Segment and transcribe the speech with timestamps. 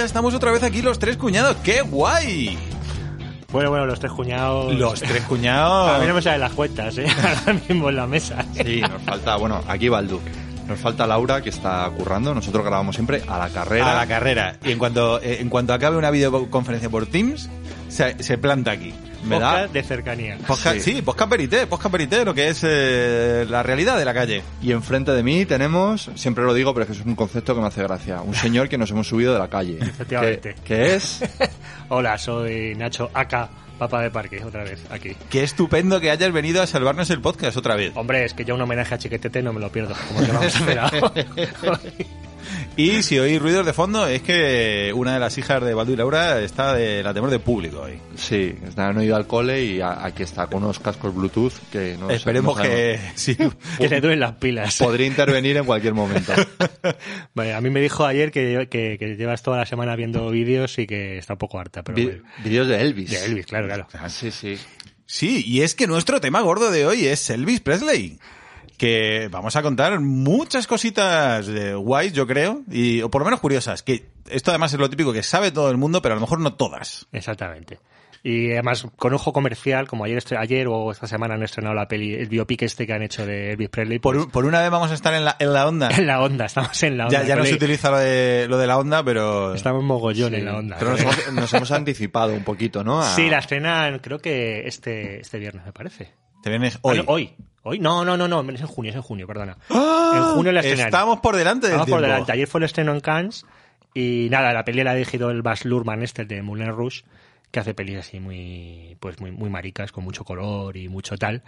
[0.00, 1.56] Ya estamos otra vez aquí los tres cuñados.
[1.62, 2.56] ¡Qué guay!
[3.52, 4.74] Bueno, bueno, los tres cuñados.
[4.74, 5.90] Los tres cuñados.
[5.94, 7.06] A mí no me salen las cuentas, ¿eh?
[7.46, 8.42] Ahora mismo en la mesa.
[8.54, 10.30] Sí, nos falta, bueno, aquí va el Duque.
[10.66, 12.34] Nos falta Laura, que está currando.
[12.34, 13.92] Nosotros grabamos siempre a la carrera.
[13.92, 14.56] A la carrera.
[14.64, 17.50] Y en cuanto, eh, en cuanto acabe una videoconferencia por Teams,
[17.88, 18.94] se, se planta aquí.
[19.24, 19.68] ¿Verdad?
[19.68, 20.38] de cercanía.
[20.56, 20.80] sí.
[20.80, 24.42] sí, posca perité, posca perité, lo que es eh, la realidad de la calle.
[24.62, 27.60] Y enfrente de mí tenemos, siempre lo digo, pero es que es un concepto que
[27.60, 29.78] me hace gracia, un señor que nos hemos subido de la calle.
[29.80, 30.54] Efectivamente.
[30.64, 31.20] ¿Qué, es?
[31.88, 33.50] Hola, soy Nacho Aka.
[33.80, 35.16] Papa de Parque, otra vez, aquí.
[35.30, 37.92] Qué estupendo que hayas venido a salvarnos el podcast otra vez.
[37.94, 40.54] Hombre, es que yo un homenaje a Chiquetete no me lo pierdo, como que vamos
[40.54, 41.00] a
[42.76, 45.96] Y si oís ruidos de fondo, es que una de las hijas de Baldu y
[45.96, 47.98] Laura está de la temor de público hoy.
[48.16, 52.58] Sí, han ido al cole y aquí está con unos cascos Bluetooth que no Esperemos
[52.58, 53.36] que sí.
[53.78, 54.78] que se duren las pilas.
[54.78, 56.32] Podría intervenir en cualquier momento.
[57.34, 60.86] Vale, a mí me dijo ayer que, que, llevas toda la semana viendo vídeos y
[60.86, 61.82] que está un poco harta.
[61.82, 62.12] Pero
[62.44, 63.10] vídeos de Elvis.
[63.10, 63.86] De Elvis, claro, claro.
[63.98, 64.58] Ah, sí, sí.
[65.06, 68.18] Sí, y es que nuestro tema gordo de hoy es Elvis Presley
[68.80, 73.38] que vamos a contar muchas cositas de guays, yo creo, y, o por lo menos
[73.38, 76.22] curiosas, que esto además es lo típico que sabe todo el mundo, pero a lo
[76.22, 77.06] mejor no todas.
[77.12, 77.78] Exactamente.
[78.22, 82.14] Y además, con ojo comercial, como ayer, ayer o esta semana han estrenado la peli,
[82.14, 83.98] el biopic este que han hecho de Elvis Presley.
[83.98, 85.90] Por, pues una vez vamos a estar en la, en la onda.
[85.98, 87.20] En la onda, estamos en la onda.
[87.20, 89.54] Ya, ya no se utiliza lo de, lo de la onda, pero...
[89.54, 90.76] Estamos mogollón en la onda.
[90.78, 90.92] Pero
[91.32, 93.02] nos hemos, anticipado un poquito, ¿no?
[93.02, 96.14] Sí, la estrenan creo que este, este viernes, me parece.
[96.42, 97.04] Te vienes hoy.
[97.06, 97.36] hoy.
[97.62, 97.78] Hoy.
[97.78, 99.58] No, no, no, no, es en junio, es en junio, perdona.
[99.68, 100.12] ¡Ah!
[100.16, 100.86] En junio la estrenan.
[100.86, 102.32] Estamos por delante del Estamos por delante.
[102.32, 103.44] Ayer fue el estreno en Cannes
[103.94, 107.02] y nada, la peli la ha dirigido el Bas Luhrmann este de Moulin Rouge,
[107.50, 111.42] que hace pelis así muy, pues muy, muy maricas, con mucho color y mucho tal.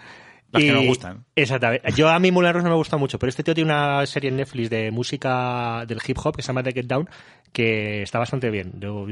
[0.52, 1.24] Las que nos gustan.
[1.34, 1.92] Exactamente.
[1.92, 4.28] Yo a mí Moulin Rouge no me gusta mucho, pero este tío tiene una serie
[4.28, 7.08] en Netflix de música del hip hop que se llama The Get Down,
[7.52, 8.74] que está bastante bien.
[8.78, 9.06] Yo,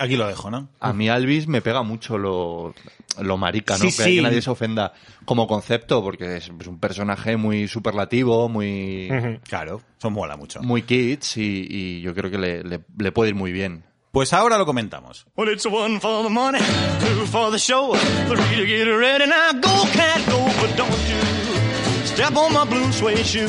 [0.00, 0.70] aquí, lo dejo, ¿no?
[0.80, 2.74] A mí Alvis me pega mucho lo,
[3.20, 3.84] lo marica, ¿no?
[3.96, 4.92] que, nadie se ofenda
[5.24, 9.08] como concepto, porque es, un personaje muy superlativo, muy...
[9.44, 10.62] Claro, eso mola mucho.
[10.62, 13.84] Muy kids y, yo creo que le, le puede ir muy bien.
[14.12, 15.24] Pues ahora lo comentamos.
[15.36, 17.94] Well, it's one for the money, two for the show,
[18.28, 19.24] three to get ready.
[19.26, 23.48] Now go, cat, go, but don't you step on my blue suede shoe.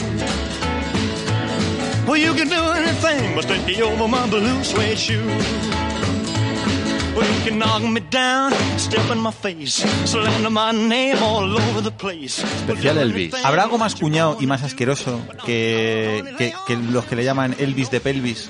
[2.08, 5.28] Well, you can do anything but stay over my blue suede shoe.
[7.14, 11.82] Well, you can knock me down, step in my face, slander my name all over
[11.82, 12.42] the place.
[12.42, 13.34] Especial Elvis.
[13.44, 17.92] ¿Habrá algo más cuñado y más asqueroso que, que, que los que le llaman Elvis
[17.92, 18.50] de pelvis?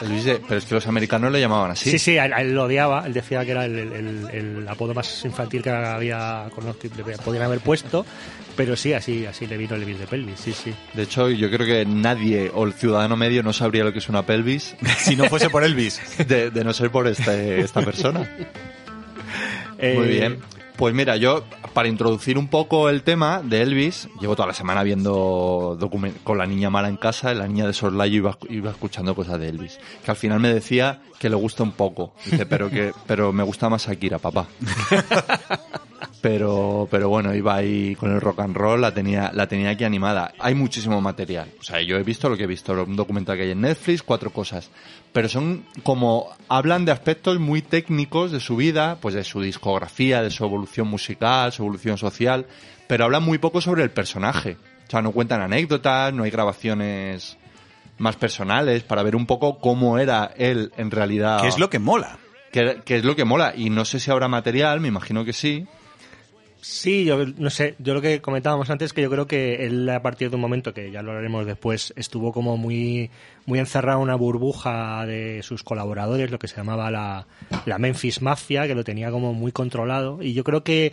[0.00, 1.90] Pero es que los americanos le llamaban así.
[1.90, 3.06] Sí, sí, él, lo odiaba.
[3.06, 8.04] Él decía que era el, apodo más infantil que había conocido, podían haber puesto.
[8.56, 10.74] Pero sí, así, así le vino el Elvis de pelvis, sí, sí.
[10.94, 14.08] De hecho, yo creo que nadie o el ciudadano medio no sabría lo que es
[14.08, 14.74] una pelvis.
[14.98, 16.00] si no fuese por Elvis.
[16.26, 18.28] De, no ser por este, esta persona.
[19.78, 20.38] Muy bien.
[20.76, 21.42] Pues mira, yo
[21.72, 25.78] para introducir un poco el tema de Elvis, llevo toda la semana viendo
[26.22, 29.48] con la niña mala en casa, la niña de Sorlayo iba, iba escuchando cosas de
[29.48, 33.32] Elvis, que al final me decía que le gusta un poco, dice, pero que pero
[33.32, 34.46] me gusta más Akira, papá.
[36.20, 39.84] pero pero bueno, iba ahí con el rock and roll, la tenía la tenía aquí
[39.84, 40.32] animada.
[40.38, 41.48] Hay muchísimo material.
[41.60, 44.02] O sea, yo he visto lo que he visto, un documental que hay en Netflix,
[44.02, 44.70] cuatro cosas
[45.16, 50.20] pero son como hablan de aspectos muy técnicos de su vida, pues de su discografía,
[50.20, 52.44] de su evolución musical, su evolución social,
[52.86, 54.58] pero hablan muy poco sobre el personaje.
[54.86, 57.38] O sea, no cuentan anécdotas, no hay grabaciones
[57.96, 61.40] más personales para ver un poco cómo era él en realidad.
[61.40, 62.18] ¿Qué es lo que mola?
[62.52, 63.54] ¿Qué, qué es lo que mola?
[63.56, 65.66] Y no sé si habrá material, me imagino que sí.
[66.60, 69.88] Sí, yo no sé, yo lo que comentábamos antes es que yo creo que él
[69.88, 73.10] a partir de un momento que ya lo haremos después estuvo como muy
[73.44, 77.26] muy encerrado en una burbuja de sus colaboradores, lo que se llamaba la,
[77.66, 80.22] la Memphis Mafia, que lo tenía como muy controlado.
[80.22, 80.92] Y yo creo que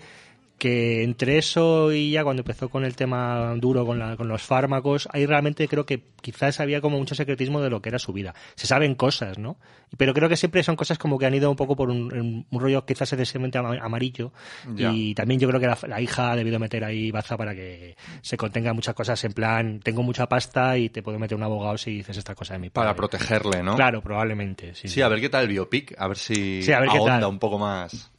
[0.63, 4.41] que entre eso y ya cuando empezó con el tema duro con, la- con los
[4.43, 8.13] fármacos, ahí realmente creo que quizás había como mucho secretismo de lo que era su
[8.13, 8.33] vida.
[8.55, 9.57] Se saben cosas, ¿no?
[9.97, 12.59] Pero creo que siempre son cosas como que han ido un poco por un, un
[12.61, 14.31] rollo quizás excesivamente ama- amarillo.
[14.77, 14.91] Ya.
[14.93, 17.97] Y también yo creo que la, la hija ha debido meter ahí baza para que
[18.21, 21.77] se contenga muchas cosas en plan, tengo mucha pasta y te puedo meter un abogado
[21.77, 22.85] si dices esta cosa de mi padre.
[22.85, 23.75] Para protegerle, ¿no?
[23.75, 24.87] Claro, probablemente, sí.
[24.87, 27.19] Sí, a ver qué tal el biopic, a ver si Sí, a ver qué ahonda
[27.19, 27.29] tal.
[27.29, 28.09] un poco más.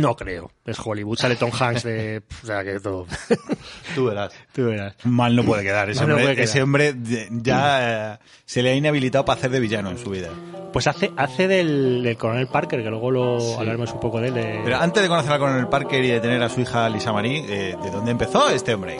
[0.00, 0.50] No creo.
[0.64, 1.16] Es Hollywood.
[1.18, 2.22] Sale Tom Hanks de...
[2.42, 3.06] O sea, que todo...
[3.94, 4.32] Tú verás.
[4.52, 4.94] Tú verás.
[5.04, 5.90] Mal no puede quedar.
[5.90, 6.48] Ese Mal no hombre, puede quedar.
[6.48, 6.94] ese hombre
[7.30, 10.28] ya eh, se le ha inhabilitado para hacer de villano en su vida.
[10.72, 14.34] Pues hace, hace del, del coronel Parker, que luego lo hablaremos un poco de él.
[14.34, 17.12] de- Pero antes de conocer al coronel Parker y de tener a su hija Lisa
[17.12, 18.98] Marie, eh, ¿de dónde empezó este hombre?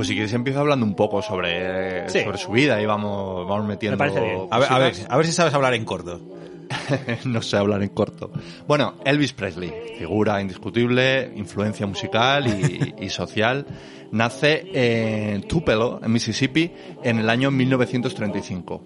[0.00, 2.22] Pues si quieres empiezo hablando un poco sobre, Sí.
[2.24, 3.98] sobre su vida y vamos, vamos metiendo...
[3.98, 4.48] Me parece bien.
[4.50, 5.10] A ver, a ver, cositas.
[5.12, 6.18] a ver si sabes hablar en corto.
[7.26, 8.30] no sé hablar en corto.
[8.66, 13.66] Bueno, Elvis Presley, figura indiscutible, influencia musical y, y social,
[14.10, 16.72] nace en Tupelo, en Mississippi,
[17.04, 18.82] en el año 1935.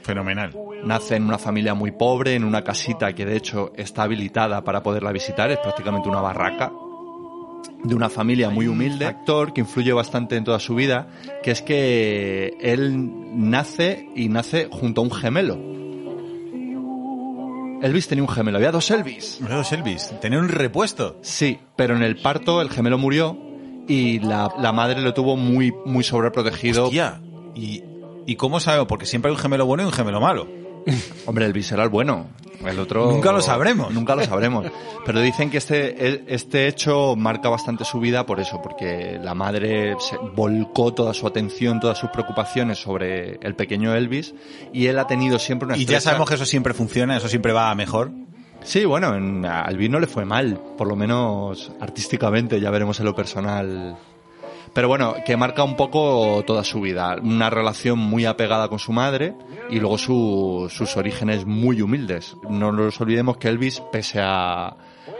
[0.00, 0.56] Fenomenal.
[0.82, 4.82] Nace en una familia muy pobre, en una casita que de hecho está habilitada para
[4.82, 6.72] poderla visitar, es prácticamente una barraca.
[7.84, 11.08] De una familia muy humilde, actor que influye bastante en toda su vida,
[11.42, 13.08] que es que él
[13.38, 15.58] nace y nace junto a un gemelo.
[17.80, 19.38] Elvis tenía un gemelo, había dos Elvis.
[19.40, 21.18] Luego Elvis, tener un repuesto.
[21.22, 23.38] Sí, pero en el parto el gemelo murió
[23.86, 26.86] y la, la madre lo tuvo muy, muy sobreprotegido.
[26.86, 27.20] Hostia.
[27.54, 27.84] ¿Y,
[28.26, 28.88] ¿Y cómo sabemos?
[28.88, 30.46] Porque siempre hay un gemelo bueno y un gemelo malo.
[31.26, 32.26] Hombre, Elvis era el bueno.
[32.64, 33.10] El otro.
[33.10, 33.92] Nunca lo sabremos.
[33.92, 34.66] Nunca lo sabremos.
[35.06, 39.94] Pero dicen que este, este hecho marca bastante su vida por eso, porque la madre
[40.00, 44.34] se volcó toda su atención, todas sus preocupaciones sobre el pequeño Elvis
[44.72, 47.52] y él ha tenido siempre una Y ya sabemos que eso siempre funciona, eso siempre
[47.52, 48.10] va mejor.
[48.62, 52.98] Sí, bueno, en, a Elvis no le fue mal, por lo menos artísticamente, ya veremos
[52.98, 53.96] en lo personal.
[54.72, 57.16] Pero bueno, que marca un poco toda su vida.
[57.22, 59.34] Una relación muy apegada con su madre
[59.70, 62.36] y luego su- sus orígenes muy humildes.
[62.48, 64.76] No nos olvidemos que Elvis, pese a,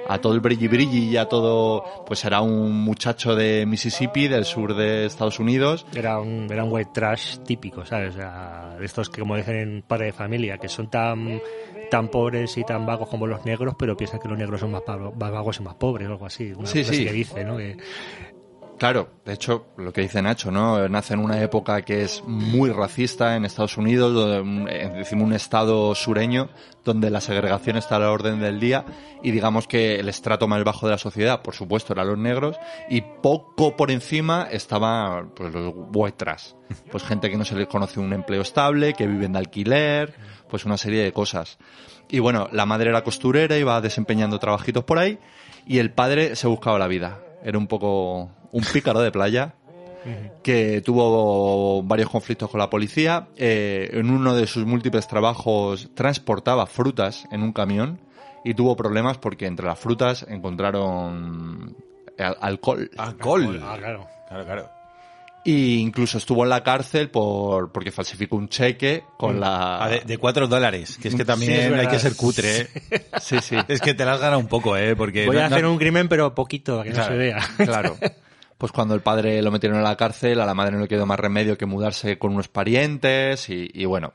[0.09, 4.45] a todo el brilli brilli y a todo, pues era un muchacho de Mississippi, del
[4.45, 5.87] sur de Estados Unidos.
[5.95, 8.15] Era un, era un white trash típico, ¿sabes?
[8.15, 11.41] O sea, de estos que, como dicen en Padre de Familia, que son tan
[11.91, 14.83] tan pobres y tan vagos como los negros, pero piensan que los negros son más,
[14.87, 16.53] más vagos y más pobres o algo así.
[16.53, 16.99] Una Sí, cosa sí.
[16.99, 17.57] así que dice, ¿no?
[17.57, 17.79] Que-
[18.79, 20.89] Claro, de hecho, lo que dice Nacho, ¿no?
[20.89, 24.45] Nace en una época que es muy racista en Estados Unidos,
[24.95, 26.49] decimos un estado sureño,
[26.85, 28.85] donde la segregación está a la orden del día,
[29.21, 32.57] y digamos que el estrato más bajo de la sociedad, por supuesto, eran los negros,
[32.89, 36.53] y poco por encima estaba pues, los white trash.
[36.89, 40.15] Pues gente que no se les conoce un empleo estable, que viven de alquiler,
[40.49, 41.59] pues una serie de cosas.
[42.09, 45.19] Y bueno, la madre era costurera, iba desempeñando trabajitos por ahí,
[45.67, 47.25] y el padre se buscaba la vida.
[47.43, 49.55] Era un poco un pícaro de playa
[50.43, 53.29] que tuvo varios conflictos con la policía.
[53.37, 58.01] Eh, en uno de sus múltiples trabajos transportaba frutas en un camión
[58.45, 61.77] y tuvo problemas porque entre las frutas encontraron
[62.19, 62.91] al- alcohol.
[62.97, 63.61] Alcohol.
[63.63, 64.07] Ah, claro.
[64.29, 64.69] Claro, claro.
[65.45, 69.83] Y incluso estuvo en la cárcel por porque falsificó un cheque con la...
[69.85, 72.61] Ah, de, de cuatro dólares, que es que también Sí, es hay que ser cutre,
[72.63, 72.69] ¿eh?
[73.21, 73.57] Sí, sí.
[73.69, 74.95] Es que te las gana un poco, ¿eh?
[74.95, 77.11] Porque Voy no- a hacer no- un crimen, pero poquito, para que Claro.
[77.11, 77.39] no se vea.
[77.65, 77.97] Claro.
[78.59, 81.07] Pues cuando el padre lo metieron a la cárcel, a la madre no le quedó
[81.07, 84.13] más remedio que mudarse con unos parientes y, y bueno.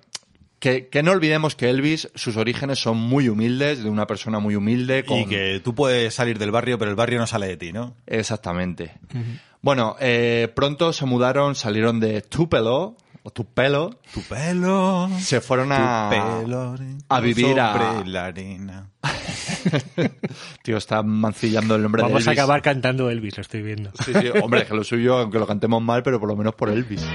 [0.63, 4.55] Que, que no olvidemos que Elvis, sus orígenes son muy humildes, de una persona muy
[4.55, 5.03] humilde.
[5.03, 5.17] Con...
[5.19, 7.95] Y que tú puedes salir del barrio, pero el barrio no sale de ti, ¿no?
[8.07, 8.93] Exactamente.
[9.61, 15.09] Bueno, eh, pronto se mudaron, salieron de Tupelo, o Tupelo, Tu pelo.
[15.19, 16.75] se fueron a, tu pelo.
[17.09, 18.89] a vivir a- la arena.
[20.63, 22.39] Tío, está mancillando el nombre Vamos de a Elvis.
[22.39, 23.91] acabar cantando Elvis, lo estoy viendo.
[24.05, 26.69] Sí, sí, hombre, que lo suyo, aunque lo cantemos mal, pero por lo menos por
[26.69, 27.05] Elvis.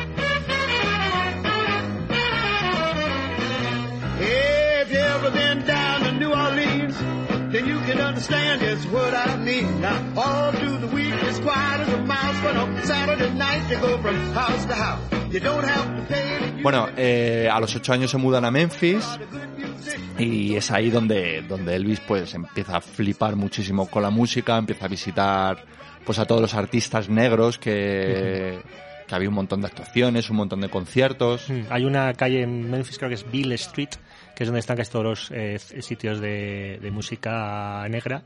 [7.51, 9.81] Then you can understand just what I mean.
[9.81, 13.79] Now, all through the week, it's quiet as a mouse, but on Saturday night, you
[13.79, 15.01] go from house to house.
[15.33, 18.51] You don't have to pay any Bueno, eh, a los ocho años se mudan a
[18.51, 19.19] Memphis
[20.19, 24.87] y es ahí donde, donde Elvis pues empieza a flipar muchísimo con la música, empieza
[24.87, 25.65] a visitar
[26.05, 28.61] pues a todos los artistas negros que,
[29.09, 31.49] que había un montón de actuaciones, un montón de conciertos.
[31.49, 33.89] Mm, Hay una calle en Memphis, creo que es Bill Street,
[34.37, 38.23] que es donde están casi todos los eh, sitios de, de música negra.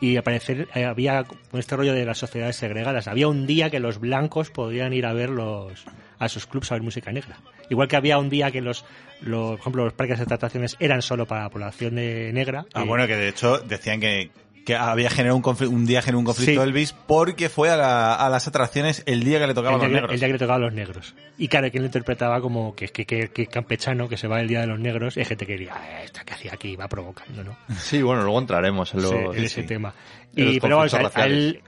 [0.00, 3.06] Y al parecer eh, había este rollo de las sociedades segregadas.
[3.08, 5.84] Había un día que los blancos podían ir a ver los,
[6.18, 7.36] a sus clubs a ver música negra.
[7.68, 8.84] Igual que había un día que los,
[9.20, 12.64] los por ejemplo, los parques de atracciones eran solo para la población de negra.
[12.72, 14.30] Ah, eh, bueno, que de hecho decían que,
[14.64, 16.68] que había generado un, confli- un día generó un conflicto Sí.
[16.68, 19.82] Elvis porque fue a, la- a las atracciones el día que le tocaba a el,
[19.84, 20.12] los negros.
[20.12, 21.14] el día que le tocaba a los negros.
[21.38, 24.48] Y claro, quien lo interpretaba como que, que, que, que campechano, que se va el
[24.48, 26.88] día de los negros, y hay gente que diría, "Ah, esta que hacía aquí va
[26.88, 27.56] provocando, ¿no?
[27.78, 29.10] Sí, bueno, luego entraremos en los...
[29.10, 29.66] Sí, en ese sí.
[29.66, 29.94] tema.
[30.36, 31.62] En los Y, pero vamos, al-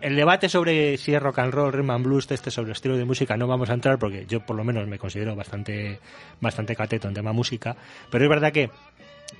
[0.00, 3.04] el debate sobre si es rock and roll, rhythm and blues, este sobre estilo de
[3.04, 5.98] música, no vamos a entrar porque yo por lo menos me considero bastante,
[6.40, 7.74] bastante cateto en tema música,
[8.10, 8.70] pero es verdad que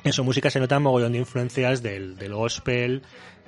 [0.05, 3.03] en su música se notan mogollón de influencias del, del gospel,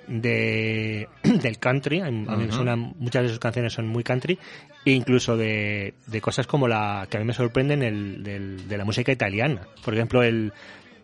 [0.06, 4.38] de, del country, a mí me suenan, muchas de sus canciones son muy country,
[4.84, 8.78] e incluso de, de cosas como la que a mí me sorprenden el, del- de
[8.78, 9.62] la música italiana.
[9.84, 10.52] Por ejemplo, el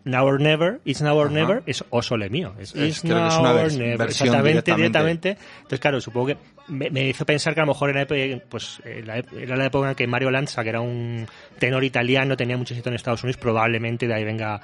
[0.05, 2.53] Now or Never, It's Now or Never, es O Sole Mío.
[2.59, 3.97] Es, Es- It's que es Now una or Never.
[3.97, 5.29] versión Exactamente, directamente.
[5.29, 5.37] directamente.
[5.57, 6.37] Entonces, claro, supongo que
[6.67, 10.07] me, me hizo pensar que a lo mejor época, pues, era la época en que
[10.07, 11.27] Mario Lanza, que era un
[11.59, 14.61] tenor italiano, tenía mucho éxito en Estados Unidos, probablemente de ahí venga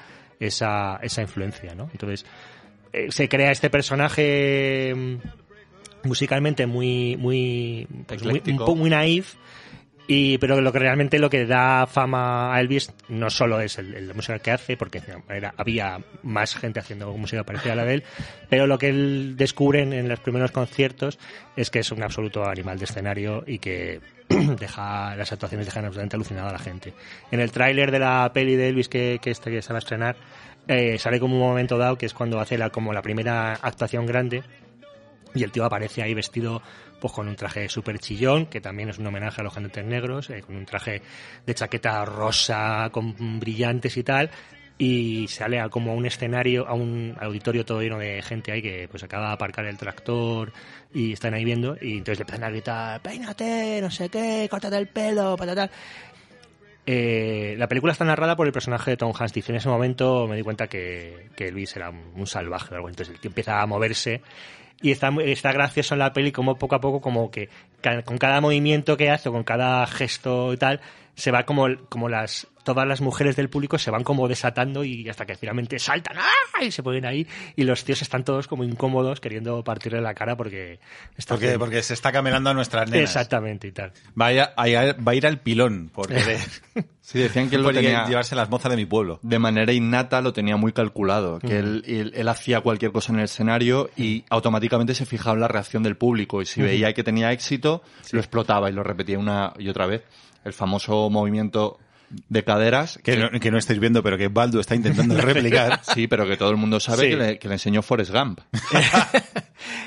[0.48, 1.90] esa, esa influencia, ¿no?
[1.92, 2.26] Entonces,
[2.94, 8.42] eh, se crea este personaje mm, musicalmente muy, muy, pues, muy,
[8.76, 9.36] muy naif,
[10.08, 13.94] y, pero lo que realmente lo que da fama a Elvis no solo es el,
[13.96, 17.94] el- música que hace, porque era- había más gente haciendo música parecida a la de
[17.96, 18.04] él,
[18.50, 21.18] pero lo que él descubre en, en los primeros conciertos
[21.56, 24.02] es que es un absoluto animal de escenario y que
[24.60, 26.94] deja las actuaciones dejan absolutamente alucinada a la gente.
[27.32, 29.80] En el tráiler de la peli de Elvis que, que, este, que se va a
[29.80, 30.16] estrenar,
[30.68, 34.06] eh, sale como un momento dado que es cuando hace la, como la primera actuación
[34.06, 34.44] grande
[35.34, 36.62] y el tío aparece ahí vestido
[37.00, 40.30] pues con un traje súper chillón, que también es un homenaje a los jinetes negros,
[40.30, 41.02] eh, con un traje
[41.46, 44.30] de chaqueta rosa, con brillantes y tal,
[44.78, 48.62] y sale a como a un escenario, a un auditorio todo lleno de gente ahí
[48.62, 50.54] que pues acaba de aparcar el tractor
[50.94, 54.78] y están ahí viendo, y entonces le empiezan a gritar, peínate, no sé qué, córtate
[54.78, 55.72] el pelo, patatal.
[56.86, 59.34] Eh, la película está narrada por el personaje de Tom Hanks.
[59.34, 62.78] Dice, en ese momento me di cuenta que, que Elvis era un, un salvaje o
[62.78, 62.90] algo.
[62.90, 64.22] Entonces el tío empieza a moverse
[64.82, 67.50] y está, está gracioso en la peli como poco a poco, como que
[68.06, 70.82] con cada movimiento que hace con cada gesto y tal,
[71.16, 75.08] se va como, como las, todas las mujeres del público se van como desatando y
[75.10, 76.64] hasta que finalmente saltan ¡ah!
[76.64, 80.38] y se ponen ahí y los tíos están todos como incómodos queriendo partirle la cara
[80.38, 80.80] porque
[81.18, 83.10] está Porque, porque se está camelando a nuestras nenas.
[83.10, 83.92] Exactamente y tal.
[84.20, 86.40] Va a, ir a- va a ir al pilón por querer
[87.02, 88.06] Sí, decían que él lo tenía...
[88.06, 89.20] llevarse las mozas de mi pueblo.
[89.24, 93.20] de manera innata lo tenía muy calculado, que él, él, él hacía cualquier cosa en
[93.20, 97.04] el escenario y automáticamente se fijaba en la reacción del público y si veía que
[97.04, 100.04] tenía éxito, lo explotaba y lo repetía una y otra vez.
[100.44, 101.78] El famoso movimiento
[102.28, 105.80] de caderas, Que no, que no estáis viendo, pero que Baldu está intentando replicar.
[105.84, 107.10] sí, pero que todo el mundo sabe Sí.
[107.12, 108.42] que, le, que le enseñó Forrest Gump.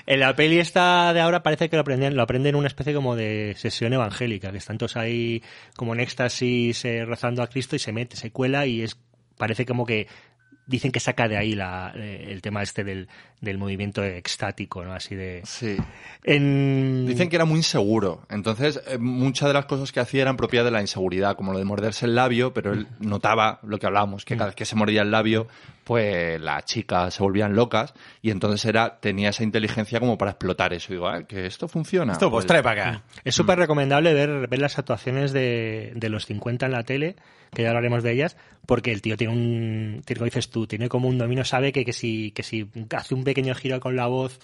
[0.07, 2.95] En la peli esta de ahora parece que lo aprenden, lo aprenden en una especie
[2.95, 5.43] como de sesión evangélica, que están todos ahí
[5.77, 8.99] como en éxtasis eh, rezando a Cristo y se mete, se cuela y es
[9.37, 10.07] parece como que
[10.67, 13.09] dicen que saca de ahí la, eh, el tema este del,
[13.45, 14.93] del movimiento extático, ¿no?
[14.93, 15.43] Así de...
[15.45, 15.77] Sí.
[16.25, 17.07] En...
[17.07, 18.23] Dicen que era muy inseguro.
[18.31, 21.59] Entonces, eh, muchas de las cosas que hacía eran propias de la inseguridad, como lo
[21.59, 24.75] de morderse el labio, pero él notaba lo que hablábamos, que cada vez que se
[24.77, 25.47] mordía el labio,
[25.85, 30.73] pues las chicas se volvían locas y entonces era tenía esa inteligencia como para explotar
[30.73, 30.93] eso.
[30.93, 32.15] Digo, ah, que esto funciona.
[32.15, 33.03] Esto, pues trae para acá.
[33.23, 37.17] Es súper recomendable ver, ver las actuaciones de, de los 50 en la tele,
[37.53, 38.37] que ya hablaremos de ellas,
[38.67, 41.85] porque el tío tiene un, tiene, como dices tú, tiene como un dominio, sabe que,
[41.85, 44.39] que, si, que si hace un pequeño giro con la voz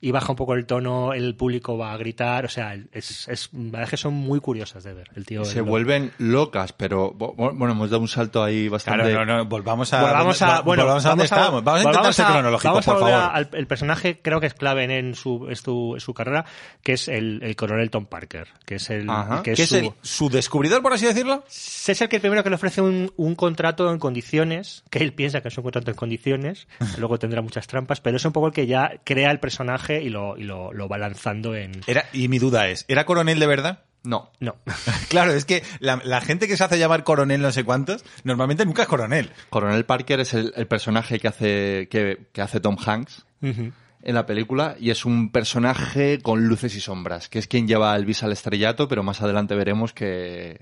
[0.00, 3.50] y baja un poco el tono, el público va a gritar, o sea, es, es,
[3.52, 5.08] es que son muy curiosas de ver.
[5.16, 9.10] El tío se el- vuelven locas, pero bueno, hemos dado un salto ahí bastante.
[9.10, 11.64] Claro, no, no, volvamos a, Volvamos a, donde- bueno, volvamos a donde estábamos.
[11.64, 13.30] Vamos a intentar volvamos ser cronológicos, vamos a por favor.
[13.34, 16.44] al- el personaje creo que es clave en, en su, en su, en su carrera,
[16.82, 19.42] que es el, el coronel Tom Parker, que es el, Ajá.
[19.42, 21.42] que ¿Qué es es su, el- su descubridor, por así decirlo?
[21.48, 25.40] es el que primero que le ofrece un, un contrato en condiciones, que él piensa
[25.40, 28.52] que es un contrato en condiciones, luego tendrá muchas trampas, pero es un poco el
[28.52, 31.80] que ya crea el personaje y lo, y lo, lo va lanzando en...
[31.86, 33.84] Era, y mi duda es, ¿era coronel de verdad?
[34.04, 34.30] No.
[34.40, 34.56] No.
[35.08, 38.66] Claro, es que la, la gente que se hace llamar coronel no sé cuántos, normalmente
[38.66, 39.30] nunca es coronel.
[39.48, 44.26] Coronel Parker es el, el personaje que hace, que, que hace Tom Hanks en la
[44.26, 48.22] película y es un personaje con luces y sombras, que es quien lleva a Elvis
[48.22, 50.60] al estrellato, pero más adelante veremos que...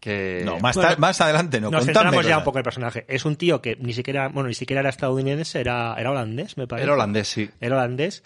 [0.00, 1.70] que No, más, Bueno, más adelante no.
[1.70, 3.04] Nos centramos ya un poco en el personaje.
[3.08, 6.66] Es un tío que ni siquiera, bueno, ni siquiera era estadounidense, era, era holandés, me
[6.66, 6.84] parece.
[6.84, 7.50] Era holandés, sí.
[7.60, 8.24] Era holandés.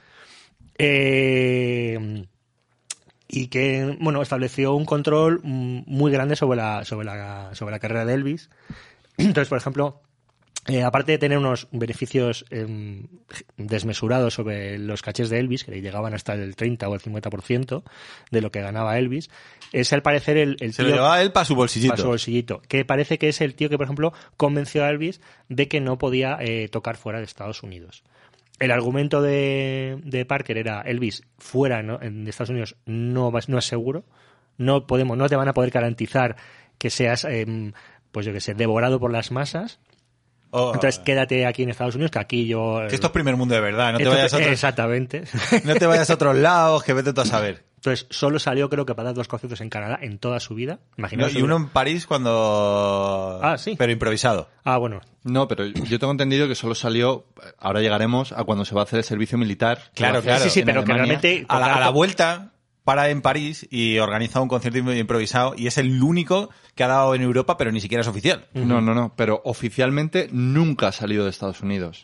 [0.79, 2.27] Eh,
[3.29, 8.05] y que, bueno, estableció un control muy grande sobre la, sobre la, sobre la carrera
[8.05, 8.49] de Elvis.
[9.17, 10.03] Entonces, por ejemplo,
[10.67, 13.07] Eh, aparte de tener unos beneficios em,
[13.59, 17.83] desmesurados sobre los cachés de Elvis, que le llegaban hasta el 30 o el 50%
[18.31, 19.29] de lo que ganaba Elvis,
[19.73, 21.93] es al parecer el, el Se tío lo llevaba él para su bolsillito.
[21.93, 25.21] para su bolsillito, que parece que es el tío que, por ejemplo, convenció a Elvis
[25.49, 28.03] de que no podía eh, tocar fuera de Estados Unidos.
[28.59, 33.65] El argumento de, de Parker era Elvis fuera de Estados Unidos no, vas- no es
[33.67, 34.05] seguro,
[34.57, 36.37] no podemos, no te van a poder garantizar
[36.79, 37.73] que seas, em,
[38.13, 39.81] pues yo que sé, devorado por las masas.
[40.57, 42.83] Oh, Entonces quédate aquí en Estados Unidos, que aquí yo.
[42.89, 45.25] que esto es primer mundo de verdad, no te, vayas a otros, Exactamente.
[45.65, 47.65] no te vayas a otros lados, que vete tú a saber.
[47.75, 50.79] Entonces solo salió, creo que para dar dos conciertos en Canadá en toda su vida.
[50.97, 51.35] No, Imaginaos.
[51.35, 53.41] y uno en París cuando...
[53.43, 53.75] Ah, sí.
[53.77, 54.49] Pero improvisado.
[54.63, 55.01] Ah, bueno.
[55.25, 57.27] No, pero yo tengo entendido que solo salió,
[57.59, 59.91] ahora llegaremos a cuando se va a hacer el servicio militar.
[59.95, 60.45] Claro, que claro.
[60.45, 61.19] Sí, sí, pero que Alemania.
[61.21, 61.47] realmente.
[61.49, 62.53] A la, a vuelta
[62.85, 67.15] para en París y organiza un concierto improvisado y es el único que ha dado
[67.15, 68.47] en Europa, pero ni siquiera es oficial.
[68.53, 72.03] No, no, no, pero oficialmente nunca ha salido de Estados Unidos.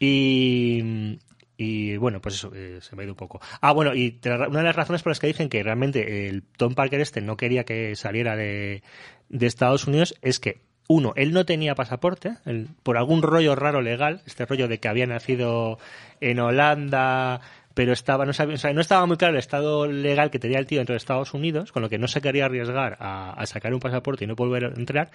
[0.00, 1.18] Y,
[1.56, 3.40] y bueno, pues eso, eh, se me ha ido un poco.
[3.60, 6.42] Ah, bueno, y te- una de las razones por las que dicen que realmente el
[6.42, 8.82] Tom Parker este no quería que saliera de,
[9.28, 13.80] de Estados Unidos es que, uno, él no tenía pasaporte, él- por algún rollo raro
[13.80, 15.78] legal, este rollo de que había nacido
[16.20, 17.40] en Holanda,
[17.74, 20.58] pero estaba, no, sabía, o sea, no estaba muy claro el estado legal que tenía
[20.58, 23.46] el tío dentro de Estados Unidos, con lo que no se quería arriesgar a, a
[23.46, 25.10] sacar un pasaporte y no volver a entrar.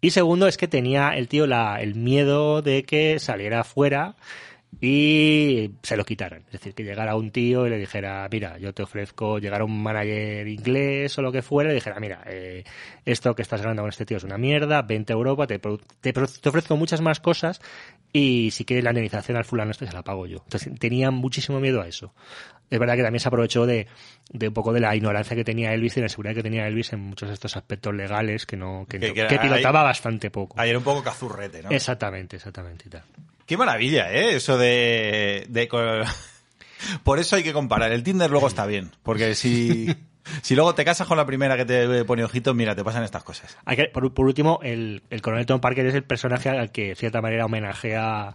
[0.00, 4.16] Y segundo es que tenía el tío la, el miedo de que saliera fuera
[4.80, 6.42] y se lo quitaran.
[6.46, 9.64] Es decir, que llegara un tío y le dijera, mira, yo te ofrezco llegar a
[9.64, 12.64] un manager inglés o lo que fuera y le dijera, mira, eh,
[13.04, 16.12] esto que estás ganando con este tío es una mierda, vente a Europa, te, te,
[16.12, 17.60] te ofrezco muchas más cosas
[18.12, 20.38] y si quieres la indemnización al fulano este se la pago yo.
[20.44, 22.12] Entonces tenía muchísimo miedo a eso.
[22.70, 23.86] Es verdad que también se aprovechó de,
[24.30, 26.94] de un poco de la ignorancia que tenía Elvis y la inseguridad que tenía Elvis
[26.94, 30.58] en muchos de estos aspectos legales que no que, Que- ahí- pilotaba bastante poco.
[30.58, 31.70] Ayer un poco cazurrete, ¿no?
[31.70, 33.02] Exactamente, exactamente y tal.
[33.52, 34.36] Qué maravilla, ¿eh?
[34.36, 35.44] Eso de...
[35.50, 35.68] de
[37.04, 37.92] Por eso hay que comparar.
[37.92, 38.92] El Tinder luego está bien.
[39.02, 39.94] Porque si,
[40.42, 43.22] si luego te casas con la primera que te pone ojitos, mira, te pasan estas
[43.24, 43.58] cosas.
[43.66, 46.88] Hay que- por, por último, el, el coronel Tom Parker es el personaje al que,
[46.88, 48.34] de cierta manera, homenajea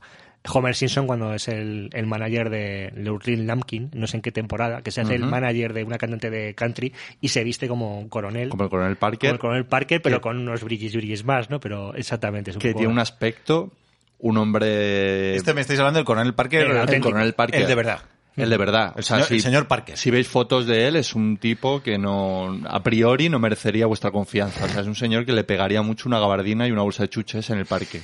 [0.54, 4.84] Homer Simpson cuando es el, el manager de Lurleen Lampkin, no sé en qué temporada,
[4.84, 8.08] que se hace el manager de una cantante de country y se viste como un
[8.08, 8.50] coronel.
[8.50, 11.50] Como el coronel Parker, como el coronel Parker, pero que- con unos brillis brillis más,
[11.50, 11.60] ¿no?
[11.60, 12.52] Pero exactamente.
[12.52, 13.72] Es un que poco- tiene un aspecto,
[14.20, 15.36] un hombre...
[15.36, 16.68] Este me estáis hablando del coronel Parker.
[16.90, 17.62] El coronel Parker.
[17.62, 18.00] El de verdad.
[18.36, 18.94] El de verdad.
[18.96, 19.98] El O sea, señor- si, el señor Parker.
[19.98, 24.12] Si veis fotos de él, es un tipo que no, a priori no merecería vuestra
[24.12, 24.66] confianza.
[24.66, 27.10] O sea, es un señor que le pegaría mucho una gabardina y una bolsa de
[27.10, 28.00] chuches en el parque.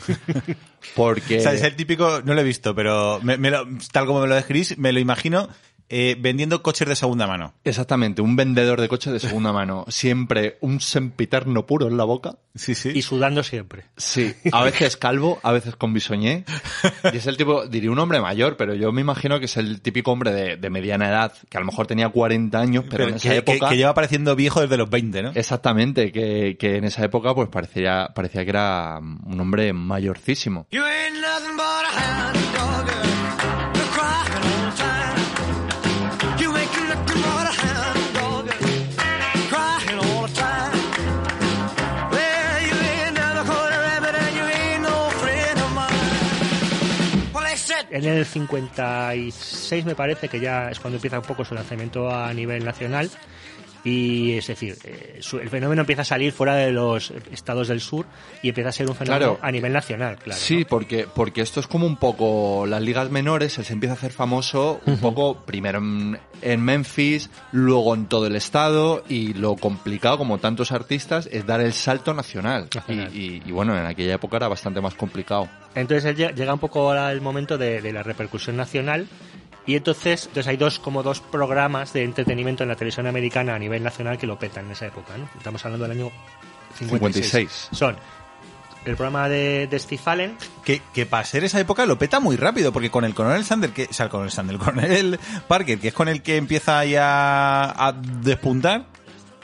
[0.95, 1.37] Porque...
[1.37, 4.21] O sea, es el típico, no lo he visto, pero me- me lo- tal como
[4.21, 5.49] me lo describís, me lo imagino
[5.89, 7.53] eh, vendiendo coches de segunda mano.
[7.63, 9.85] Exactamente, un vendedor de coches de segunda mano.
[9.89, 12.35] Siempre un sempiterno puro en la boca.
[12.55, 12.91] Sí, sí.
[12.93, 13.85] Y sudando siempre.
[13.97, 16.45] Sí, a veces calvo, a veces con bisoñé.
[17.11, 19.81] Y es el tipo, diría un hombre mayor, pero yo me imagino que es el
[19.81, 23.15] típico hombre de, de mediana edad, que a lo mejor tenía 40 años, pero, en
[23.15, 23.59] esa que, época...
[23.67, 25.31] que- que lleva pareciendo viejo desde los 20, ¿no?
[25.33, 30.67] Exactamente, que, que en esa época pues parecía, parecía que era un hombre mayorcísimo.
[30.71, 32.42] You ain't
[48.05, 52.33] En el 56 me parece que ya es cuando empieza un poco su lanzamiento a
[52.33, 53.09] nivel nacional
[53.83, 58.05] y es decir, eh, el fenómeno empieza a salir fuera de los estados del sur
[58.41, 59.39] y empieza a ser un fenómeno Claro.
[59.41, 60.39] a nivel nacional, claro.
[60.39, 60.67] Sí, ¿no?
[60.67, 64.11] porque, porque esto es como un poco las ligas menores, él se empieza a hacer
[64.11, 70.17] famoso un poco primero en, en Memphis, luego en todo el estado y lo complicado,
[70.17, 72.67] como tantos artistas, es dar el salto nacional.
[72.71, 73.15] Y, Nacional.
[73.15, 75.49] y- y bueno, en aquella época era bastante más complicado.
[75.75, 79.07] Entonces él llega- un poco ahora el momento de, de la repercusión nacional
[79.65, 83.59] y entonces, entonces hay dos como dos programas de entretenimiento en la televisión americana a
[83.59, 85.29] nivel nacional que lo petan en esa época, ¿no?
[85.37, 86.11] Estamos hablando del año
[86.77, 87.31] 56.
[87.31, 87.69] 56.
[87.71, 87.95] Son
[88.85, 92.35] el programa de, de Steve Allen, Que, que para ser esa época lo peta muy
[92.35, 95.79] rápido, porque con el coronel Sander, que, o sea, el coronel Sander, el coronel Parker,
[95.79, 98.85] que es con el que empieza ya a despuntar,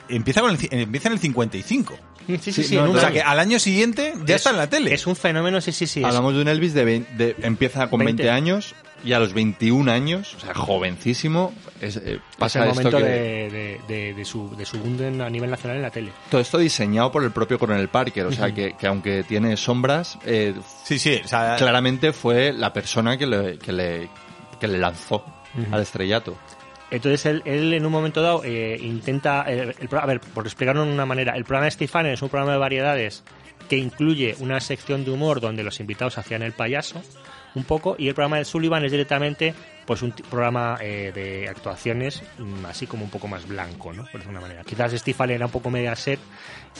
[0.10, 1.98] empieza, con el, empieza en el 55.
[2.28, 4.68] Sí, sí, Sí, no, O sea que al año siguiente ya Es- está en la
[4.70, 4.94] tele.
[4.94, 6.02] Es un fenómeno, sí, sí, sí.
[6.02, 8.30] es- Hablamos de un Elvis de- empieza con 20, 20.
[8.30, 12.76] años y a los 21 años, o sea, jovencísimo, es, eh, es pasa el esto
[12.82, 13.04] momento que...
[13.04, 16.12] de, de, de- de su, de su boom en- a nivel nacional en la tele.
[16.30, 20.18] Todo esto diseñado por el propio Coronel Parker, o sea, que, que aunque tiene sombras,
[20.26, 21.22] eh, Sí, sí.
[21.24, 24.10] O sea, claramente fue la persona que le, que le,
[24.60, 25.24] que le lanzó
[25.72, 26.36] al estrellato.
[26.92, 30.46] Entonces él, él en un momento dado eh, intenta, eh, el pro- a ver, por
[30.48, 33.24] explicarlo de una manera, el programa de Steve Allen es un programa de variedades
[33.70, 37.04] que incluye una sección de humor donde los invitados hacían el payaso
[37.56, 39.54] un poco y el programa de Sullivan es directamente
[39.86, 44.04] pues un t- programa eh, de actuaciones mm, así como un poco más blanco, ¿no?
[44.04, 44.64] Por decirlo de una manera.
[44.64, 46.20] Quizás Steve Allen era un poco media set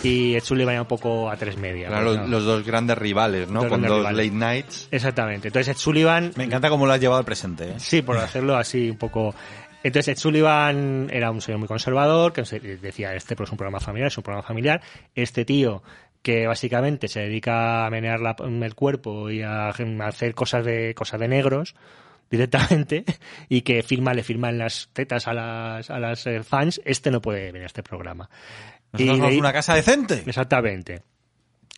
[0.04, 1.88] y Ed Sullivan era un poco a tres media.
[1.88, 2.28] Claro, ¿no?
[2.28, 3.62] los dos grandes rivales, ¿no?
[3.62, 4.28] Dos Con dos rivales.
[4.28, 4.88] late nights.
[4.92, 5.48] Exactamente.
[5.48, 7.70] Entonces Ed Sullivan Me encanta cómo lo has llevado al presente.
[7.72, 7.74] ¿eh?
[7.80, 9.34] Sí, por hacerlo así un poco.
[9.82, 13.58] Entonces, Ed Sullivan era un señor muy conservador, que se- decía, este pues, es un
[13.58, 14.82] programa familiar, es un programa familiar.
[15.16, 15.82] Este tío,
[16.22, 19.74] que básicamente se dedica a menear la- el cuerpo y a, a
[20.08, 21.76] hacer cosas de, cosas de negros
[22.30, 23.06] directamente
[23.50, 27.22] y que firma, le firman las tetas a las, a las eh, fans, este no
[27.22, 28.30] puede venir a este programa.
[28.92, 30.24] Nosotros somos una casa decente.
[30.26, 31.02] Exactamente.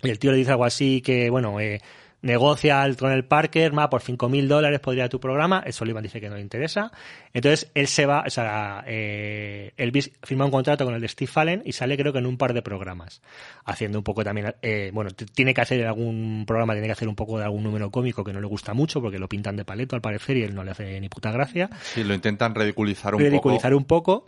[0.04, 1.80] Y el tío le dice algo así que, bueno, eh,
[2.22, 5.64] negocia al- con el Parker, ma, por 5.000 dólares podría tu programa.
[5.66, 6.92] El Sullivan dice que no le interesa.
[7.34, 11.32] Entonces él se va, o sea, eh, Elvis firma un contrato con el de Steve
[11.36, 13.22] Allen y sale creo que en un par de programas.
[13.66, 17.16] Haciendo un poco también, eh, bueno, tiene que hacer algún programa, tiene que hacer un
[17.16, 19.96] poco de algún número cómico que no le gusta mucho porque lo pintan de paleto
[19.96, 23.22] al parecer y él no le hace ni puta gracia Sí, lo intentan ridiculizar un
[23.22, 23.78] ridiculizar poco.
[23.78, 24.28] un poco.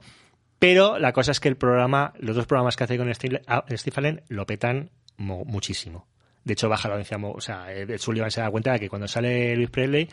[0.60, 3.65] Pero la cosa es que el programa, los dos programas que hace con Steve, ah,
[3.69, 6.08] Steve Allen lo petan mo- muchísimo.
[6.43, 7.17] De hecho, baja la audiencia.
[7.21, 10.10] O sea, eh, Sullivan se da cuenta de que cuando sale Elvis Presley,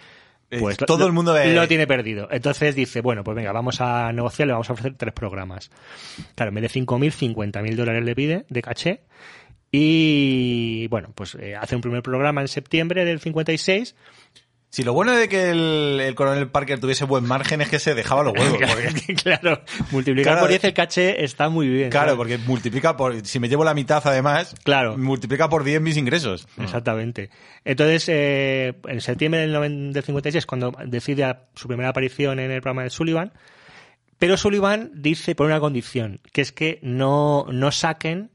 [0.51, 2.29] Eh, pues todo lo- el mundo lo tiene perdido.
[2.31, 5.71] Entonces dice, bueno, pues venga, vamos a negociar, le vamos a ofrecer tres programas.
[6.35, 9.01] Claro, en vez de 5.000, 50.000 dólares le pide de caché.
[9.73, 13.95] Y bueno, pues eh, hace un primer programa en septiembre del 56
[14.73, 17.95] Si lo bueno de que el, el coronel Parker tuviese buen margen es que se
[17.97, 18.59] dejaba los huevos.
[18.69, 21.91] porque- claro, multiplicar Claro, por 10 el caché está muy bien.
[21.91, 22.17] claro, ¿sabes?
[22.19, 23.27] porque multiplica por.
[23.27, 24.97] Si me llevo la mitad, además, Claro.
[24.97, 26.47] multiplica por 10 mis ingresos.
[26.57, 27.31] Exactamente.
[27.65, 32.85] Entonces, eh, en septiembre del, del 56, cuando decide su primera aparición en el programa
[32.85, 33.33] de Sullivan,
[34.21, 38.31] pero Sullivan dice por una condición, que es que no, no saquen,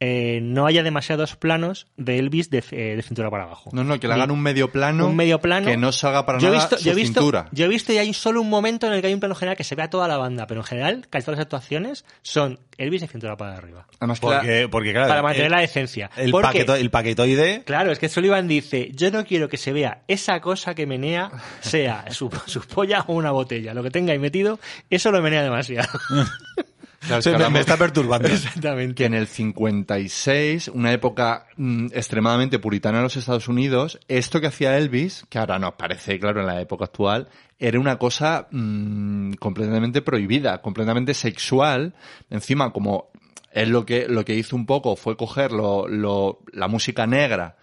[0.00, 3.70] eh, no haya demasiados planos de Elvis de, eh, de cintura para abajo.
[3.72, 5.06] No, no, que le hagan un medio plano.
[5.06, 5.66] un medio plano.
[5.66, 7.48] Que no salga para yo nada visto, su yo he visto, cintura.
[7.52, 9.56] Yo he visto y hay solo un momento en el que hay un plano general
[9.56, 12.58] que se ve a toda la banda, pero en general casi todas las actuaciones son
[12.76, 13.86] Elvis de cintura para arriba.
[14.00, 15.08] Además la- Porque, porque claro.
[15.08, 16.10] para mantener el, la decencia.
[16.16, 17.62] el, Porque- paqueto- el paquetoide.
[17.64, 21.30] Claro, es que Sullivan dice, yo no quiero que se vea esa cosa que menea,
[21.60, 23.72] sea su, su polla o una botella.
[23.74, 24.58] Lo que tenga ahí metido,
[24.90, 25.88] eso lo menea demasiado.
[27.18, 28.28] es me, está perturbando.
[28.34, 28.94] Exactamente.
[28.94, 34.46] que en el 56, una época mm, extremadamente puritana en los Estados Unidos, esto que
[34.48, 39.34] hacía Elvis, que ahora nos parece, claro, en la época actual, era una cosa mm,
[39.34, 41.94] completamente prohibida, completamente sexual.
[42.30, 43.10] Encima, como
[43.52, 47.56] él lo que, lo que hizo un poco fue coger lo- lo- la música negra.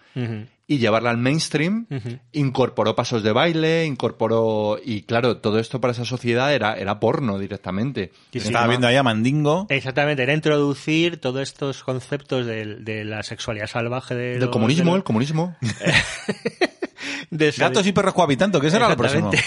[0.74, 1.86] Y llevarla al mainstream,
[2.32, 4.78] incorporó pasos de baile, incorporó...
[4.84, 8.12] Y claro, todo esto para esa sociedad era, era porno directamente.
[8.32, 8.70] Estaba ¿no?
[8.70, 9.66] viendo ahí a Mandingo.
[9.68, 14.92] Exactamente, era introducir todos estos conceptos de, de la sexualidad salvaje de Del los- comunismo,
[14.92, 15.56] de el comunismo.
[17.30, 19.30] de Gatos y perros cohabitando, que ese era lo próximo.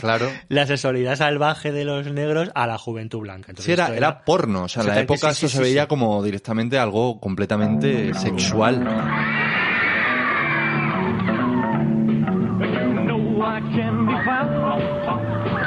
[0.00, 0.32] Claro.
[0.48, 3.50] la sexualidad salvaje de los negros a la juventud blanca.
[3.52, 4.64] Entonces, Sí, era, esto era porno.
[4.64, 5.88] O sea, en la época sí, sí, esto sí, se veía sí.
[5.88, 8.82] como directamente algo completamente sexual.
[14.24, 14.82] Found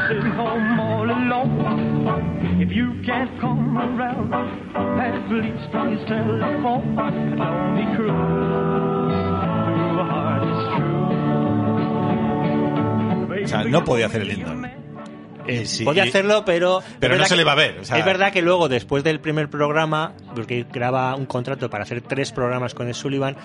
[0.08, 2.62] sitting home all alone.
[2.62, 6.96] If you can't come around, at least please telephone.
[6.96, 8.16] Don't be cruel
[9.92, 11.06] to a heart that's true.
[13.44, 14.66] O sea, no podía hacer el Lindon.
[15.48, 15.84] Eh, Sí.
[15.86, 16.82] Podía hacerlo, pero...
[17.00, 19.20] Pero no se le va a ver, o sea- Es verdad que luego, después del
[19.20, 23.36] primer programa, porque graba un contrato para hacer tres programas con Ed Sullivan,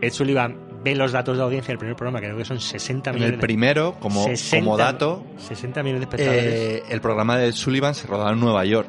[0.00, 3.16] Ed Sullivan ve los datos de audiencia del primer programa, creo que son 60 En
[3.16, 6.44] millones el primero, como, 60 como dato, 60 millones de espectadores.
[6.54, 8.88] eh, el programa de Sullivan se rodaba en Nueva York.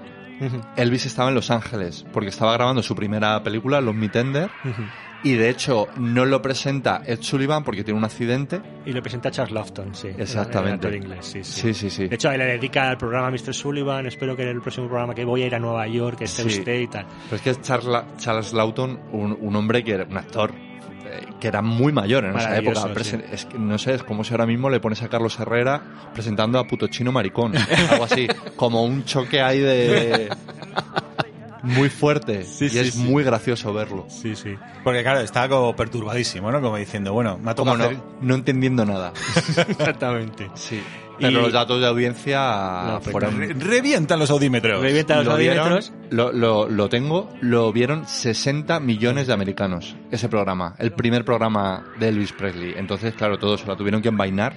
[0.75, 4.83] Elvis estaba en Los Ángeles, porque estaba grabando su primera película, Los Me Tender, ujú.
[5.23, 8.61] y de hecho no lo presenta Ed Sullivan porque tiene un accidente.
[8.85, 10.09] Y lo presenta Charles Lofton, sí.
[10.09, 10.87] el- Exactamente.
[10.89, 11.61] el actor inglés, sí, sí.
[11.61, 12.07] Sí, sí, sí.
[12.07, 13.51] De hecho, le dedica al programa Mr.
[13.55, 14.05] Sullivan.
[14.05, 16.43] Espero que en el próximo programa que voy a ir a Nueva York, que esté
[16.45, 17.07] usted y tal.
[17.25, 20.53] Pero es que es Charles, Charles Lawton, un, un hombre que era un actor
[21.39, 22.81] que era muy mayor en esa época.
[22.81, 22.87] sí.
[22.89, 25.81] Presen- Es que no sé, es como si ahora mismo le pones a Carlos Herrera
[26.13, 27.53] presentando a Puto Chino Maricón.
[27.91, 28.27] algo así.
[28.55, 30.29] Como un choque ahí de.
[31.63, 32.41] Muy fuerte.
[32.41, 34.05] y sí, es muy gracioso verlo.
[34.09, 34.55] Sí, sí.
[34.83, 36.61] Porque claro, estaba como perturbadísimo, ¿no?
[36.61, 39.11] Como diciendo, bueno, me ha tocado no, no entendiendo nada.
[39.67, 40.49] Exactamente.
[40.53, 40.81] Sí.
[41.19, 43.37] Y- Pero los datos de audiencia No, fueron.
[43.39, 44.81] Re- revientan los audímetros.
[44.81, 45.93] Revienta los lo, vieron- audímetros.
[46.11, 51.85] lo, lo, lo tengo, lo vieron 60 millones de americanos, ese programa, el primer programa
[51.99, 52.73] de Elvis Presley.
[52.77, 54.53] Entonces, claro, todos se la tuvieron que envainar.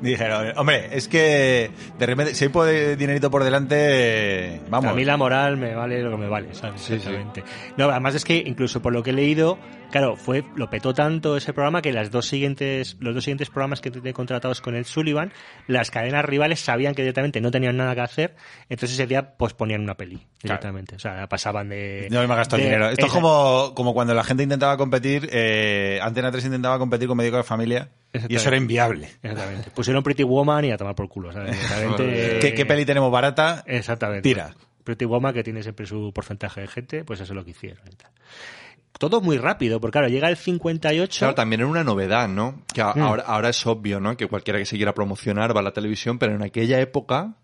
[0.00, 4.90] Dijeron, hombre, es que de repente, si hay po- dinerito por delante, vamos.
[4.90, 6.82] A mí la moral me vale lo que me vale, ¿sabes?
[6.82, 6.94] Sí, sí.
[6.96, 7.44] Exactamente.
[7.78, 9.58] No, además es que incluso por lo que he leído,
[9.90, 13.80] claro, fue lo petó tanto ese programa que las dos siguientes, los dos siguientes programas
[13.80, 15.32] que tiene contratados con el Sullivan,
[15.66, 18.36] las cadenas rivales sabían que directamente no tenían nada que hacer,
[18.68, 20.96] entonces ese día posponían una peli directamente.
[20.96, 22.08] O sea, pasaban de.
[22.10, 22.88] No me de- dinero.
[22.88, 27.16] Esto es como, como cuando la gente intentaba competir, eh, Antena 3 intentaba competir con
[27.16, 27.88] Médico de Familia
[28.28, 29.10] y eso era inviable.
[29.22, 29.70] Exactamente.
[29.70, 31.56] Pusieron Pretty Woman y a tomar por culo, ¿sabes?
[32.40, 33.64] ¿Qué, qué peli tenemos barata?
[33.66, 34.22] Exactamente.
[34.22, 34.54] Tira.
[34.84, 37.84] Pretty Woman, que tiene siempre su porcentaje de gente, pues eso es lo que hicieron.
[37.90, 38.10] y tal.
[38.98, 41.18] Todo muy rápido, porque claro, llega el 58.
[41.18, 42.62] Claro, también era una novedad, ¿no?
[42.72, 43.00] Que a- Mm.
[43.02, 44.16] ahora, ahora es obvio, ¿no?
[44.16, 47.34] Que cualquiera que se quiera promocionar va a la televisión, pero en aquella época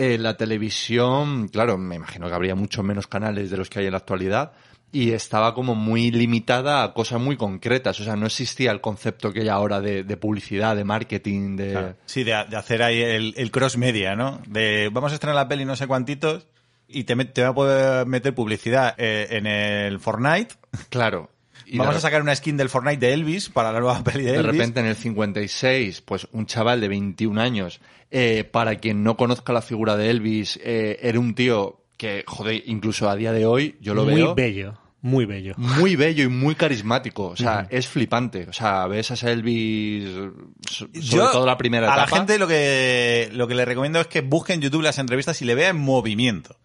[0.00, 3.86] eh, la televisión, claro, me imagino que habría muchos menos canales de los que hay
[3.86, 4.52] en la actualidad
[4.92, 7.98] y estaba como muy limitada a cosas muy concretas.
[8.00, 11.94] O sea, no existía el concepto que hay ahora de, de publicidad, de marketing, de...
[12.06, 14.40] Sí, de, de hacer ahí el, el cross media, ¿no?
[14.46, 16.46] De vamos a estrenar la peli no sé cuantitos
[16.88, 20.54] y te, met- te va a poder meter publicidad eh, en el Fortnite.
[20.90, 21.30] Claro.
[21.70, 24.24] Y vamos de- a sacar una skin del Fortnite de Elvis para la nueva peli
[24.24, 24.52] de, De Elvis.
[24.52, 29.52] repente en el 56, pues un chaval de 21 años, eh, para quien no conozca
[29.52, 33.76] la figura de Elvis, eh, era un tío que, joder, incluso a día de hoy
[33.82, 35.54] yo lo muy veo bello, muy bello.
[35.58, 37.26] muy bello y muy carismático.
[37.26, 38.46] O sea, es flipante.
[38.48, 42.10] O sea, ves a Elvis, so- sobre Yo, todo la primera a etapa.
[42.10, 45.42] la gente lo que, lo que le recomiendo es que busque en YouTube las entrevistas
[45.42, 46.56] y le vea en movimiento.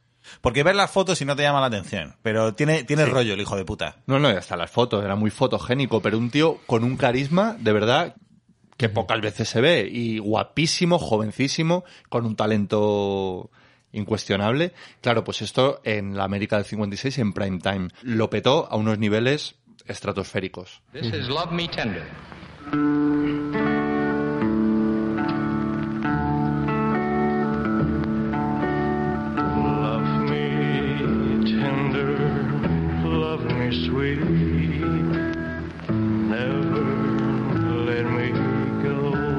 [0.41, 2.15] Porque ver las fotos y no te llama la atención.
[2.21, 3.97] Pero tiene, tiene rollo el hijo de puta.
[4.07, 7.73] No, no, hasta las fotos, era muy fotogénico, pero un tío con un carisma, de
[7.73, 8.15] verdad,
[8.77, 9.89] que pocas veces se ve.
[9.91, 13.49] Y guapísimo, jovencísimo, con un talento
[13.91, 14.73] incuestionable.
[15.01, 18.97] Claro, pues esto en la América del 56, en prime time, lo petó a unos
[18.99, 20.81] niveles estratosféricos.
[20.91, 22.03] This is Love Me Tender.
[33.73, 34.19] Love me sweet,
[36.29, 36.83] never
[37.85, 38.31] let me
[38.83, 39.32] go.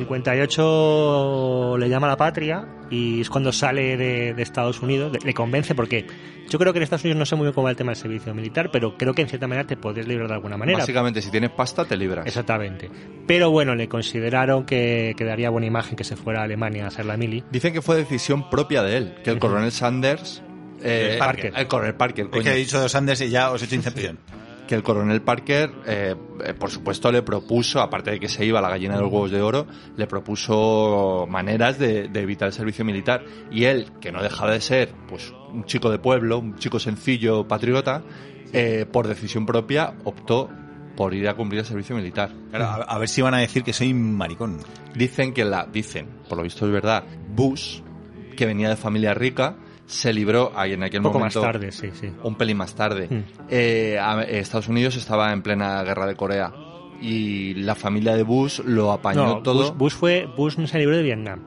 [0.00, 5.18] 58 le llama a la patria y es cuando sale de, de Estados Unidos, le,
[5.24, 6.06] le convence porque
[6.48, 7.96] yo creo que en Estados Unidos no sé muy bien cómo va el tema del
[8.00, 10.78] servicio militar, pero creo que en cierta manera te podés librar de alguna manera.
[10.78, 12.24] Básicamente, si tienes pasta, te libras.
[12.26, 12.88] Exactamente.
[13.26, 16.88] Pero bueno, le consideraron que, que daría buena imagen que se fuera a Alemania a
[16.88, 17.42] hacer la mili.
[17.50, 20.42] Dicen que fue decisión propia de él, que el coronel Sanders...
[20.82, 21.52] eh, El Parker.
[21.56, 22.42] El coronel Parker, Es coño.
[22.44, 24.18] que he dicho dos Andes y ya os he hecho incepción.
[24.66, 28.58] que el coronel Parker, eh, eh, por supuesto, le propuso, aparte de que se iba
[28.58, 32.52] a la gallina de los huevos de oro, le propuso maneras de, de evitar el
[32.52, 33.24] servicio militar.
[33.50, 37.46] Y él, que no dejaba de ser pues un chico de pueblo, un chico sencillo,
[37.48, 38.02] patriota,
[38.52, 40.50] eh, por decisión propia optó
[40.96, 42.30] por ir a cumplir el servicio militar.
[42.50, 44.58] Claro, a, a ver si van a decir que soy maricón.
[44.94, 47.80] Dicen que la, dicen, por lo visto es verdad, Bush,
[48.36, 51.72] que venía de familia rica, se libró ahí en aquel Un poco más momento tarde,
[51.72, 52.10] sí, sí.
[52.22, 53.08] un pelín más tarde.
[53.10, 53.22] Mm.
[53.48, 56.52] Eh, a- Estados Unidos estaba en plena guerra de Corea
[57.00, 59.72] y la familia de Bush lo apañó No, todo.
[59.72, 61.40] Bush, Bush fue Bush no se libró de Vietnam.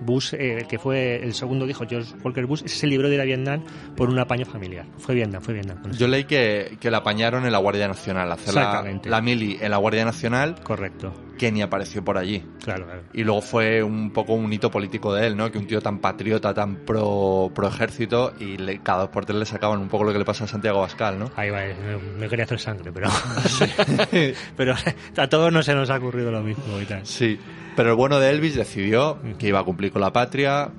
[0.00, 3.14] Bush, eh, el que fue el segundo hijo, George Walker Bush, ese se libró de
[3.16, 3.64] ir a Vietnam
[3.96, 4.86] por un apaño familiar.
[4.98, 5.78] Fue Vietnam, fue Vietnam.
[5.92, 9.08] Yo leí que, que la apañaron en la Guardia Nacional, hacer la, Exactamente.
[9.08, 12.42] la mili en la Guardia Nacional, Correcto, que ni apareció por allí.
[12.62, 13.02] claro, claro.
[13.12, 15.50] Y luego fue un poco un hito político de él, ¿no?
[15.50, 19.38] Que un tío tan patriota, tan pro, pro ejército, y le- cada dos por tres
[19.38, 21.30] le sacaban un poco lo que le pasa a Santiago Bascal, ¿no?
[21.36, 23.08] Ahí va, eh, no, no quería hacer sangre, pero.
[24.56, 24.74] pero
[25.16, 27.04] a todos no se nos ha ocurrido lo mismo y tal.
[27.06, 27.38] Sí,
[27.76, 30.70] pero el bueno de Elvis decidió que iba a cumplir con la patria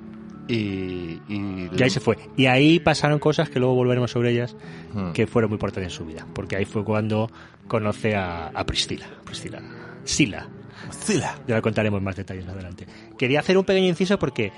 [0.48, 1.20] y...
[1.28, 2.16] Y, Y ahí se fue.
[2.36, 4.54] Y ahí pasaron cosas que luego volveremos sobre ellas,
[4.92, 5.12] Hmm.
[5.12, 6.26] que fueron muy importantes en su vida.
[6.32, 7.30] Porque ahí fue cuando
[7.68, 9.06] conoce a, a Priscila.
[9.24, 9.60] Priscila.
[10.04, 10.48] Sila.
[10.92, 11.34] Zila.
[11.46, 12.86] Ya le contaremos más detalles más adelante.
[13.18, 14.52] Quería hacer un pequeño inciso porque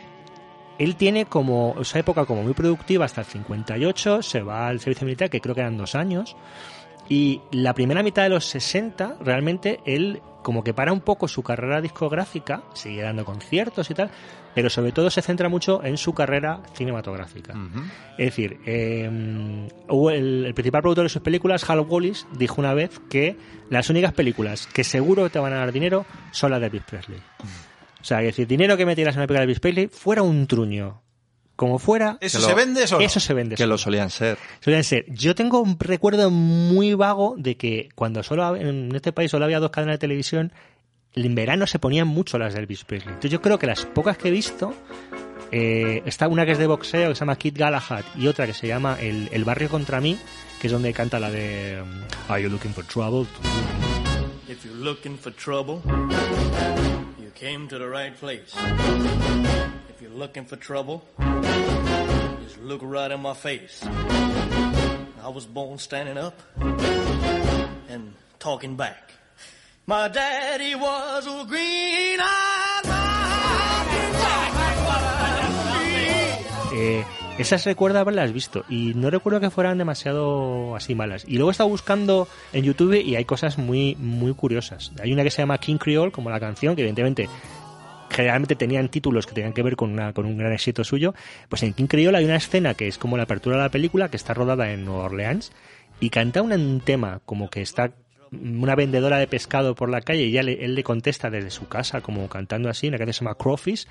[0.78, 5.06] él tiene como esa época como muy productiva hasta el 58, se va al servicio
[5.06, 6.36] militar, que creo que eran dos años,
[7.08, 11.42] y la primera mitad de los 60, realmente él como que para un poco su
[11.42, 14.10] carrera discográfica, sigue dando conciertos y tal,
[14.54, 17.54] pero sobre todo se centra mucho en su carrera cinematográfica.
[18.16, 22.74] Es decir, eh, hubo el, el principal productor de sus películas, Hal Wallis, dijo una
[22.74, 23.36] vez que
[23.70, 27.20] las únicas películas que seguro te van a dar dinero son las de Elvis Presley.
[28.00, 30.46] O sea, que decir, dinero que metieras en la película de Elvis Presley fuera un
[30.46, 31.02] truño.
[31.58, 32.98] Como fuera, ¿Eso lo- se vende eso?
[32.98, 33.04] no?
[33.04, 33.56] eso se vende.
[33.56, 34.38] Que lo solían ser.
[34.60, 35.04] Solían ser.
[35.08, 39.58] Yo tengo un recuerdo muy vago de que cuando solo en este país solo había
[39.58, 40.52] dos cadenas de televisión,
[41.14, 43.08] en verano se ponían mucho las de Elvis Presley.
[43.08, 44.72] Entonces yo creo que las pocas que he visto
[45.50, 48.52] Eh, está una que es de boxeo que se llama Kid Galahad y otra que
[48.54, 50.16] se llama El, El barrio contra mí,
[50.60, 53.26] que es donde canta la de um, Are you looking for trouble?
[54.46, 55.80] If you're looking for trouble,
[57.18, 58.52] you came to the right place.
[59.98, 61.02] If you're looking for trouble,
[62.44, 63.82] just look right in my face.
[63.82, 66.34] I was born standing up
[67.88, 69.10] and talking back.
[69.86, 72.84] My daddy was a green-eyed
[76.80, 77.04] Eh,
[78.32, 81.24] visto y no recuerdo que fueran demasiado así malas.
[81.26, 84.92] Y luego he buscando en YouTube y hay cosas muy, muy curiosas.
[85.02, 87.28] Hay una que se llama King Creole, como la canción, que evidentemente
[88.22, 91.14] generalmente tenían títulos que tenían que ver con, una, con un gran éxito suyo.
[91.48, 94.10] Pues en King Creole hay una escena que es como la apertura de la película,
[94.10, 95.52] que está rodada en Nueva Orleans,
[96.00, 97.92] y canta un, tema como que está
[98.30, 101.66] una vendedora de pescado por la calle y ya le- él le contesta desde su
[101.66, 103.86] casa como cantando así, una canción que se llama Crawfish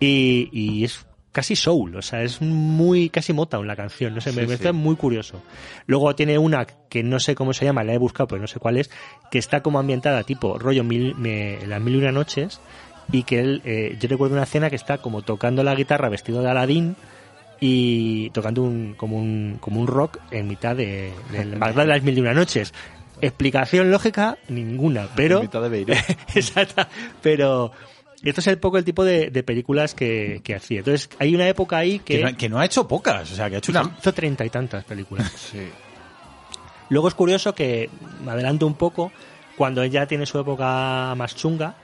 [0.00, 4.32] y, y es casi soul, o sea, es muy casi Motown la canción, no sé,
[4.32, 4.54] me, me sí.
[4.54, 5.42] está muy curioso.
[5.86, 8.58] Luego tiene una que no sé cómo se llama, la he buscado, pero no sé
[8.58, 8.90] cuál es,
[9.30, 12.58] que está como ambientada tipo rollo mil, me- las mil y una noches
[13.12, 16.42] y que él, eh, yo recuerdo una escena que está como tocando la guitarra vestido
[16.42, 16.96] de Aladín
[17.60, 22.02] y tocando un, como un como un rock en mitad de, del Bagdad de las
[22.02, 22.74] mil y una noches.
[23.20, 25.96] Explicación lógica ninguna, pero En mitad de Beirut.
[26.34, 26.86] Exacto.
[27.22, 27.72] Pero
[28.22, 30.80] esto es el poco el tipo de, de películas que, que hacía.
[30.80, 33.48] Entonces, hay una época ahí que, Que no, que no ha hecho pocas, o sea,
[33.48, 33.94] que ha hecho una...
[33.98, 35.32] hizo treinta y tantas películas.
[35.36, 35.60] Sí.
[36.88, 37.90] Luego es curioso que,
[38.24, 39.10] me adelanto un poco,
[39.56, 41.74] cuando ella tiene su época más chunga,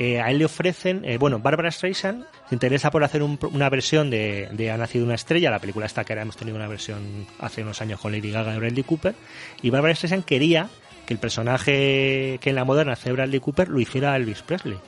[0.00, 3.68] eh, a él le ofrecen, eh, bueno, Barbara Streisand se interesa por hacer un- una
[3.68, 6.66] versión de, de Ha nacido una estrella, la película esta que ahora hemos tenido una
[6.68, 9.14] versión hace unos años con Lady Gaga y Bradley Cooper,
[9.62, 10.68] y Barbara Streisand quería
[11.06, 14.78] que el personaje que en la moderna hace Bradley Cooper lo hiciera Elvis Presley.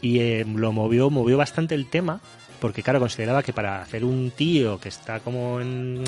[0.00, 2.20] Y eh, lo movió, movió bastante el tema,
[2.60, 6.04] porque claro, consideraba que para hacer un tío que está como en,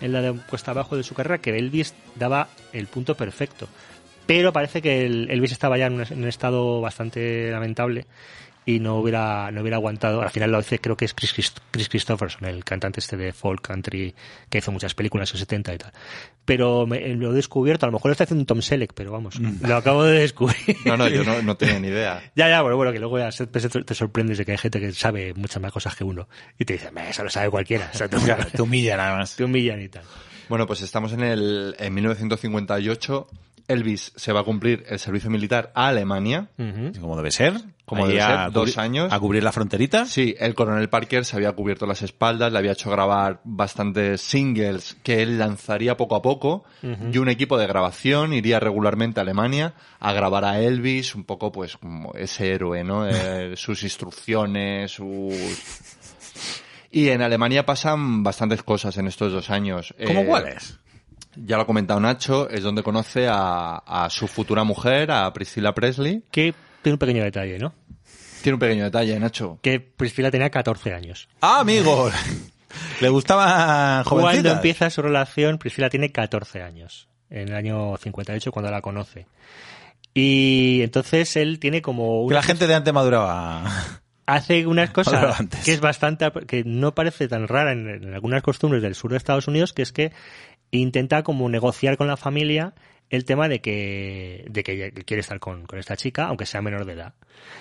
[0.00, 3.68] en la de cuesta abajo de su carrera, que Elvis daba el punto perfecto.
[4.26, 8.06] Pero parece que el Elvis estaba ya en un, en un estado bastante lamentable
[8.66, 10.22] y no hubiera no hubiera aguantado.
[10.22, 13.34] Al final lo dice, creo que es Chris, Christ- Chris Christopherson, el cantante este de
[13.34, 14.14] folk country
[14.48, 15.92] que hizo muchas películas en los 70 y tal.
[16.46, 19.38] Pero me- lo he descubierto, a lo mejor lo está haciendo Tom Selleck, pero vamos,
[19.38, 20.56] lo acabo de descubrir.
[20.86, 22.22] No, no, yo no, no tenía ni idea.
[22.34, 24.92] Ya, ya, bueno, bueno, que luego ya te, te sorprendes de que hay gente que
[24.92, 26.26] sabe muchas más cosas que uno.
[26.58, 27.90] Y te dice, "Meh, eso lo sabe cualquiera.
[27.92, 28.16] O sea, te,
[28.52, 29.36] Te humilla nada más.
[29.36, 30.04] te humillan y tal.
[30.48, 33.26] Bueno, pues estamos en el en 1958.
[33.68, 36.48] Elvis se va a cumplir el servicio militar a Alemania.
[37.00, 37.54] Como debe ser.
[37.84, 39.12] Como debe ser, dos años.
[39.12, 40.06] A cubrir la fronterita.
[40.06, 44.96] Sí, el coronel Parker se había cubierto las espaldas, le había hecho grabar bastantes singles
[45.02, 49.74] que él lanzaría poco a poco y un equipo de grabación iría regularmente a Alemania
[50.00, 53.06] a grabar a Elvis, un poco pues como ese héroe, ¿no?
[53.06, 55.34] Eh, sus instrucciones, sus...
[56.90, 59.94] Y en Alemania pasan bastantes cosas en estos dos años.
[60.06, 60.78] ¿Cómo Eh, cuáles?
[61.36, 65.72] Ya lo ha comentado Nacho, es donde conoce a, a su futura mujer, a Priscilla
[65.74, 66.22] Presley.
[66.30, 67.74] Que tiene un pequeño detalle, ¿no?
[68.42, 69.58] Tiene un pequeño detalle, Nacho.
[69.62, 71.28] Que Priscila tenía 14 años.
[71.40, 72.10] ¡Ah, amigo!
[73.00, 74.56] Le gustaban Cuando jovencitas.
[74.56, 77.08] empieza su relación, Priscila tiene 14 años.
[77.30, 79.26] En el año 58, cuando la conoce.
[80.12, 83.64] Y entonces él tiene como Que una la gente de antes maduraba.
[84.26, 88.82] hace unas cosas que es bastante que no parece tan rara en, en algunas costumbres
[88.82, 90.12] del sur de Estados Unidos que es que
[90.78, 92.74] intenta como negociar con la familia
[93.10, 96.84] el tema de que de que quiere estar con, con esta chica aunque sea menor
[96.86, 97.14] de edad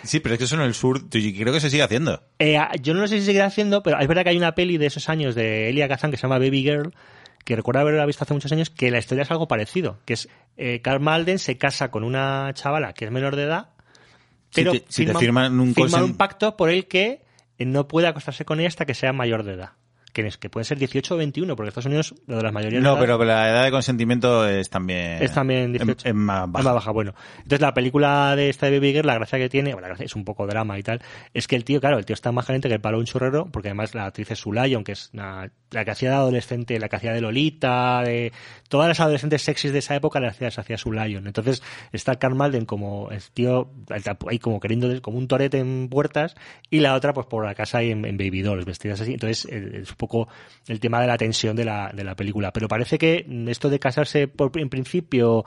[0.04, 2.23] Sí, pero es que eso en el sur creo que se sigue haciendo.
[2.39, 4.86] Eh, yo no sé si seguirá haciendo pero es verdad que hay una peli de
[4.88, 6.93] esos años de Elia Kazan que se llama Baby Girl
[7.43, 10.30] que recuerdo haberla visto hace muchos años que la historia es algo parecido que es
[10.56, 13.69] eh, Carl Malden se casa con una chavala que es menor de edad
[14.52, 17.21] Si pero te- si te firman un firman un pacto por el que
[17.58, 19.71] eh, no puede acostarse con ella hasta que sea mayor de edad.
[20.13, 22.82] Que, es, que puede ser 18 o 21, porque Estados Unidos lo de las mayorías
[22.82, 25.21] de No, edad pero la edad de consentimiento es también...
[25.23, 26.08] es también es- 18.
[26.08, 26.63] Es, más es baja.
[26.65, 27.15] más baja, bueno.
[27.38, 30.06] Entonces la película de esta de Baby Girl, la gracia que tiene, bueno, la gracia
[30.06, 31.02] es un poco drama y tal,
[31.34, 33.06] es que el tío, claro, el tío está más caliente que el palo de un
[33.08, 36.78] churrero, porque además la actriz es Sulayon, que es una- la que hacía de adolescente,
[36.80, 38.32] la que hacía de Lolita, de
[38.69, 41.26] todas las adolescentes sexys de esa época las hacía, hacía Sulayon.
[41.26, 43.71] Entonces está Carl Malden como el tío
[44.30, 46.36] ahí como queriendo, como un torete en puertas,
[46.69, 49.13] y la otra pues por la casa y en, en Baby Dolls, vestidas así.
[49.13, 50.28] Entonces es un poco
[50.68, 52.52] el tema de la tensión de la, de la película.
[52.52, 55.46] Pero parece que esto de casarse por, en principio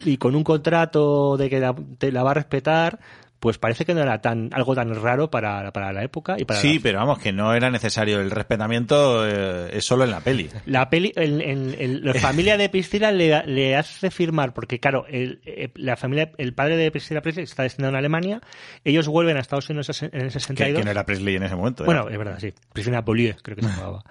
[0.00, 3.00] y con un contrato de que te la va a respetar,
[3.44, 6.58] pues parece que no era tan algo tan raro para, para la época y para
[6.60, 8.18] Sí, la, pero vamos, que no era necesario.
[8.22, 10.48] El respetamiento eh, es solo en la peli.
[10.64, 15.04] La peli, el, el- el- la familia de Priscila le, le hace firmar, porque claro,
[15.10, 18.40] el, eh, la familia, el padre de Priscila Presley está destinado en Alemania,
[18.82, 20.78] ellos vuelven a Estados Unidos en el Que, 62.
[20.78, 21.82] que no era Presley en ese momento.
[21.82, 21.86] ¿eh?
[21.86, 22.54] Bueno, es verdad, sí.
[22.72, 24.02] Priscila Beaulieu, creo que se llamaba.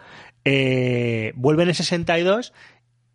[0.46, 2.54] Eh, vuelven en 62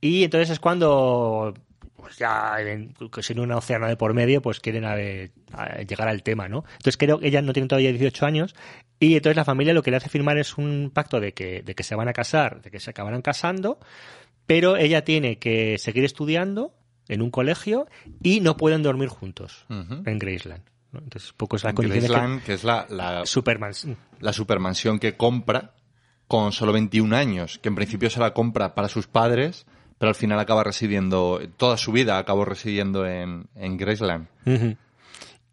[0.00, 1.54] y entonces es cuando
[2.00, 4.92] pues ya en- sin un océano de por medio pues quieren a
[5.52, 6.64] a llegar al tema, ¿no?
[6.72, 8.54] Entonces creo que ella no tiene todavía 18 años
[9.00, 11.74] y entonces la familia lo que le hace firmar es un pacto de que, de
[11.74, 13.78] que se van a casar, de que se acabarán casando,
[14.46, 16.72] pero ella tiene que seguir estudiando
[17.08, 17.86] en un colegio
[18.22, 20.62] y no pueden dormir juntos en Graceland.
[20.92, 21.00] ¿no?
[21.00, 23.72] Entonces, poco es la condición de que- Graceland, que es la, la, Superman.
[24.20, 25.74] la supermansión que compra
[26.26, 29.66] con solo 21 años, que en principio se la compra para sus padres,
[29.98, 34.28] pero al final acaba residiendo, toda su vida acabó residiendo en, en Graceland.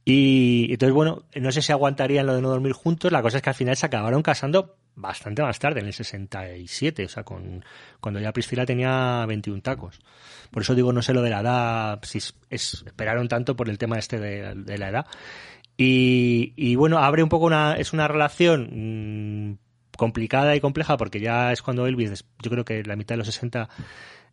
[0.08, 3.12] Y entonces, bueno, no sé si aguantarían lo de no dormir juntos.
[3.12, 7.06] La cosa es que al final se acabaron casando bastante más tarde, en el 67,
[7.06, 7.66] o sea, con,
[8.00, 10.00] cuando ya Priscila tenía 21 tacos.
[10.52, 13.68] Por eso digo, no sé lo de la edad, si es, es- esperaron tanto por
[13.68, 15.06] el tema este de, la edad.
[15.78, 19.58] Y, bueno, abre un poco una, es una relación mm,
[19.98, 23.28] complicada y compleja porque ya es cuando Elvis, yo creo que la mitad de los
[23.28, 23.68] 60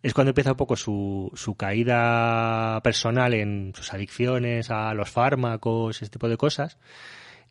[0.02, 6.02] es cuando empieza un poco su, su caída personal en sus adicciones a los fármacos,
[6.02, 6.78] ese tipo de cosas.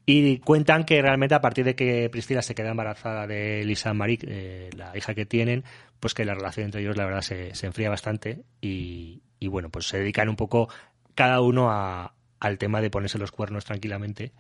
[0.06, 4.20] Y cuentan que realmente a partir de que Priscila se queda embarazada de Lisa Marie,
[4.24, 5.64] eh, la hija que tienen,
[6.00, 9.70] pues que la relación entre ellos la verdad se, se enfría bastante y, y bueno,
[9.70, 10.70] pues se dedican un poco
[11.16, 14.34] cada uno a, al tema de ponerse los cuernos tranquilamente.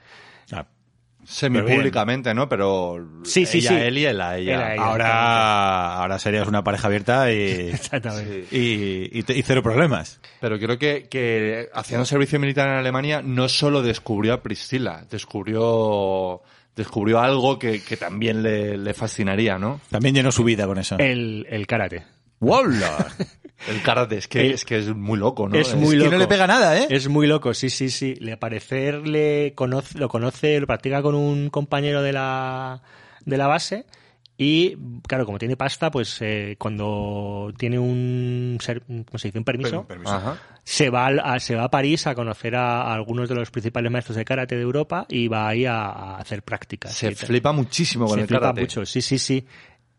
[0.52, 0.68] Ah,
[1.24, 2.48] Semipúblicamente, ¿no?
[2.50, 3.76] Pero Sí, sí, ella sí.
[3.76, 4.54] él y él a ella.
[4.56, 4.84] Él a ella.
[4.84, 7.38] ahora, ahora serías una pareja abierta y,
[7.74, 8.46] Exactamente.
[8.52, 10.20] y, y y cero problemas.
[10.40, 16.42] Pero creo que, que haciendo servicio militar en Alemania no solo descubrió a Priscila, descubrió
[16.76, 19.82] descubrió algo que, que también le, le fascinaría, ¿no?
[19.90, 20.98] También llenó su vida con eso.
[21.00, 22.04] El, el karate.
[22.40, 23.08] ¡Wala!
[23.70, 25.56] El karate, es que, El- es que es muy loco, ¿no?
[25.56, 26.12] Es muy que loco.
[26.12, 26.88] no le pega nada, ¿eh?
[26.90, 28.16] Es muy loco, sí, sí, sí.
[28.16, 32.82] Le parecer le conoce, lo conoce, lo practica con un compañero de la,
[33.26, 33.86] de la base
[34.38, 34.76] y,
[35.08, 39.38] claro, como tiene pasta, pues eh, cuando tiene un, ser- ¿cómo se dice?
[39.38, 40.40] un permiso, Ajá.
[40.64, 43.52] se va, al- a, se va a París a conocer a, a algunos de los
[43.52, 46.94] principales maestros de karate de Europa y va ahí a, a hacer prácticas.
[46.94, 48.62] Se flipa muchísimo con Se el flipa karate.
[48.62, 49.46] mucho, sí, sí, sí.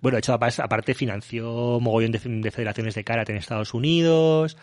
[0.02, 4.58] Bueno, de hecho, aparte financió mogollón de, de federaciones de karate en Estados Unidos.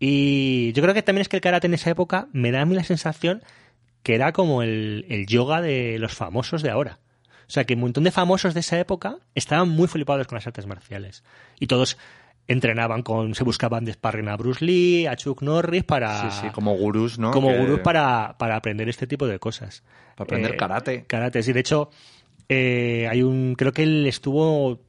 [0.00, 2.66] Y yo creo que también es que el karate en esa época me da a
[2.66, 3.42] mí la sensación
[4.02, 6.98] que era como el, el yoga de los famosos de ahora.
[7.46, 10.46] O sea, que un montón de famosos de esa época estaban muy flipados con las
[10.46, 11.24] artes marciales.
[11.58, 11.98] Y todos
[12.46, 16.30] entrenaban con, se buscaban de sparring a Bruce Lee, a Chuck Norris para...
[16.30, 17.30] Sí, sí, como gurús, ¿no?
[17.30, 19.82] como Que- gurús para, para aprender este tipo de cosas.
[20.14, 21.04] Para aprender karate.
[21.06, 21.52] Karate, sí.
[21.52, 21.90] De hecho,
[22.48, 24.80] eh, hay un, creo que él estuvo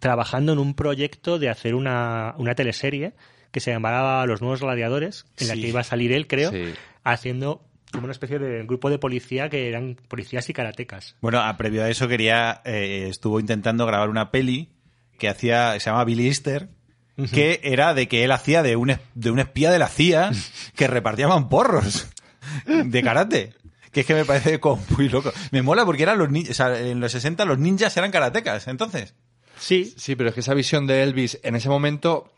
[0.00, 3.12] trabajando en un proyecto de hacer una, una teleserie
[3.50, 6.64] que se llamaba Los Nuevos Gladiadores, en la que iba a salir él, creo, Sí.
[7.04, 11.16] haciendo como una especie de grupo de policía que eran policías y karatecas.
[11.22, 14.68] Bueno, a previo a eso quería, eh, estuvo intentando grabar una peli
[15.18, 16.68] que hacía, se llama Billy Easter,
[17.32, 20.30] que era de que él hacía de un, de un espía de la CIA
[20.76, 22.08] que repartían porros
[22.66, 23.54] de karate.
[23.92, 25.32] Que es que me parece como muy loco.
[25.50, 28.68] Me mola porque eran los ninjas, o sea, en los 60 los ninjas eran karatecas,
[28.68, 29.14] entonces.
[29.58, 32.32] Sí, Sí, pero es que esa visión de Elvis en ese momento,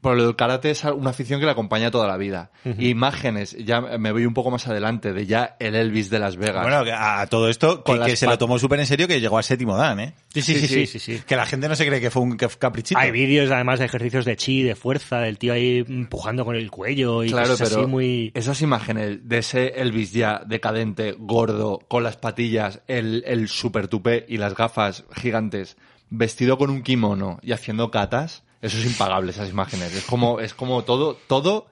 [0.00, 2.50] por lo del karate es una afición que le acompaña toda la vida.
[2.78, 6.62] Imágenes, ya me voy un poco más adelante, de ya el Elvis de Las Vegas.
[6.62, 9.20] Bueno, que a, a todo esto, Con que, se lo tomó súper en serio, que
[9.20, 10.14] llegó al séptimo Dan, ¿eh?
[10.28, 11.22] sí, sí, sí, sí, sí, sí.
[11.26, 12.98] Que la gente no se cree que fue un caprichito.
[12.98, 16.70] Hay vídeos además de ejercicios de chi, de fuerza, del tío ahí empujando con el
[16.70, 18.32] cuello y claro, cosas pero así muy...
[18.34, 24.26] esas imágenes de ese Elvis ya decadente, gordo, con las patillas, el, el super tupé
[24.28, 25.76] y las gafas gigantes,
[26.10, 29.94] vestido con un kimono y haciendo catas, eso es impagable, esas imágenes.
[29.94, 31.66] Es como, es como todo, todo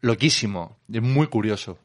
[0.00, 0.76] loquísimo.
[0.92, 1.78] Es muy curioso.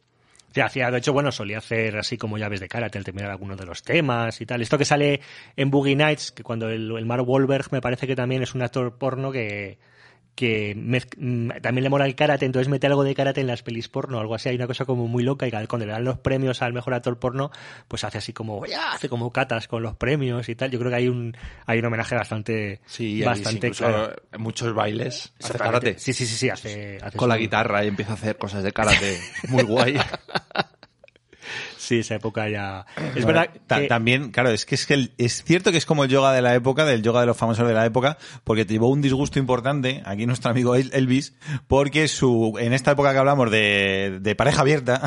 [0.53, 3.57] Sí, hacía, de hecho, bueno, solía hacer así como llaves de karate al terminar algunos
[3.57, 4.61] de los temas y tal.
[4.61, 5.21] Esto que sale
[5.55, 8.63] en Boogie Nights, que cuando el, el Mark Wahlberg me parece que también es un
[8.63, 9.77] actor porno que,
[10.37, 13.63] que mez- mm, también le mola el karate, entonces mete algo de karate en las
[13.63, 14.49] pelis porno, algo así.
[14.49, 17.17] Hay una cosa como muy loca y cuando le dan los premios al mejor actor
[17.17, 17.49] porno,
[17.87, 20.69] pues hace así como, ya, hace como catas con los premios y tal.
[20.69, 21.35] Yo creo que hay un,
[21.65, 24.13] hay un homenaje bastante, Sí, bastante incluso claro.
[24.37, 25.97] muchos bailes hace karate.
[25.97, 28.71] Sí, sí, sí, sí, hace, hace Con la guitarra y empieza a hacer cosas de
[28.71, 29.19] karate.
[29.49, 29.99] Muy guay.
[31.87, 32.85] Sí, esa época ya.
[33.15, 35.85] Es verdad Ta- que- También, claro, es que es que el- es cierto que es
[35.85, 38.65] como el yoga de la época, del yoga de los famosos de la época, porque
[38.65, 41.33] te llevó un disgusto importante, aquí nuestro amigo El- Elvis,
[41.67, 45.01] porque su, en esta época que hablamos de, de pareja abierta,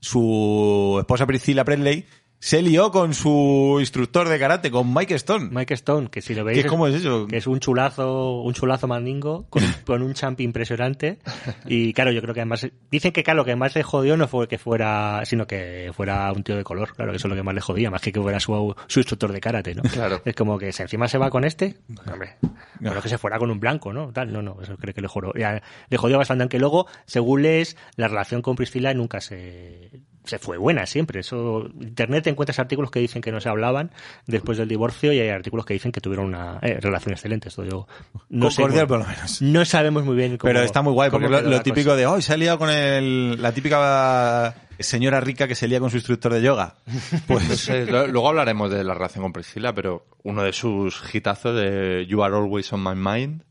[0.00, 2.06] su esposa Priscilla Presley
[2.40, 5.48] se lió con su instructor de karate, con Mike Stone.
[5.50, 6.62] Mike Stone, que si lo veis.
[6.62, 7.26] ¿Qué- cómo es eso?
[7.26, 11.18] Que es un chulazo, un chulazo mandingo con, con un champ impresionante.
[11.66, 12.66] Y claro, yo creo que además.
[12.90, 15.20] Dicen que, claro, lo que más le jodió no fue que fuera.
[15.24, 16.94] sino que fuera un tío de color.
[16.94, 19.00] Claro, que eso es lo que más le jodía, más que que fuera su, su
[19.00, 19.82] instructor de karate, ¿no?
[19.82, 20.22] Claro.
[20.24, 21.76] Es como que si encima se va con este.
[22.10, 22.36] Hombre.
[22.80, 24.12] Bueno, que se fuera con un blanco, ¿no?
[24.12, 25.32] Tal, no, no, eso creo que le jodió.
[25.34, 29.90] ya, le jodió bastante, aunque luego, según lees, la relación con Priscila nunca se.
[30.28, 31.20] Se fue buena siempre.
[31.20, 33.90] Eso, internet te encuentras artículos que dicen que no se hablaban
[34.26, 37.48] después del divorcio y hay artículos que dicen que tuvieron una eh, relación excelente.
[37.48, 37.86] Esto yo
[38.28, 39.40] no sé Cordial, muy- por lo menos.
[39.42, 40.48] No sabemos muy bien cómo.
[40.52, 41.96] Pero está muy guay, porque lo, lo típico cosa.
[41.96, 44.54] de, hoy se ha liado con el, la típica
[44.84, 46.74] señora rica que se lía con su instructor de yoga.
[47.12, 52.06] No Pues, luego hablaremos de la relación con Priscila, pero uno de sus hitazos de
[52.08, 53.42] You Are Always on My Mind,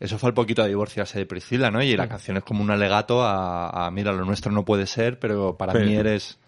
[0.00, 1.82] eso fue al poquito de divorciarse de Priscila, ¿no?
[1.82, 5.18] Y la canción es como un alegato a, a, mira, lo nuestro no puede ser,
[5.18, 6.38] pero para Pero- mí eres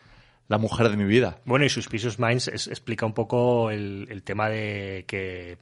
[0.48, 1.38] la mujer de mi vida.
[1.44, 5.58] Bueno, y Suspicious Minds es- explica un poco el, el tema de que.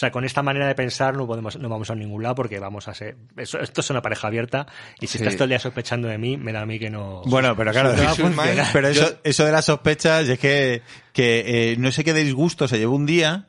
[0.00, 2.58] O sea, con esta manera de pensar no podemos, no vamos a ningún lado porque
[2.58, 3.16] vamos a ser.
[3.36, 4.66] Eso, esto es una pareja abierta
[4.98, 5.24] y si Sí.
[5.24, 7.20] estás todo el día sospechando de mí, me da a mí que no.
[7.26, 10.80] bueno, pero claro, no pero eso, eso de las sospechas es que,
[11.12, 13.48] que eh, no sé qué disgusto se llevó un día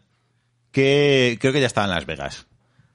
[0.72, 2.48] que creo que ya estaba en Las Vegas.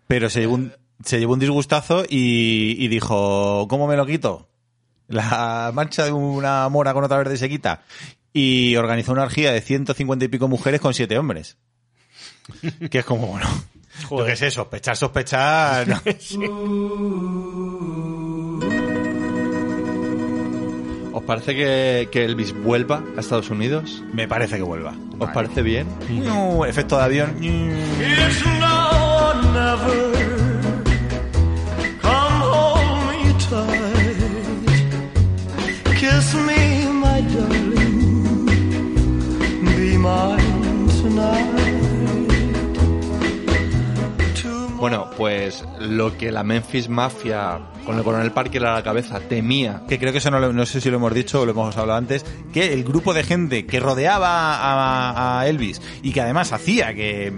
[0.07, 4.51] Pero se llevó un, se llevó un disgustazo y, y dijo, ¿cómo me lo quito?
[5.09, 7.83] La mancha de una mora con otra verde se quita.
[8.35, 11.57] Y organizó una orgía de 150 y pico mujeres con siete hombres.
[12.91, 13.47] Que es como, bueno,
[14.09, 14.31] Joder.
[14.33, 15.87] qué sé, sospechar, sospechar.
[15.89, 16.01] no.
[21.13, 24.03] ¿Os parece que, que Elvis vuelva a Estados Unidos?
[24.13, 24.95] Me parece que vuelva.
[25.19, 25.87] ¿Os parece bien?
[26.11, 27.35] Ñu, Efecto de avión.
[45.17, 49.99] Pues lo que la Memphis Mafia con el coronel Parker a la cabeza temía Que
[49.99, 51.99] creo que eso no, lo- no sé si lo hemos dicho o lo hemos hablado
[51.99, 56.95] antes, que el grupo de gente que rodeaba a, a Elvis y que además hacía
[56.95, 57.33] que,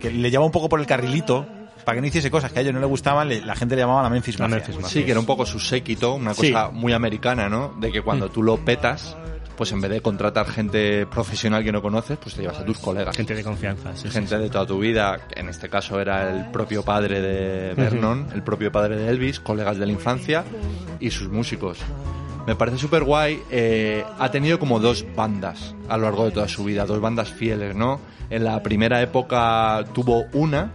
[0.00, 1.46] que le llevaba un poco por el carrilito
[1.84, 4.02] para que no hiciese cosas que a ellos no le gustaban, la gente le llamaba
[4.02, 4.56] la Memphis La Mafia.
[4.58, 4.88] Memphis Mafia.
[5.00, 6.50] Sí, que era un poco su séquito, una Sí.
[6.50, 7.74] cosa muy americana, ¿no?
[7.78, 9.14] De que cuando tú lo petas,
[9.56, 12.78] pues en vez de contratar gente profesional que no conoces, pues te llevas a tus
[12.78, 13.16] colegas.
[13.16, 13.94] Gente de confianza.
[13.96, 17.74] sí, sí, Gente de toda tu vida, en este caso era el propio padre de
[17.74, 20.44] Vernon, el propio padre de Elvis, colegas de la infancia
[21.00, 21.78] y sus músicos.
[22.46, 23.40] Me parece súper guay.
[23.50, 27.30] eh, ha tenido como dos bandas a lo largo de toda su vida, dos bandas
[27.30, 28.00] fieles, ¿no?
[28.30, 30.72] En la primera época tuvo una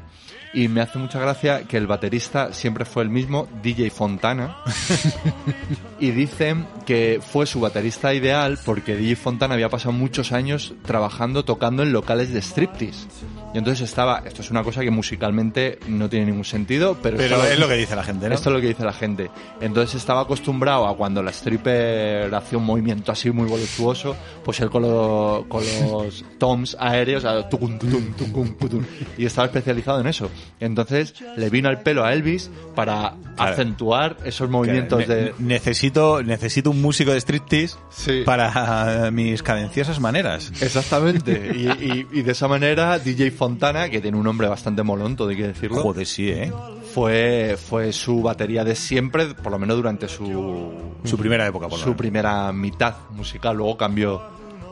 [0.53, 4.57] y me hace mucha gracia que el baterista siempre fue el mismo, DJ Fontana.
[5.99, 11.43] y dicen que fue su baterista ideal porque DJ Fontana había pasado muchos años trabajando,
[11.45, 13.07] tocando en locales de striptease.
[13.53, 17.37] Y entonces estaba, esto es una cosa que musicalmente no tiene ningún sentido, pero, Pero
[17.37, 18.35] esto- es lo que dice la gente, ¿no?
[18.35, 19.31] esto es lo que dice la gente.
[19.59, 24.69] Entonces estaba acostumbrado a cuando la stripper hacía un movimiento así muy voluptuoso, pues él
[24.69, 28.83] con, lo- con los toms aéreos, a tucum, tutum, tucum, tutum,
[29.17, 30.29] y estaba especializado en eso.
[30.59, 33.53] Entonces le vino al pelo a Elvis para Claro.
[33.53, 35.33] acentuar esos movimientos de...
[35.39, 35.88] necesito,
[36.25, 38.21] necesito un músico de striptease Sí.
[38.25, 40.51] para mis cadenciosas maneras.
[40.61, 41.51] Exactamente.
[41.55, 45.29] Y, y- y de esa manera DJ Fontana, que tiene un nombre bastante molón, todo
[45.29, 46.51] hay que decirlo, Joder, sí, ¿eh?
[46.93, 50.71] fue, fue su batería de siempre, por lo menos durante su,
[51.03, 51.97] Su primera época, por lo su menos.
[51.97, 54.21] primera mitad musical, luego cambió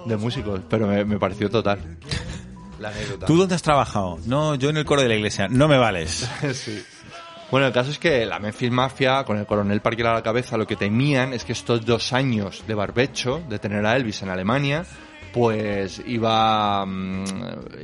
[0.05, 1.97] de músicos, pero me, me pareció total.
[2.79, 2.91] La.
[3.25, 4.19] ¿Tú dónde has trabajado?
[4.27, 5.47] No, yo en el coro de la iglesia.
[5.49, 6.29] No me vales.
[6.53, 6.83] Sí.
[7.49, 10.57] Bueno, el caso es que la Memphis Mafia, con el coronel Parker a la cabeza,
[10.57, 14.29] lo que temían es que estos dos años de barbecho, de tener a Elvis en
[14.29, 14.85] Alemania,
[15.33, 17.23] pues iba, mm,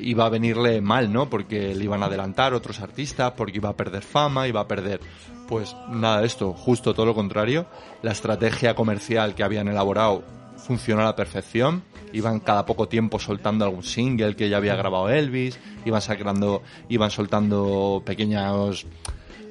[0.02, 1.30] iba a venirle mal, ¿no?
[1.30, 5.00] Porque le iban a adelantar otros artistas, porque iba a perder fama, iba a perder...
[5.48, 7.66] Pues nada de esto, justo todo lo contrario.
[8.02, 10.24] La estrategia comercial que habían elaborado
[10.58, 11.84] funcionó a la perfección.
[12.12, 17.12] Iban cada poco tiempo soltando algún single que ya había grabado Elvis, iban sacando, iban
[17.12, 18.86] soltando pequeños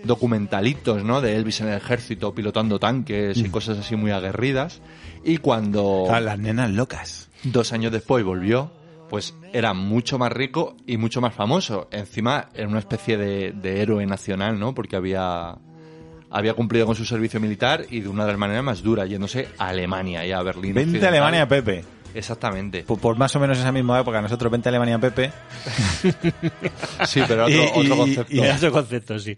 [0.04, 1.20] documentalitos, ¿no?
[1.20, 4.80] De Elvis en el ejército pilotando tanques y cosas así muy aguerridas.
[5.24, 7.28] Y cuando A las nenas locas.
[7.44, 8.72] dos años después volvió,
[9.08, 11.88] pues era mucho más rico y mucho más famoso.
[11.92, 14.74] Encima era una especie de, de héroe nacional, ¿no?
[14.74, 15.56] Porque había
[16.34, 19.48] había cumplido con su servicio militar y de una de las maneras más duras, yéndose
[19.58, 20.72] a Alemania y a Berlín.
[20.74, 21.08] Vente a.
[21.10, 21.84] Alemania, Pepe.
[22.14, 22.84] Exactamente.
[22.84, 25.30] Por, por más o menos esa misma época, nosotros vente a Alemania, Pepe.
[27.06, 28.34] Sí, pero otro, Y- otro y- concepto.
[28.34, 29.36] y- Era otro concepto, sí.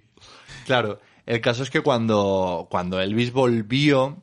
[0.65, 4.23] Claro, el caso es que cuando, cuando Elvis volvió,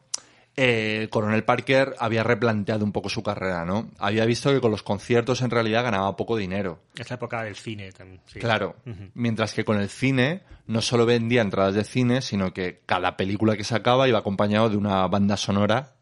[0.55, 3.89] eh, Coronel Parker había replanteado un poco su carrera, ¿no?
[3.97, 6.79] Había visto que con los conciertos en realidad ganaba poco dinero.
[6.97, 8.21] Es la época del cine también.
[8.25, 8.39] sí.
[8.39, 8.75] Claro.
[9.13, 13.55] Mientras que con el cine no solo vendía entradas de cine, sino que cada película
[13.55, 15.95] que sacaba iba acompañado de una banda sonora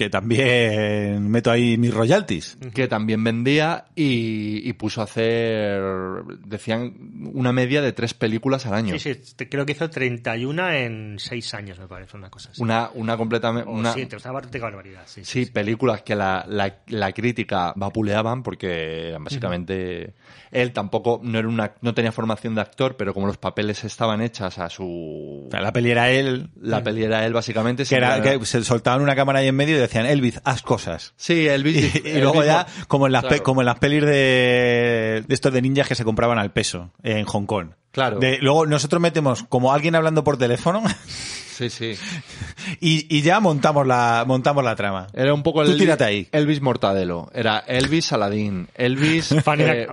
[0.00, 2.56] Que también meto ahí mis royalties.
[2.74, 5.82] que también vendía y, y puso a hacer,
[6.46, 6.94] decían,
[7.34, 8.98] una media de tres películas al año.
[8.98, 12.62] Sí, sí, te- creo que hizo 31 en 6 años, me parece, una cosa así.
[12.62, 13.68] Una, una completamente...
[13.68, 15.22] Una, siete, o sea, bastante barbaridad, sí.
[15.22, 20.14] Sí, películas que la, la, la crítica vapuleaban porque eran básicamente
[20.50, 24.20] él tampoco no era una no tenía formación de actor, pero como los papeles estaban
[24.22, 27.94] hechas a su O sea, la peli era él, la peli era él básicamente que,
[27.94, 31.12] era, siempre que se soltaban una cámara ahí en medio y decían, Elvis, haz cosas.
[31.16, 35.24] Sí, el Y, y luego ya, como en las, pe- como en las pelis de,
[35.26, 37.68] de estos de ninjas que se compraban al peso en Hong Kong.
[37.92, 38.18] Claro.
[38.18, 40.82] De- luego nosotros metemos como alguien hablando por teléfono
[41.68, 41.94] Sí, sí.
[42.80, 45.08] y, y ya montamos la, montamos la trama.
[45.12, 46.28] Era un poco el Tú Elvis, tírate ahí.
[46.32, 47.30] Elvis Mortadelo.
[47.34, 49.86] Era Elvis Saladín, Elvis Fanny, eh,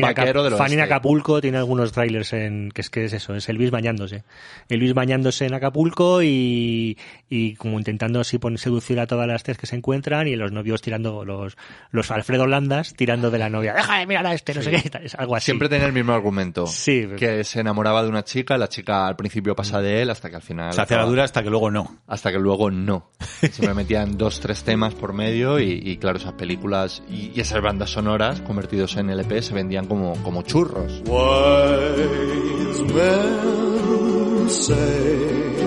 [0.00, 0.80] vaquero en oeste.
[0.82, 4.22] Acapulco tiene algunos trailers en que es que es eso, es Elvis bañándose.
[4.68, 6.96] Elvis bañándose en Acapulco y,
[7.28, 10.52] y como intentando así poner, seducir a todas las tres que se encuentran y los
[10.52, 11.56] novios tirando los
[11.90, 13.74] los Alfredo Landas tirando de la novia.
[13.74, 15.46] Deja de mirar a este, no sé qué, es algo así.
[15.46, 16.66] Siempre tenía el mismo argumento.
[16.66, 17.06] Sí.
[17.18, 20.36] Que se enamoraba de una chica, la chica al principio pasa de él hasta que
[20.36, 20.72] al final...
[20.72, 21.98] Se hace la acaba- dura hasta que luego no.
[22.06, 23.10] hasta que luego no.
[23.40, 27.60] Siempre metían dos, tres temas por medio y, y, claro, esas películas y, y esas
[27.62, 31.02] bandas sonoras convertidos en LP se vendían como, como churros.
[31.06, 35.58] Wise men say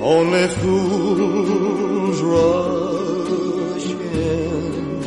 [0.00, 4.98] only fools rush in,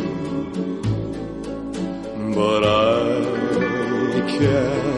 [2.36, 4.90] but I can't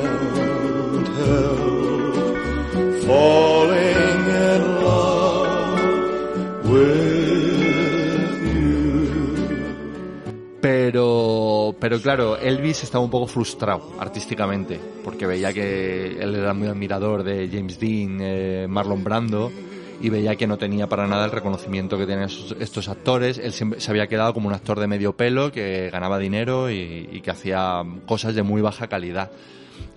[11.84, 17.24] Pero, claro, Elvis estaba un poco frustrado artísticamente, porque veía que él era muy admirador
[17.26, 19.52] de James Dean, eh, Marlon Brando,
[20.00, 23.38] y veía que no tenía para nada el reconocimiento que tenían estos, estos actores.
[23.38, 27.10] Él siempre se había quedado como un actor de medio pelo que ganaba dinero y,
[27.12, 29.30] y que hacía cosas de muy baja calidad.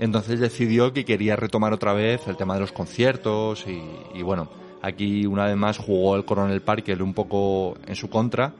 [0.00, 3.80] Entonces decidió que quería retomar otra vez el tema de los conciertos y,
[4.12, 4.48] y bueno,
[4.82, 8.54] aquí una vez más jugó el Coronel Parker un poco en su contra,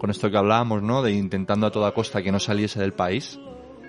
[0.00, 1.02] con esto que hablábamos, ¿no?
[1.02, 3.38] De intentando a toda costa que no saliese del país,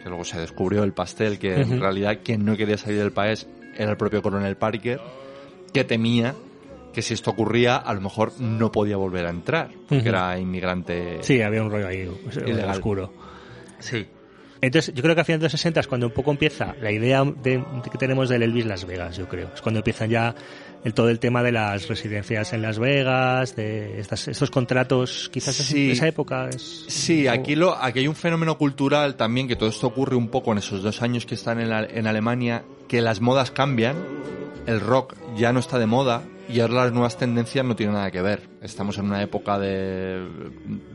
[0.03, 3.47] que luego se descubrió el pastel, que en realidad quien no quería salir del país
[3.77, 4.99] era el propio Coronel Parker,
[5.73, 6.35] que temía
[6.91, 11.19] que si esto ocurría, a lo mejor no podía volver a entrar, porque era inmigrante
[11.21, 12.11] Sí, había un rollo ahí
[12.45, 12.71] Ilegal.
[12.71, 13.13] oscuro.
[13.79, 14.05] Sí.
[14.59, 16.91] Entonces, yo creo que a finales de los 60 es cuando un poco empieza la
[16.91, 19.49] idea de, de que tenemos del Elvis Las Vegas, yo creo.
[19.55, 20.35] Es cuando empiezan ya
[20.83, 25.55] el, todo el tema de las residencias en Las Vegas, de estas, estos contratos, quizás
[25.55, 25.91] Sí.
[25.91, 26.85] esa época es...
[26.87, 30.51] Sí, aquí, lo, aquí hay un fenómeno cultural también, que todo esto ocurre un poco
[30.51, 33.95] en esos dos años que están en, la- en Alemania, que las modas cambian,
[34.65, 38.11] el rock ya no está de moda y ahora las nuevas tendencias no tienen nada
[38.11, 38.49] que ver.
[38.61, 40.27] Estamos en una época de...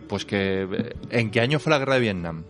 [0.08, 0.94] Pues que...
[1.10, 2.44] ¿En qué año fue la guerra de Vietnam?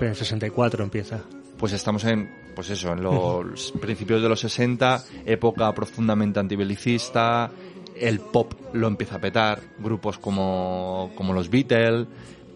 [0.00, 1.20] En 64 empieza.
[1.56, 7.48] Pues estamos en, pues eso, en los principios de los 60, época profundamente antibelicista,
[7.94, 12.08] el pop lo empieza a petar, grupos como, como los Beatles,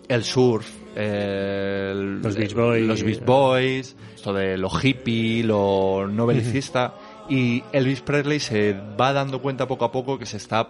[0.09, 2.85] el surf, el- Los Beach Boys.
[2.85, 6.95] los Beach Boys, esto de lo hippie, lo no belicista,
[7.29, 10.69] y Elvis Presley se va dando cuenta poco a poco que se está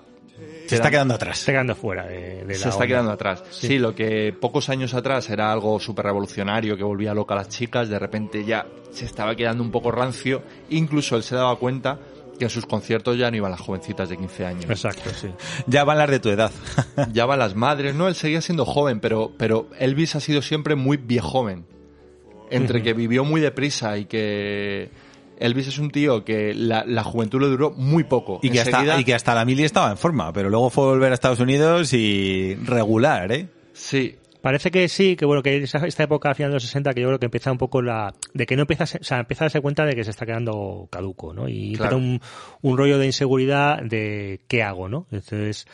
[0.67, 1.41] Se está quedando atrás.
[1.41, 2.87] Está quedando fuera de, de la se está onda.
[2.87, 3.43] quedando atrás.
[3.51, 3.79] Sí.
[3.79, 7.89] lo que pocos años atrás era algo súper revolucionario que volvía loca a las chicas,
[7.89, 10.43] de repente ya se estaba quedando un poco rancio.
[10.71, 11.99] Incluso él se daba cuenta
[12.39, 14.65] que en sus conciertos ya no iban las jovencitas de 15 años.
[14.71, 15.29] Exacto, sí.
[15.67, 16.51] Ya van las de tu edad.
[17.13, 18.09] Ya van las madres, ¿no?
[18.09, 21.67] Él seguía siendo joven, pero, pero Elvis ha sido siempre muy viejoven.
[22.51, 24.91] Entre que vivió muy deprisa y que
[25.43, 28.41] Elvis es un tío que la, la juventud le duró muy poco.
[28.43, 30.85] Y que, hasta, Enseguida- y que hasta la mili estaba en forma, pero luego fue
[30.85, 33.49] a volver a Estados Unidos y regular, ¿eh?
[33.73, 36.93] Sí, Parece que sí, que bueno, que esa- esta época, a final de los 60,
[36.95, 38.13] que yo creo que empieza un poco la...
[38.35, 40.89] de que no empieza, o sea, empieza a darse cuenta de que se está quedando
[40.91, 41.49] caduco, ¿no?
[41.49, 41.99] Y Claro.
[41.99, 42.21] un
[42.77, 45.07] rollo de inseguridad de qué hago, ¿no?
[45.13, 45.69] Entonces,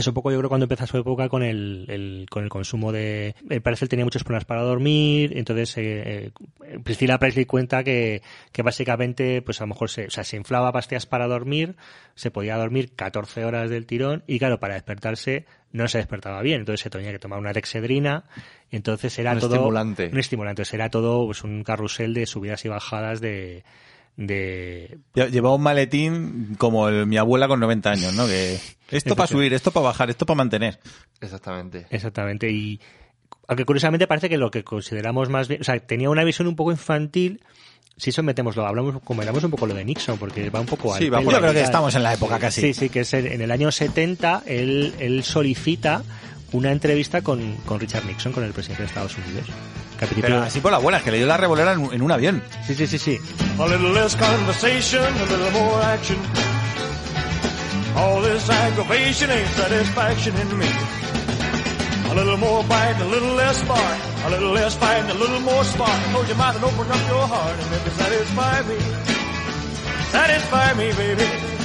[0.00, 2.92] es un poco yo creo cuando empieza su época con el, el- con el consumo
[2.92, 3.34] de...
[3.62, 6.32] parece que él tenía muchos problemas para dormir, entonces eh,
[6.64, 8.22] eh, Priscilla Presley cuenta que,
[8.52, 11.76] que básicamente pues a lo mejor se, o sea, se inflaba pastillas para dormir,
[12.14, 16.60] se podía dormir 14 horas del tirón y claro, para despertarse no se despertaba bien,
[16.60, 18.24] entonces se tenía que tomar una dexedrina,
[18.70, 19.54] entonces era Un todo...
[19.54, 20.08] estimulante.
[20.12, 23.64] Un estimulante, entonces era todo pues, un carrusel de subidas y bajadas de
[24.16, 28.26] de Lle- Llevaba un maletín como el- mi abuela con 90 años, ¿no?
[28.28, 28.58] Que
[28.96, 30.78] esto para subir, esto para bajar, esto para mantener.
[31.20, 31.86] Exactamente.
[31.90, 32.50] Exactamente.
[32.50, 32.80] Y
[33.48, 36.56] aunque curiosamente parece que lo que consideramos más bien, o sea, tenía una visión un
[36.56, 37.42] poco infantil.
[37.96, 40.92] Si eso metemos, lo hablamos, comentamos un poco lo de Nixon, porque va un poco
[40.94, 42.60] al Sí, va Yo creo que estamos en la época casi.
[42.60, 46.02] Sí, sí, que es en el año 70 él, él solicita
[46.50, 49.46] una entrevista con, con Richard Nixon, con el presidente de Estados Unidos.
[49.98, 52.10] Principio- Pero así por la buena, que le dio la revolera en, un- en un
[52.10, 52.42] avión.
[52.66, 53.18] Sí, sí, sí, sí.
[53.60, 56.18] A little less conversation, a little more action.
[57.96, 60.68] All this aggravation ain't satisfaction in me.
[62.10, 64.00] A little more bite, a little less spark.
[64.24, 66.02] A little less fight, a little more spark.
[66.12, 68.78] Close your mouth and open up your heart and maybe satisfy me.
[70.10, 71.63] Satisfy me, baby.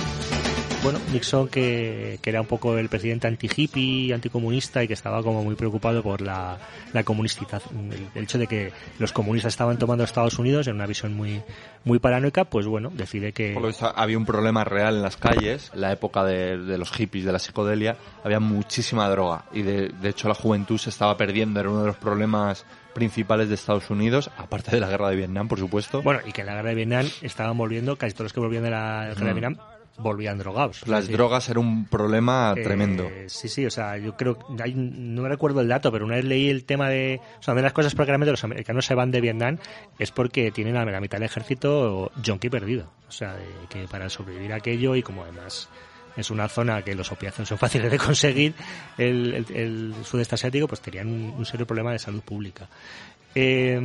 [0.82, 5.44] Bueno, Nixon que, que era un poco el presidente anti-hippie, anticomunista y que estaba como
[5.44, 6.58] muy preocupado por la,
[6.94, 10.88] la comunistización, el, el hecho de que los comunistas estaban tomando Estados Unidos en una
[10.88, 11.42] visión muy,
[11.84, 13.52] muy paranoica, pues bueno, decide que...
[13.54, 16.78] Por lo visto, había un problema real en las calles, en la época de, de
[16.78, 20.92] los hippies, de la psicodelia, había muchísima droga y de, de hecho la juventud se
[20.92, 25.10] estaba perdiendo, era uno de los problemas principales de Estados Unidos, aparte de la guerra
[25.10, 26.02] de Vietnam, por supuesto.
[26.02, 28.64] Bueno, y que en la guerra de Vietnam estaban volviendo, casi todos los que volvían
[28.64, 29.36] de la guerra de Mm.
[29.36, 29.58] Vietnam
[30.00, 30.88] volvían drogados.
[30.88, 31.12] las Sí.
[31.12, 33.10] drogas era un problema Eh, tremendo.
[33.28, 36.26] Sí, sí, o sea, yo creo, hay- no me recuerdo el dato, pero una vez
[36.26, 38.86] leí el tema de, o sea, una de las cosas por que realmente los americanos
[38.86, 39.58] se van de Vietnam
[40.00, 42.90] es porque tienen a la mitad del ejército junkie perdido.
[43.08, 45.68] O sea, de que para sobrevivir a aquello y como además
[46.18, 48.54] es una zona que los opiáceos son fáciles de conseguir,
[48.98, 52.68] el, el- el sudeste asiático, pues tenían un, un serio problema de salud pública.
[53.36, 53.80] Eh,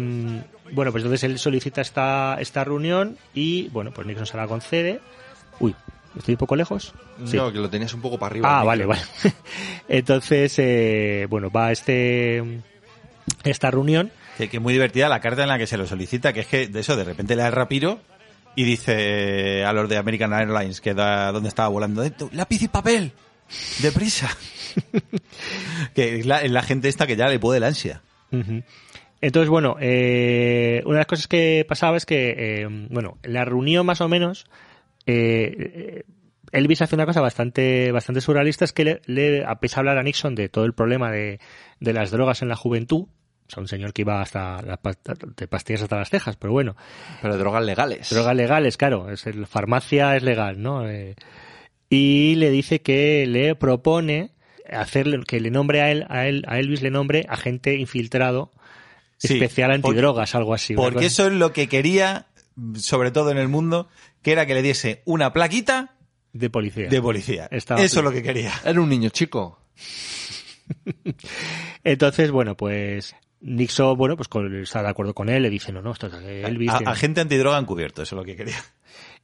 [0.73, 5.01] bueno, pues entonces él solicita esta, esta reunión y, bueno, pues Nixon se la concede.
[5.61, 5.75] Uy,
[6.17, 6.93] ¿estoy un poco lejos?
[7.25, 7.37] Sí.
[7.37, 8.61] No, que lo tenías un poco para arriba.
[8.61, 9.03] Ah, vale, vale.
[9.89, 12.43] Entonces, eh, bueno, va este
[13.43, 14.11] esta reunión.
[14.39, 16.47] Que, que es muy divertida la carta en la que se lo solicita, que es
[16.47, 18.01] que de eso de repente le da el rapiro
[18.57, 22.69] y dice a los de American Airlines, que da donde estaba volando, "Dentro, lápiz y
[22.69, 23.13] papel,
[23.81, 24.29] deprisa.
[25.95, 28.03] que es la, es la gente esta que ya le puede la ansia.
[29.21, 33.45] Entonces, bueno, eh, una de las cosas que pasaba es que, eh, bueno, en la
[33.45, 34.47] reunión más o menos,
[35.07, 36.03] eh,
[36.53, 40.03] Elvis hace una cosa bastante, bastante surrealista, es que le, le empieza a hablar a
[40.03, 41.41] Nixon de todo el problema de,
[41.81, 43.07] de las drogas en la juventud.
[43.47, 44.95] O sea, un señor que iba hasta las pa-
[45.37, 46.77] de pastillas hasta las cejas, pero bueno.
[47.21, 48.09] Pero drogas legales.
[48.09, 49.11] Drogas legales, claro.
[49.11, 50.89] Es el, farmacia es legal, ¿no?
[50.89, 51.15] Eh,
[51.91, 54.31] y le dice que le propone
[54.71, 58.51] hacerle que le nombre a él, a él, a Elvis le nombre agente infiltrado
[59.19, 60.75] Sí, especial porque- antidrogas, algo así.
[60.75, 62.27] Porque cosa- eso es lo que quería,
[62.77, 63.89] sobre todo en el mundo,
[64.25, 65.95] que era que le diese una plaquita
[66.33, 66.89] de policía.
[66.89, 67.47] de policía.
[67.53, 68.53] Estaba eso es lo que quería.
[68.65, 69.61] Era un niño chico.
[71.85, 75.83] Entonces, bueno, pues Nixon, bueno, pues con- está de acuerdo con él, le dice, no,
[75.83, 76.71] no, esto es Elvis.
[76.71, 78.57] A- tiene- agente antidroga encubierto, eso es lo que quería.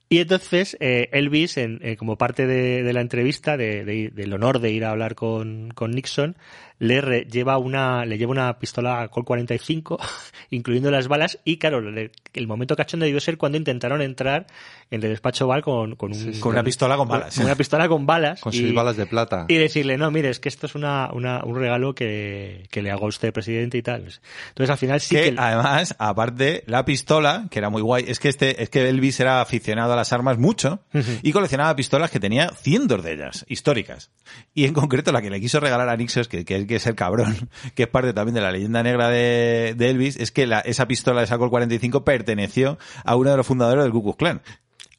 [0.09, 4.33] Y entonces eh, Elvis, en- eh, como parte de, de la entrevista, de- de- del
[4.33, 6.37] honor de ir a hablar con, con Nixon,
[6.81, 9.99] le re- lleva una le lleva una pistola Colt 45,
[10.51, 14.47] incluyendo las balas, y claro, le- el momento cachondo debió ser cuando intentaron entrar
[14.91, 17.37] en el despacho Val con, con, un- Con una pistola con balas.
[17.37, 18.41] con una pistola con balas.
[18.41, 19.45] Con y- sus balas de plata.
[19.49, 22.91] y decirle, no, mire, es que esto es una, una- un regalo que, que le
[22.91, 24.01] hago a usted, presidente, y tal.
[24.49, 25.35] Entonces, al final sí que que...
[25.39, 29.41] además, aparte, la pistola, que era muy guay, es que este, es que Elvis era
[29.41, 30.81] aficionado a las armas mucho
[31.23, 34.11] y coleccionaba pistolas que tenía cientos de ellas, históricas.
[34.55, 36.95] Y en concreto la que le quiso regalar a Nixon, que, que, que es el
[36.95, 40.61] cabrón, que es parte también de la leyenda negra de, de Elvis, es que la,
[40.61, 44.41] esa pistola de Saco 45 perteneció a uno de los fundadores del Ku Klux Klan.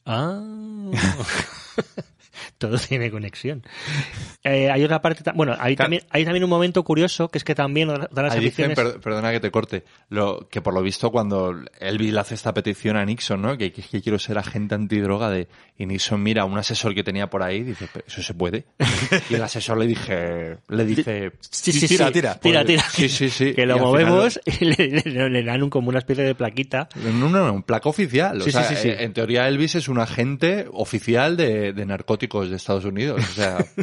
[0.05, 0.41] Ah.
[2.57, 3.63] Todo tiene conexión.
[4.43, 5.85] Eh, hay otra parte, bueno, hay Claro.
[5.87, 8.75] también, hay también un momento curioso que es que también de las Ahí dicen, aficiones...
[8.75, 12.53] per- perdona que te corte, lo, que por lo visto cuando Elvis le hace esta
[12.53, 13.57] petición a Nixon, ¿no?
[13.57, 17.43] Que, quiero ser agente antidroga de, y Nixon mira a un asesor que tenía por
[17.43, 18.65] ahí y dice, "Pero eso se puede.
[19.29, 22.13] y el asesor le dije, le dice, Sí, sí, Tira, sí.
[22.13, 22.35] tira.
[22.39, 22.83] tira, tira.
[22.89, 23.53] Sí, sí, sí.
[23.55, 26.35] Que Y lo final movemos y le, le- le dan un- como una especie de
[26.35, 26.87] plaquita.
[26.95, 28.39] No, no, no, un placa oficial.
[28.41, 28.89] O Sí, sea, sí, sí, sí.
[28.89, 33.21] eh, En teoría Elvis es un agente oficial de, de narcóticos de Estados Unidos.
[33.21, 33.57] O sea,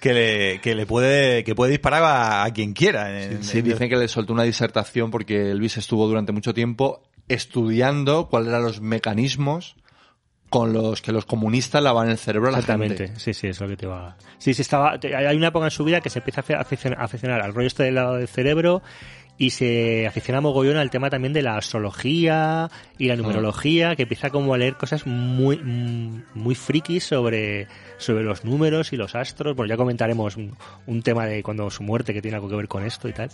[0.00, 3.22] Que le, que le puede, que puede disparar a, a quien quiera.
[3.22, 7.02] en- sí, en- dicen que le soltó una disertación porque Elvis estuvo durante mucho tiempo
[7.28, 9.76] estudiando cuáles eran los mecanismos
[10.50, 13.20] con los que los comunistas lavaban el cerebro a la Exactamente, gente.
[13.20, 14.18] sí, sí, es lo que te va.
[14.36, 15.00] Sí, sí, estaba.
[15.00, 17.54] te- Hay una época en su vida que se empieza a aficionar, a aficionar al
[17.54, 18.82] rollo este del lado del cerebro
[19.38, 24.30] y se aficiona mogollón al tema también de la astrología y la numerología, que empieza
[24.30, 25.58] como a leer cosas muy,
[26.34, 27.66] muy frikis sobre,
[27.98, 29.56] sobre los números y los astros.
[29.56, 30.56] Bueno, ya comentaremos un,
[30.86, 33.30] un tema de cuando su muerte que tiene algo que ver con esto y tal.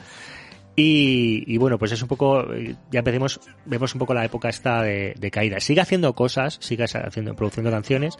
[0.76, 4.48] Y, y bueno, pues es un poco, eh, ya empecemos, vemos un poco la época
[4.48, 5.58] esta de, de caída.
[5.60, 8.16] Sigue haciendo cosas, sigue haciendo, produciendo canciones,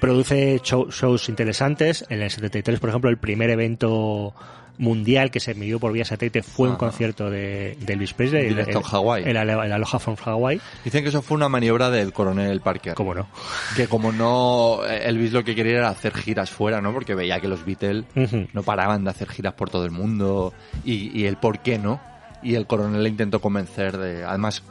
[0.00, 2.04] produce show- shows interesantes.
[2.10, 4.34] En el 73, por ejemplo, el primer evento
[4.78, 8.48] mundial que se emitió por vía satélite fue un concierto de, de Elvis Presley.
[8.48, 9.22] Directo el, en Hawái.
[9.24, 10.60] El, el Aloha from Hawaii.
[10.84, 12.94] Dicen que eso fue una maniobra del coronel Parker.
[12.94, 13.28] ¿Cómo no?
[13.76, 16.92] Que como no, Elvis lo que quería era hacer giras fuera, ¿no?
[16.92, 18.04] Porque veía que los Beatles
[18.52, 20.52] no paraban de hacer giras por todo el mundo
[20.84, 22.00] y, y el por qué no.
[22.42, 24.62] Y el coronel le intentó convencer de, además,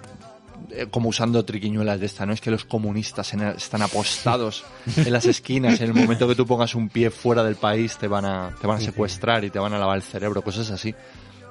[0.92, 2.34] como usando triquiñuelas de esta, ¿no?
[2.34, 4.64] Es que los comunistas en- están apostados
[4.96, 5.80] en las esquinas.
[5.82, 8.68] En el momento que tú pongas un pie fuera del país te van a, te
[8.68, 10.94] van a secuestrar y te van a lavar el cerebro, cosas así.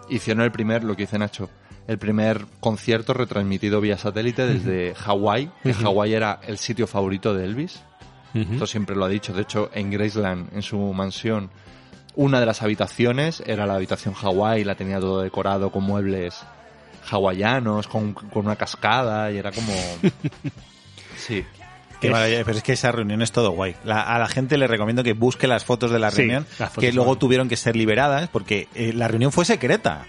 [0.09, 1.48] Hicieron el primer, lo que dice Nacho,
[1.86, 7.44] el primer concierto retransmitido vía satélite desde Hawái, que Hawái era el sitio favorito de
[7.44, 7.80] Elvis.
[8.34, 9.32] Esto siempre lo ha dicho.
[9.34, 11.50] De hecho, en Graceland, en su mansión,
[12.14, 16.42] una de las habitaciones era la habitación Hawái, la tenía todo decorado con muebles
[17.11, 19.72] hawaianos, con, con una cascada, y era como...
[21.16, 21.44] Sí.
[22.00, 22.16] Pero
[22.50, 23.76] es que esa reunión es todo guay.
[23.84, 26.46] La- a la gente le recomiendo que busque las fotos de la Sí, reunión,
[26.80, 30.05] que luego tuvieron que ser liberadas, porque eh, la reunión fue secreta.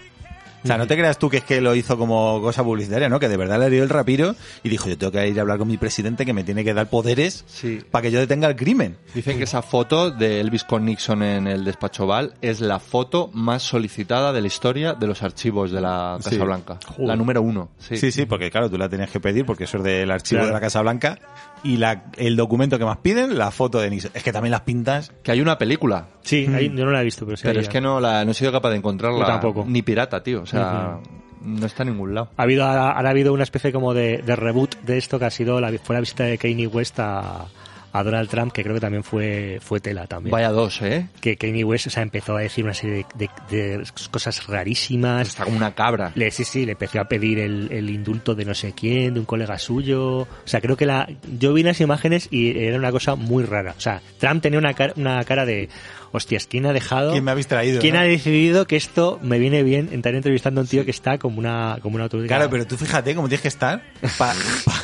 [0.64, 3.20] O sea, no te creas tú que es que lo hizo como cosa publicitaria, ¿no?
[3.20, 5.58] Que de verdad le dio el rapiro y dijo, yo tengo que ir a hablar
[5.58, 7.80] con mi presidente que me tiene que dar poderes Sí.
[7.90, 8.96] para que yo detenga el crimen.
[9.14, 13.30] Dicen que esa foto de Elvis con Nixon en el despacho Oval es la foto
[13.34, 16.38] más solicitada de la historia de los archivos de la Casa Sí.
[16.38, 16.78] Blanca.
[16.86, 17.08] Joder.
[17.08, 17.68] La número uno.
[17.78, 17.96] Sí.
[17.98, 20.46] Sí, sí, porque claro, tú la tenías que pedir porque eso es del archivo Claro.
[20.48, 21.18] de la Casa Blanca
[21.64, 24.12] y la, el documento que más piden, la foto de Nixon.
[24.14, 25.12] Es que también las pintas.
[25.22, 27.42] Que hay una película, Sí, ahí- yo no la he visto, pero sí.
[27.44, 29.18] pero hay- es que no, la, no he sido capaz de encontrarla.
[29.20, 29.64] Yo tampoco.
[29.66, 30.42] Ni pirata, tío.
[30.42, 30.98] O sea,
[31.42, 32.28] no está en ningún lado.
[32.36, 35.24] Ha habido, ahora, ahora ha habido una especie como de, de reboot de esto que
[35.24, 37.46] ha sido la, fue la visita de Kanye West a,
[37.94, 40.32] a Donald Trump, que creo que también fue, fue tela también.
[40.32, 41.06] Vaya dos, ¿eh?
[41.20, 45.28] Que Kanye West o sea, empezó a decir una serie de, de- de cosas rarísimas.
[45.28, 46.10] Está como una cabra.
[46.16, 49.20] Le, sí, sí, le empezó a pedir el, el indulto de no sé quién, de
[49.20, 50.18] un colega suyo.
[50.22, 51.08] O sea, creo que la.
[51.38, 53.74] Yo vi las imágenes y era una cosa muy rara.
[53.78, 55.68] O sea, Trump tenía una cara, una cara de.
[56.16, 57.10] Hostias, ¿quién ha dejado?
[57.10, 57.80] ¿Quién me habéis traído?
[57.80, 58.00] ¿Quién no?
[58.00, 61.40] ha decidido que esto me viene bien estar entrevistando a un tío que está como
[61.40, 63.82] una, como una auténtica- Claro, pero tú fíjate cómo tienes que estar
[64.16, 64.32] para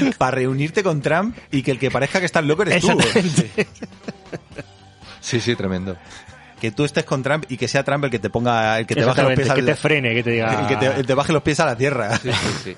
[0.30, 2.98] reunirte con Trump y que el que parezca que estás loco eres tú.
[5.20, 5.96] Sí, sí, tremendo.
[6.60, 8.94] Que tú estés con Trump y que sea Trump el que te ponga, el que
[8.94, 10.60] te baje los pies que al- te frene, que te diga.
[10.62, 12.16] el que te, te baje los pies a la tierra.
[12.18, 12.76] Sí, sí, sí.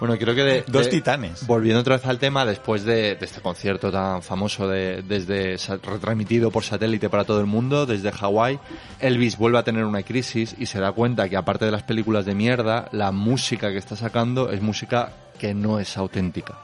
[0.00, 1.46] Bueno, creo que de, Dos de- titanes.
[1.46, 6.50] Volviendo otra vez al tema, después de, de este concierto tan famoso de, desde retransmitido
[6.50, 8.58] por satélite para todo el mundo, desde Hawái,
[9.00, 12.24] Elvis vuelve a tener una crisis y se da cuenta que aparte de las películas
[12.24, 16.58] de mierda, la música que está sacando es música que no es auténtica.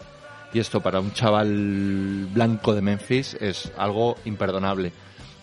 [0.53, 4.93] Y esto para un chaval blanco de Memphis es algo imperdonable.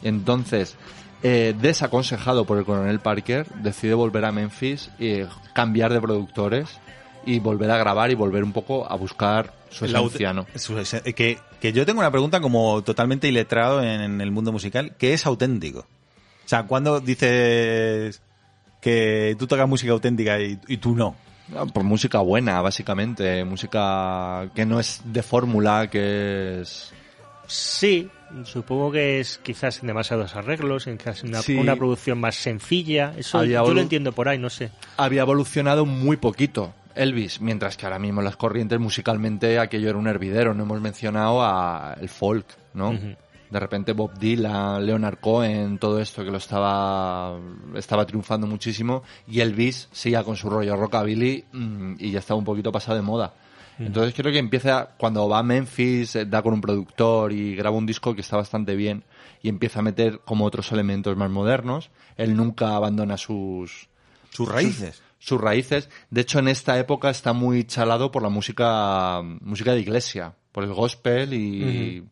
[0.04, 0.76] Entonces,
[1.24, 5.22] eh, desaconsejado por el coronel Parker, decide volver a Memphis y
[5.54, 6.80] cambiar de productores
[7.26, 10.46] y volver a grabar y volver un poco a buscar su esencia, ¿no?
[10.56, 14.94] Su esen- que, que yo tengo una pregunta como totalmente iletrado en el mundo musical.
[14.98, 15.80] ¿Qué es auténtico?
[15.80, 18.22] O sea, cuando dices
[18.82, 21.16] que tú tocas música auténtica y, y tú no?
[21.56, 23.44] Ah, Por música buena, básicamente.
[23.46, 26.94] Música que no es de fórmula, que es...
[27.48, 28.10] Sí,
[28.44, 31.56] supongo que es quizás en demasiados arreglos, en quizás una, Sí.
[31.56, 33.14] una producción más sencilla.
[33.18, 34.72] Eso Había yo lo entiendo por ahí, no sé.
[34.98, 40.08] Había evolucionado muy poquito Elvis, mientras que ahora mismo las corrientes musicalmente aquello era un
[40.08, 40.54] hervidero.
[40.54, 42.94] No hemos mencionado a el folk, ¿no?
[43.50, 47.38] De repente Bob Dylan, Leonard Cohen, todo esto que lo estaba
[47.76, 52.44] estaba triunfando muchísimo y Elvis sigue con su rollo rockabilly mm, y ya estaba un
[52.44, 53.34] poquito pasado de moda.
[53.78, 57.76] Entonces creo que empieza cuando va a Memphis, eh, da con un productor y graba
[57.76, 59.04] un disco que está bastante bien
[59.42, 61.92] y empieza a meter como otros elementos más modernos.
[62.16, 63.90] Él nunca abandona sus
[64.30, 64.96] Sus raíces.
[64.96, 65.90] sus raíces.
[66.10, 70.64] De hecho, en esta época está muy chalado por la música música de iglesia, por
[70.64, 72.04] el gospel y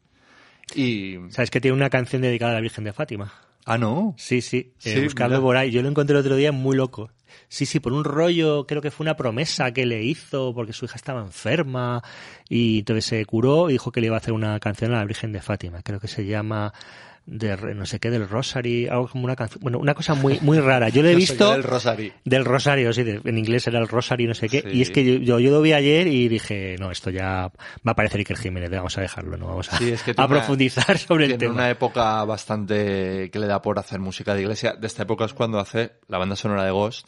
[0.75, 3.33] y ¿Sabes que tiene una canción dedicada a la Virgen de Fátima?
[3.65, 4.13] ah no.
[4.17, 5.71] Sí, sí, eh, Sí, buscando por ahí.
[5.71, 7.11] Yo lo encontré el otro día muy loco.
[7.47, 10.85] Sí, sí, por un rollo, creo que fue una promesa que le hizo porque su
[10.85, 12.03] hija estaba enferma
[12.47, 15.05] y entonces se curó y dijo que le iba a hacer una canción a la
[15.05, 15.81] Virgen de Fátima.
[15.81, 16.73] Creo que se llama
[17.25, 20.59] de no sé qué del Rosary, algo como una canción, bueno, una cosa muy muy
[20.59, 20.89] rara.
[20.89, 22.11] Yo lo he visto del Rosary.
[22.25, 24.61] del Rosario, sí, de- en inglés era el Rosario, no sé qué.
[24.61, 24.67] Sí.
[24.77, 27.51] Y es que yo, yo, yo lo vi ayer y dije, no, esto ya
[27.87, 30.25] va a parecer Iker Jiménez, vamos a dejarlo, no vamos a, Sí, es que a
[30.25, 31.53] una- profundizar sobre el Tiene tema.
[31.53, 34.73] una época bastante que le da por hacer música de iglesia.
[34.73, 37.07] De esta época es cuando hace la banda sonora de Ghost.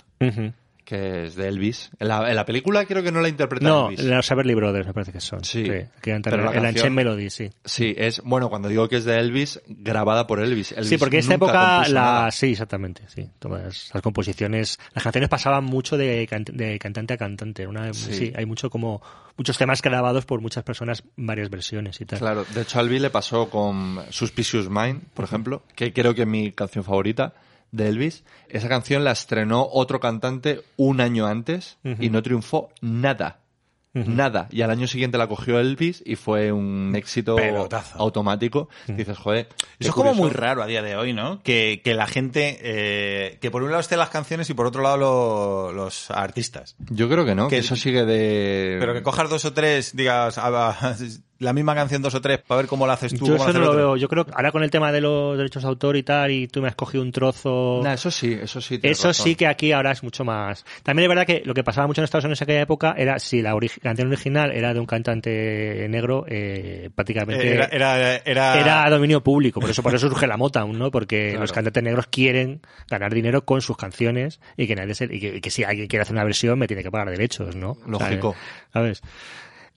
[0.86, 1.90] Que es de Elvis.
[2.00, 4.06] En la, en la película creo que no la interpreta No, Elvis.
[4.06, 5.44] los Everly Brothers me parece que son.
[5.44, 7.50] Sí, que cantan pero la el canción- Melody, sí.
[7.66, 10.72] Sí, es, bueno, cuando digo que es de Elvis, grabada por Elvis.
[10.74, 13.28] Elvis Sí, porque en esta época la sí, exactamente, sí.
[13.40, 17.66] Todas las composiciones, las canciones pasaban mucho de, can- de cantante a cantante.
[17.68, 18.14] Una, sí.
[18.14, 18.34] Sí.
[18.36, 19.02] hay mucho como
[19.38, 22.20] muchos temas grabados por muchas personas, varias versiones y tal.
[22.20, 26.22] Claro, de hecho a Elvis le pasó con Suspicious Mind, por ejemplo, que creo que
[26.22, 27.34] es mi canción favorita
[27.72, 28.24] de Elvis.
[28.50, 33.40] Esa canción la estrenó otro cantante un año antes y no triunfó nada.
[33.94, 34.50] Nada.
[34.52, 37.98] Y al año siguiente la cogió Elvis y fue un éxito Pelotazo.
[37.98, 38.68] automático.
[38.88, 39.48] Dices, joder.
[39.80, 41.42] Eso es como muy raro a día de hoy, ¿no?
[41.44, 44.82] Que, que la gente, eh, que por un lado estén las canciones y por otro
[44.84, 46.76] lado lo- los artistas.
[46.90, 48.76] Yo creo que no, que, Que- eso sigue de...
[48.82, 50.94] Pero que cojas dos o tres, digas, ah,
[51.40, 53.26] la misma canción dos o tres para ver cómo la haces tú.
[53.28, 53.78] Yo eso no lo otro.
[53.78, 53.98] veo.
[53.98, 56.48] Yo creo que ahora con el tema de los derechos de autor y tal, y
[56.48, 57.82] tú me has cogido un trozo.
[57.84, 58.80] Nah, eso sí, eso sí.
[58.82, 59.24] Eso razón.
[59.26, 60.66] sí que aquí ahora es mucho más.
[60.84, 63.20] También es verdad que lo que pasaba mucho en Estados Unidos en aquella época era
[63.20, 68.90] si la canción original era de un cantante negro, eh, prácticamente Era, era, era, era
[68.90, 69.60] dominio público.
[69.60, 70.92] Por eso, por eso surge la Motown, ¿no?
[70.92, 71.42] Porque Claro.
[71.42, 75.36] los cantantes negros quieren ganar dinero con sus canciones y que nadie se- y que,
[75.38, 77.78] y que si alguien quiere hacer una versión me tiene que pagar derechos, ¿no?
[77.88, 78.36] Lógico.
[78.72, 79.02] ¿Sabes?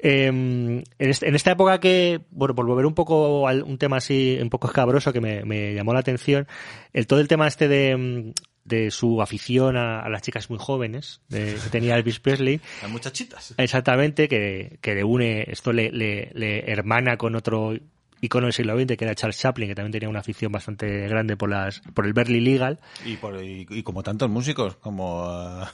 [0.00, 3.96] Eh, en, este- en esta época que, bueno, por volver un poco a un tema
[3.98, 6.46] así, un poco escabroso que me, me llamó la atención,
[6.92, 8.32] el todo el tema este de, mm,
[8.64, 12.90] de su afición a, a las chicas muy jóvenes, de, que tenía Elvis Presley, Las
[12.90, 13.54] muchachitas.
[13.56, 17.74] exactamente, que, que le une, esto le, le, le hermana con otro
[18.20, 21.36] icono del siglo XX, que era Charles Chaplin, que también tenía una afición bastante grande
[21.36, 22.78] por las por el Berkeley Legal.
[23.04, 25.24] Y, por, y, y como tantos músicos, como...
[25.24, 25.72] ah,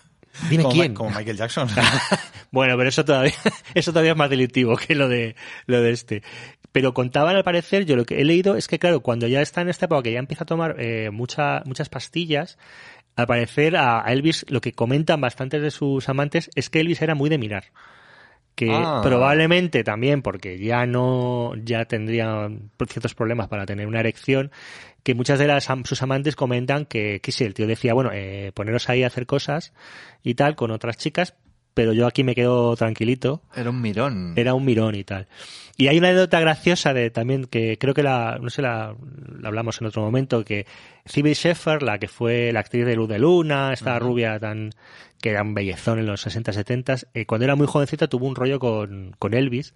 [0.51, 0.93] Dime como quién.
[0.93, 1.69] Ma- Como Michael Jackson.
[2.55, 3.35] Bueno, pero eso todavía,
[3.75, 5.35] eso todavía es más delictivo que lo de,
[5.67, 6.23] lo de este.
[6.71, 9.61] Pero contaban al parecer, yo lo que he leído es que claro, cuando ya está
[9.61, 12.57] en esta época que ya empieza a tomar eh, mucha, muchas pastillas,
[13.17, 17.17] al parecer a Elvis lo que comentan bastantes de sus amantes es que Elvis era
[17.17, 17.65] muy de mirar.
[18.55, 19.01] Que Ah.
[19.03, 22.49] probablemente también porque ya no, ya tendría
[22.89, 24.53] ciertos problemas para tener una erección,
[25.03, 28.53] que muchas de las sus amantes comentan que, que sí, el tío decía, bueno, eh,
[28.55, 29.73] poneros ahí a hacer cosas
[30.23, 31.35] y tal con otras chicas,
[31.75, 33.43] pero yo aquí me quedo tranquilito.
[33.55, 34.35] Era un mirón.
[34.37, 35.27] Era un mirón y tal.
[35.77, 38.95] Y hay una anécdota graciosa de también que creo que la, no sé, la,
[39.41, 40.67] la hablamos en otro momento, que
[41.05, 44.71] Phoebe Sheffer, la que fue la actriz de Luz de Luna, esta rubia tan,
[45.21, 48.37] que era un bellezón en los 60, 70, eh, cuando era muy jovencita tuvo un
[48.37, 49.75] rollo con, con Elvis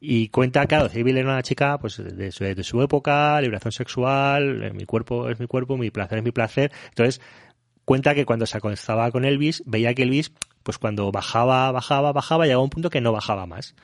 [0.00, 4.62] y cuenta, claro, Phoebe era una chica pues de su, de su época, liberación sexual,
[4.62, 6.70] eh, mi cuerpo es mi cuerpo, mi placer es mi placer.
[6.90, 7.20] Entonces,
[7.88, 10.30] cuenta que cuando se acostaba con Elvis, veía que Elvis,
[10.62, 13.74] pues cuando bajaba, bajaba, bajaba, llegaba a un punto que no bajaba más.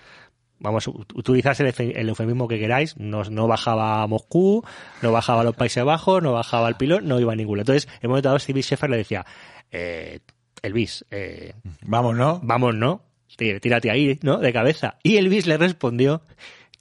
[0.61, 4.63] Vamos, ut- utilizad el, el eufemismo que queráis, no, no bajaba a Moscú,
[5.03, 7.63] no bajaba a los Países Bajos, no bajaba al pilón, no iba a ninguna.
[7.63, 9.25] Entonces, en un momento dado, Stevie Sheffer le decía,
[9.73, 10.21] eh,
[10.63, 12.41] Elvis, eh, Vamos, ¿no?
[12.43, 13.03] vamos, ¿no?
[13.37, 14.37] Tí- Tírate ahí, ¿no?
[14.39, 14.97] De cabeza.
[15.03, 16.23] Y Elvis le respondió,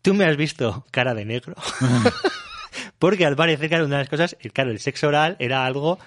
[0.02, 1.56] ¿tú me has visto cara de negro?
[3.00, 6.00] Porque al parecer, claro, una de las cosas, claro, el sexo oral era algo,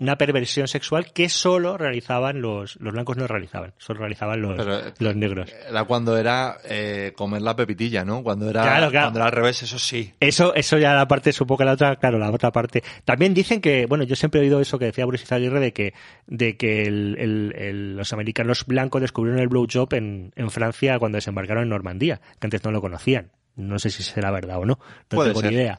[0.00, 4.80] una perversión sexual que solo realizaban los, los blancos no realizaban, solo realizaban los, Pero,
[4.98, 5.50] los negros.
[5.68, 8.22] Era cuando era eh, comer la pepitilla, ¿no?
[8.22, 9.06] Cuando era, Claro, claro.
[9.06, 10.12] Cuando era al revés, eso sí.
[10.20, 12.82] Eso, eso ya la parte, supongo que la otra, claro, la otra parte.
[13.04, 15.94] También dicen que, bueno, yo siempre he oído eso que decía Boris Izaguirre de que,
[16.26, 21.16] de que el- el- el- los americanos blancos descubrieron el blowjob en, en Francia cuando
[21.16, 23.30] desembarcaron en Normandía, que antes no lo conocían.
[23.56, 25.50] No sé si será verdad o no, no Puede tengo ser.
[25.50, 25.78] ni idea.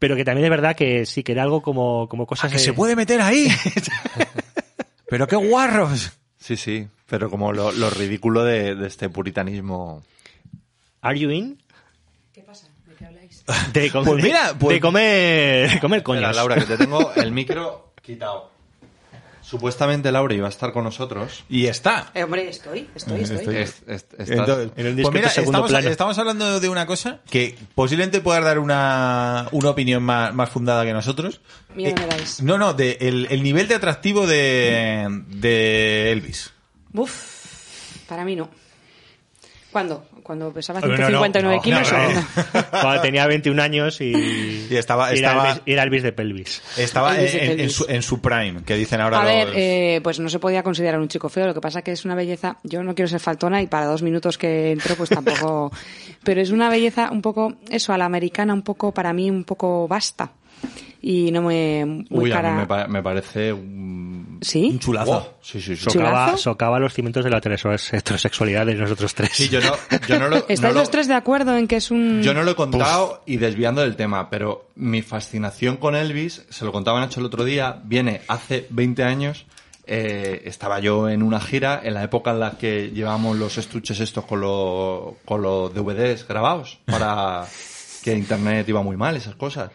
[0.00, 2.58] Pero que también es verdad que sí, que era algo como, como cosas Ah, que
[2.58, 3.46] de- se puede meter ahí.
[5.08, 6.10] Pero qué guarros.
[6.38, 6.88] Sí, sí.
[7.06, 10.02] Pero como lo, lo ridículo de, de este puritanismo.
[11.02, 11.60] ¿Are you in?
[12.32, 12.66] ¿Qué pasa?
[12.86, 13.44] ¿De qué habláis?
[13.72, 16.22] De comer, Pues mira, pues- de comer, de comer.
[16.34, 18.49] Laura, que te tengo el micro quitado.
[19.50, 21.42] Supuestamente Laura iba a estar con nosotros.
[21.48, 22.12] Y está.
[22.14, 23.56] Eh, hombre, estoy, estoy, estoy.
[23.56, 25.88] Es- es- estás- Entonces, en pues mira, segundo estamos, plano.
[25.88, 30.84] estamos hablando de una cosa que posiblemente puedas dar una, una opinión más, más fundada
[30.84, 31.40] que nosotros.
[31.74, 32.40] Me Eh, dais.
[32.42, 36.52] no, no, de el, el nivel de atractivo de, de Elvis.
[36.94, 38.48] Uf, para mí no.
[39.72, 40.04] ¿Cuándo?
[40.24, 41.92] Cuando pesaba No, no, 159 no, kilos.
[41.92, 42.06] no, o no.
[42.12, 42.70] cuándo?
[42.70, 46.62] Cuando tenía 21 años y, Y estaba- y era, estaba- era Elvis de pelvis.
[46.76, 49.56] Estaba Elvis de en, su, en su prime, que dicen ahora A ver, los...
[49.56, 51.46] eh, pues no se podía considerar un chico feo.
[51.46, 52.58] Lo que pasa que es una belleza.
[52.64, 55.72] Yo no quiero ser faltona y para dos minutos que entro, pues tampoco.
[56.24, 59.44] Pero es una belleza un poco, eso, a la americana, un poco, para mí, un
[59.44, 60.32] poco basta.
[61.02, 61.84] Y no me.
[62.10, 64.38] Muy Uy, a mí me, pa- me parece un...
[64.42, 64.68] ¿Sí?
[64.72, 65.10] un chulazo.
[65.12, 65.22] Wow.
[65.42, 65.84] Sí, sí, sí.
[65.84, 66.36] Socava, ¿Chulazo?
[66.36, 69.30] socava los cimientos de la heterosex- heterosexualidad de nosotros tres.
[69.32, 69.72] Sí, yo no,
[70.06, 70.36] yo no lo...
[70.48, 72.22] ¿Estáis no lo- los tres de acuerdo en que es un.
[72.22, 76.64] Yo no lo he contado y desviando del tema, pero mi fascinación con Elvis, se
[76.64, 79.46] lo contaba Nacho el otro día, viene hace 20 años
[79.86, 83.98] eh, estaba yo en una gira en la época en la que llevábamos los estuches
[84.00, 87.44] estos con, los con los DVDs grabados para
[88.04, 89.70] que internet iba muy mal, esas cosas.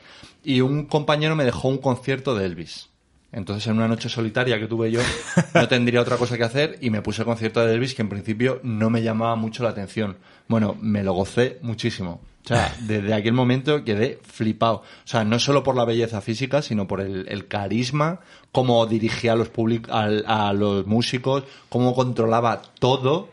[0.46, 2.90] Y un compañero me dejó un concierto de Elvis.
[3.32, 5.02] Entonces, en una noche solitaria que tuve yo,
[5.54, 8.10] no tendría otra cosa que hacer y me puse el concierto de Elvis que en
[8.10, 10.18] principio no me llamaba mucho la atención.
[10.48, 12.22] Bueno, me lo gocé muchísimo.
[12.46, 14.76] O sea, desde aquel momento quedé flipado.
[14.78, 18.20] O sea, no solo por la belleza física, sino por el, el carisma,
[18.52, 23.30] cómo dirigía a los, public- al- a los músicos, cómo controlaba todo.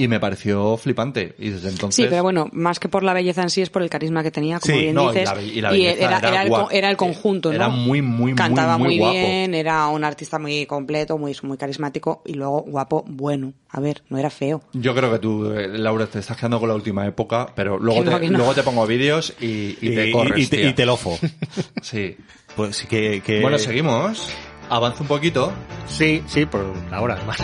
[0.00, 1.34] Y me pareció flipante.
[1.38, 2.04] Y desde entonces...
[2.04, 4.30] Sí, pero bueno, más que por la belleza en sí es por el carisma que
[4.30, 5.24] tenía, como Sí, bien no, y dices.
[5.28, 7.54] la be- y la belleza era, era era el, era el conjunto, ¿no?
[7.56, 9.14] era muy, muy, muy, Cantaba muy muy, guapo.
[9.14, 13.52] bien, era un artista muy completo, muy, muy carismático y luego guapo, bueno.
[13.70, 14.62] A ver, no era feo.
[14.72, 18.04] Yo creo que tú, eh, Laura, te estás quedando con la última época, pero luego,
[18.04, 18.38] no, te, no.
[18.38, 21.18] luego te pongo vídeos y, y te Y- corres, y te- y te lofo.
[21.82, 22.16] Sí.
[22.54, 24.28] Pues que, que- Bueno, seguimos.
[24.70, 25.52] Avanza un poquito.
[25.88, 27.38] Sí, sí, por ahora además.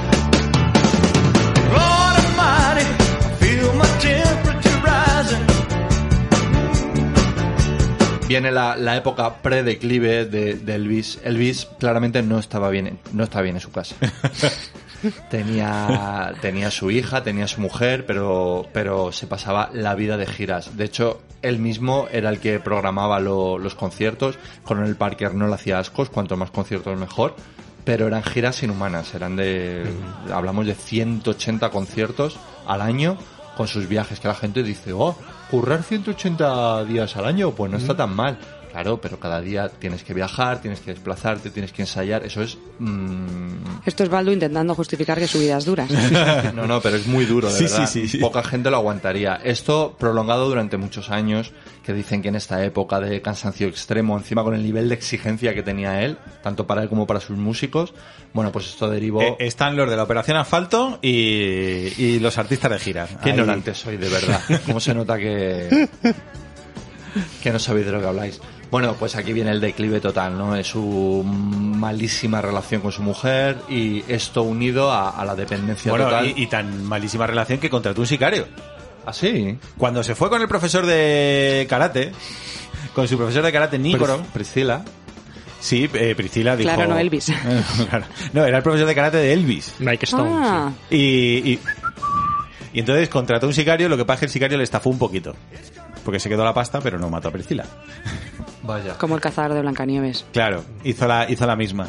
[8.27, 11.21] Viene la, la época pre-declive de, de Elvis.
[11.25, 13.95] Elvis claramente no estaba bien, en- no estaba bien en su casa.
[15.31, 20.77] tenía, tenía su hija, tenía su mujer, pero, pero se pasaba la vida de giras.
[20.77, 24.39] De hecho, él mismo era el que programaba lo- los conciertos.
[24.65, 27.37] Coronel Parker no le hacía ascos, cuanto más conciertos mejor.
[27.85, 29.85] Pero eran giras inhumanas, eran de,
[30.33, 33.19] hablamos de 180 conciertos al año
[33.59, 35.15] con sus viajes, que la gente dice, oh,
[35.55, 38.37] currar 180 días al año, pues no está tan mal.
[38.75, 42.59] Claro, pero cada día tienes que viajar, tienes que desplazarte, tienes que ensayar, eso es...
[42.81, 45.87] mm, Esto es Baldo intentando justificar que su vida es dura.
[46.57, 47.87] no, no, pero es muy duro, de Sí, verdad.
[47.89, 48.19] sí, sí, sí.
[48.19, 49.37] Poca gente lo aguantaría.
[49.45, 51.53] Esto prolongado durante muchos años,
[51.85, 55.55] que dicen que en esta época de cansancio extremo, encima con el nivel de exigencia
[55.55, 57.95] que tenía él, tanto para él como para sus músicos,
[58.33, 59.23] bueno, pues esto derivó...
[59.23, 63.07] eh, están los de la Operación Asfalto y, y los artistas de gira.
[63.23, 64.41] Qué ignorante soy, de verdad.
[64.67, 65.89] ¿Cómo se nota que,
[67.41, 68.41] que no sabéis de lo que habláis?
[68.75, 70.57] Bueno, pues aquí viene el declive total, ¿no?
[70.57, 76.07] Es su malísima relación con su mujer y esto unido a, a la dependencia Bueno,
[76.07, 76.27] total.
[76.27, 78.49] y, y tan malísima relación que contrató un sicario.
[79.07, 79.57] ¿Así?
[79.79, 82.11] Cuando se fue con el profesor de karate,
[82.97, 84.83] con su profesor de karate Nícoro, Priscila.
[85.61, 86.75] sí, eh, Priscila dijo...
[86.75, 87.33] Claro, no Elvis.
[88.33, 89.73] No, era el profesor de karate de Elvis.
[89.79, 90.31] Mike Stone.
[90.33, 91.61] Ah, Y, y,
[92.73, 94.99] y entonces contrató un sicario, lo que pasa es que el sicario le estafó un
[94.99, 95.37] poquito.
[96.05, 97.65] Porque se quedó la pasta, pero no mató a Priscila.
[98.63, 98.97] Vaya.
[98.99, 100.25] como el cazador de Blancanieves.
[100.33, 101.89] Claro, hizo la, hizo la misma.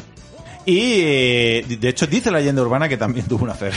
[0.64, 3.70] Y eh, de hecho dice la leyenda urbana que también tuvo una fe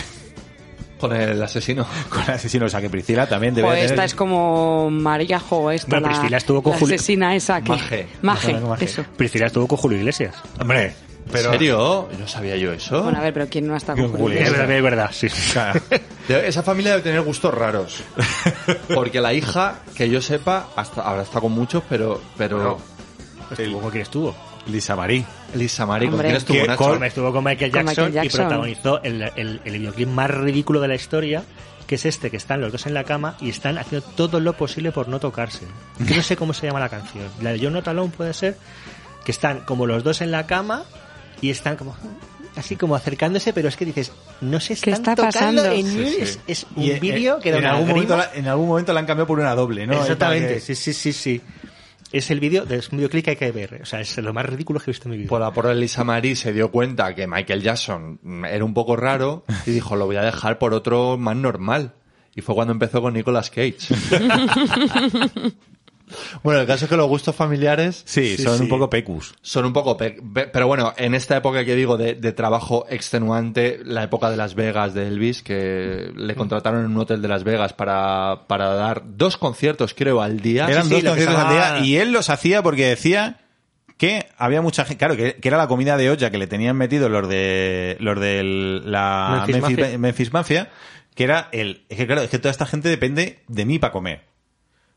[1.00, 1.86] Con el asesino.
[2.10, 2.66] con el asesino.
[2.66, 6.08] O sea que Priscila también debe O tener- esta es como María Jo, esta, Bueno,
[6.08, 7.70] la, Priscila estuvo con la Julio- asesina esa que...
[7.70, 8.08] Maje.
[8.22, 8.86] Maje, Maje, Maje.
[8.86, 9.06] eso.
[9.16, 10.36] Priscila estuvo con Julio Iglesias.
[10.60, 10.94] Hombre,
[11.32, 11.46] pero...
[11.48, 12.10] ¿En serio?
[12.20, 13.04] No sabía yo eso.
[13.04, 14.40] Bueno, a ver, pero ¿quién no ha estado con Julio?
[14.40, 15.28] Es verdad, es verdad, sí.
[15.54, 15.80] Claro.
[16.28, 18.04] Esa familia debe tener gustos raros.
[18.94, 22.22] Porque la hija, que yo sepa, hasta ahora está con muchos, pero...
[22.38, 22.78] pero
[23.52, 24.36] Estuvo con quién estuvo.
[24.68, 25.26] Lisa Marie.
[25.56, 26.78] Lisa Marie, ¿con quién estuvo Nacho?
[26.78, 28.42] con- Estuvo con Michael Con Jackson, Michael y Jackson.
[28.42, 31.44] protagonizó el, el, el videoclip más ridículo de la historia,
[31.88, 34.54] que es este, que están los dos en la cama y están haciendo todo lo
[34.54, 35.66] posible por no tocarse.
[35.98, 37.26] Yo no sé cómo se llama la canción.
[37.42, 38.58] La de You're Not Alone puede ser,
[39.26, 40.84] que están como los dos en la cama
[41.42, 41.96] y están como
[42.56, 44.12] así como acercándose, pero es que dices,
[44.42, 45.66] no se ¿Qué están está tocando pasando?
[45.66, 46.18] en- Sí, sí.
[46.22, 48.94] Es, es un eh, vídeo que da en una algún, momento la, en algún momento
[48.94, 49.94] la han cambiado por una doble, ¿no?
[49.94, 51.42] Exactamente, que- sí, sí, sí, sí.
[52.12, 53.80] Es el vídeo, es un videoclip que hay que ver.
[53.84, 55.30] O sea, es lo más ridículo que he visto en mi vida.
[55.30, 58.20] Por la por Lisa Marie se dio cuenta que Michael Jackson
[58.50, 61.94] era un poco raro y dijo, lo voy a dejar por otro más normal.
[62.36, 63.78] Y fue cuando empezó con Nicolas Cage.
[66.44, 68.64] bueno, el caso es que los gustos familiares Sí, Sí, son sí.
[68.64, 69.34] un poco pecus.
[69.42, 69.96] son un poco...
[69.98, 74.30] pe- pe- Pero bueno, en esta época que digo de, de trabajo extenuante, la época
[74.30, 78.46] de Las Vegas de Elvis, que le contrataron en un hotel de Las Vegas para,
[78.48, 80.68] para dar dos conciertos, creo, al día.
[80.68, 83.42] Eran sí, dos conciertos al día y él los hacía porque decía
[83.98, 86.78] que había mucha gente, claro, que, que era la comida de olla que le tenían
[86.78, 88.44] metido los de los de
[88.86, 89.98] la Memphis Memphis, Mafia.
[89.98, 90.70] Memphis Mafia,
[91.16, 93.92] que era el es que claro, es que toda esta gente depende de mí para
[93.92, 94.29] comer.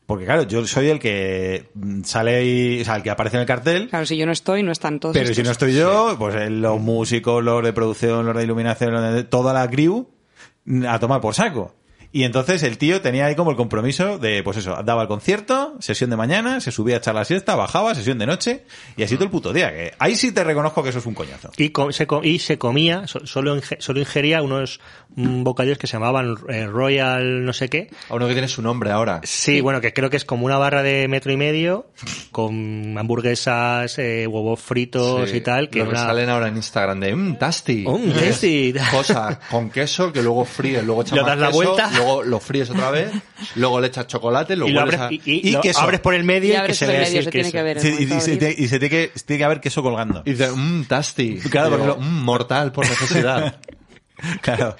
[0.05, 1.69] Porque claro, yo soy el que
[2.03, 4.61] sale ahí, o sea, el que aparece en el cartel, Claro, si yo no estoy,
[4.61, 5.37] no están todos pero estos.
[5.37, 9.13] si no estoy yo, pues eh, los músicos, los de producción, los de iluminación, los
[9.13, 10.07] de toda la crew
[10.87, 11.73] a tomar por saco.
[12.15, 15.73] Y entonces el tío tenía ahí como el compromiso de, pues eso, daba el concierto,
[15.79, 18.63] sesión de mañana, se subía a echar la siesta, bajaba, sesión de noche,
[18.95, 19.71] y así todo el puto día.
[19.71, 21.49] Que ahí sí te reconozco que eso es un coñazo.
[21.57, 24.79] Y, co- se, co- y se comía, so- solo, inge- solo ingería unos
[25.15, 27.89] mm, bocadillos que se llamaban eh, Royal no sé qué.
[28.09, 29.19] A uno que tiene su nombre ahora.
[29.23, 31.87] Sí, bueno, que creo que es como una barra de metro y medio
[32.31, 35.69] con hamburguesas, eh, huevos fritos Sí, y tal.
[35.69, 37.85] Que lo que una- salen ahora en Instagram de mmm, tasty.
[37.87, 38.73] Oh, tasty.
[38.91, 41.89] Cosa con queso que luego fríes, luego echas das la queso, vuelta.
[41.95, 43.11] luego lo fríes otra vez,
[43.55, 45.29] luego le echas chocolate, lo y lo vuelves abres, a...
[45.29, 45.79] y, y y lo queso.
[45.81, 47.57] abres por el medio Y y, que abres se por el vea así el queso.
[48.59, 50.21] y, se, tiene que, se tiene que haber queso colgando.
[50.25, 51.37] Y dices, mmm, tasty.
[51.49, 53.59] Claro, porque lo- "Mm, mortal por necesidad.
[54.41, 54.77] Claro.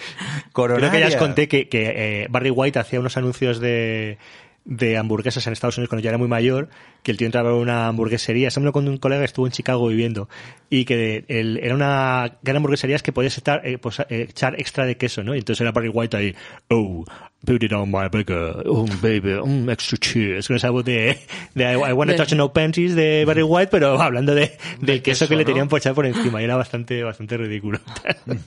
[0.53, 4.17] Creo que ya os conté que, que, eh, Barry White hacía unos anuncios de,
[4.65, 6.69] de hamburguesas en Estados Unidos cuando ya era muy mayor,
[7.03, 9.87] que el tío entraba en una hamburguesería, lo contó un colega que estuvo en Chicago
[9.89, 10.29] viviendo,
[10.69, 14.85] y que el- era una gran hamburguesería que podías estar, eh, pues, eh, echar extra
[14.85, 15.35] de queso, ¿no?
[15.35, 16.33] Y entonces era Barry White ahí,
[16.69, 17.03] oh,
[17.45, 21.19] put it on my burger, oh baby, um, extra cheese, con esa voz de,
[21.55, 25.01] de I, I wanna De- touch no panties de Barry White, pero hablando de, del
[25.01, 25.47] queso, queso, que le ¿no?
[25.47, 27.79] tenían por echar por encima, y era bastante, bastante ridículo.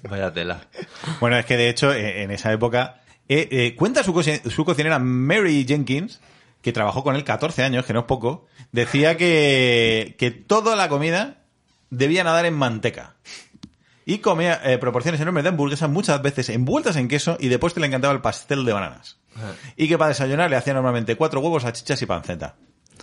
[0.08, 0.62] Vaya tela.
[1.20, 4.64] Bueno, es que de hecho, eh, en esa época, eh, eh, cuenta su, co- su
[4.64, 6.20] cocinera Mary Jenkins,
[6.62, 10.88] que trabajó con él 14 años, que no es poco, decía que, que toda la
[10.88, 11.38] comida
[11.90, 13.14] debía nadar en manteca.
[14.04, 17.80] Y comía eh, proporciones enormes de hamburguesas, muchas veces envueltas en queso, y después te
[17.80, 19.18] le encantaba el pastel de bananas.
[19.76, 22.54] Y que para desayunar le hacía normalmente cuatro huevos, salchichas y panceta.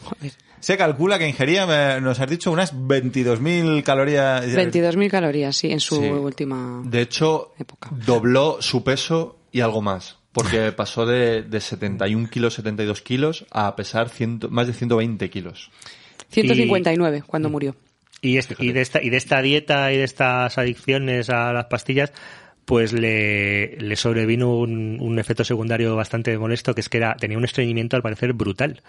[0.03, 0.31] Joder.
[0.59, 1.67] Se calcula que ingería,
[1.97, 4.45] eh, nos has dicho, unas 22.000 calorías.
[4.45, 6.07] 22.000 calorías, sí, en su Sí.
[6.09, 6.81] última...
[6.85, 7.89] De hecho, Época.
[7.91, 10.17] dobló su peso y algo más.
[10.33, 15.71] Porque pasó de, de 71 kilos, 72 kilos a pesar ciento- más de 120 kilos.
[16.31, 17.75] 159 cuando murió.
[18.21, 21.65] Y, este- y, de esta, y de esta dieta y de estas adicciones a las
[21.65, 22.11] pastillas,
[22.65, 27.37] pues le, le sobrevino un, un efecto secundario bastante molesto, que es que era, tenía
[27.37, 28.81] un estreñimiento al parecer brutal.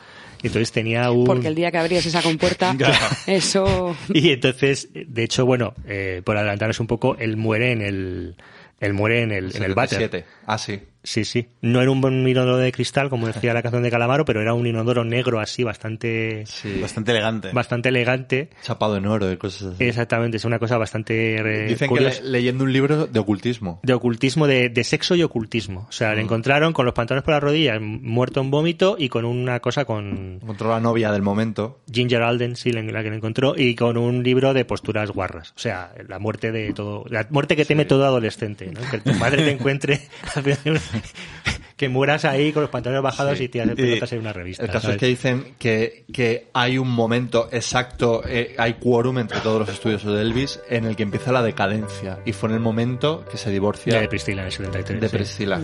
[0.43, 1.25] Y entonces tenía un...
[1.25, 2.77] Porque el día que abrías esa compuerta,
[3.27, 3.97] eso...
[4.11, 8.37] Y entonces, de hecho, bueno, eh, por adelantarnos un poco, él muere en el...
[8.85, 9.99] Él muere en el, en el váter.
[9.99, 10.25] 77.
[10.47, 10.83] Ah, sí.
[11.05, 11.49] Sí, sí.
[11.61, 14.55] No era un buen inodoro de cristal, como decía la canción de Calamaro, pero era
[14.55, 16.81] un inodoro negro así, bastante, Sí.
[16.81, 17.51] Bastante elegante.
[17.53, 18.49] bastante elegante.
[18.63, 19.85] Chapado en oro y cosas así.
[19.85, 22.19] Exactamente, es una cosa bastante eh, Dicen curiosa.
[22.21, 23.81] que le- leyendo un libro de ocultismo.
[23.83, 25.87] de ocultismo, de, de sexo y ocultismo.
[25.89, 26.15] O sea, Mm.
[26.17, 29.85] le encontraron con los pantalones por las rodillas, muerto en vómito y con una cosa
[29.85, 31.81] con Encontró la novia del momento.
[31.93, 35.51] Ginger Alden, sí, la la que le encontró, y con un libro de posturas guarras.
[35.57, 38.81] O sea, la muerte de todo, la muerte que teme todo adolescente, ¿no?
[38.91, 40.01] Que tu madre te encuentre,
[41.77, 44.65] que mueras ahí con los pantalones bajados y te haces pelotas en una revista.
[44.65, 44.97] El caso ¿sabes?
[44.97, 49.69] es que dicen que, que hay un momento exacto, eh, hay quórum entre todos los
[49.69, 52.21] estudiosos de Elvis en el que empieza la decadencia.
[52.25, 55.01] Y fue en el momento que se divorcia de Priscila en el 73.
[55.01, 55.17] de sí.
[55.17, 55.61] Priscila.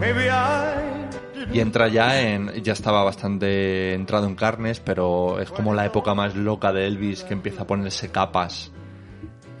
[0.00, 0.93] Maybe I
[1.54, 6.12] Y entra ya en, ya estaba bastante entrado en carnes, pero es como la época
[6.14, 8.72] más loca de Elvis que empieza a ponerse capas.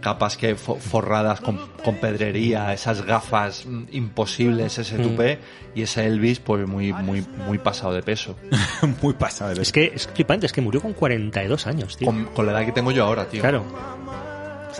[0.00, 5.38] Capas que fo- forradas con, con pedrería, esas gafas mm, imposibles, ese tupé,
[5.74, 8.36] y ese Elvis pues muy, muy, muy pasado de peso.
[9.00, 12.06] Muy pasado de Es que es flipante, es que murió con 42 años, tío.
[12.06, 13.40] Con, con la edad que tengo yo ahora, tío.
[13.40, 13.64] Claro.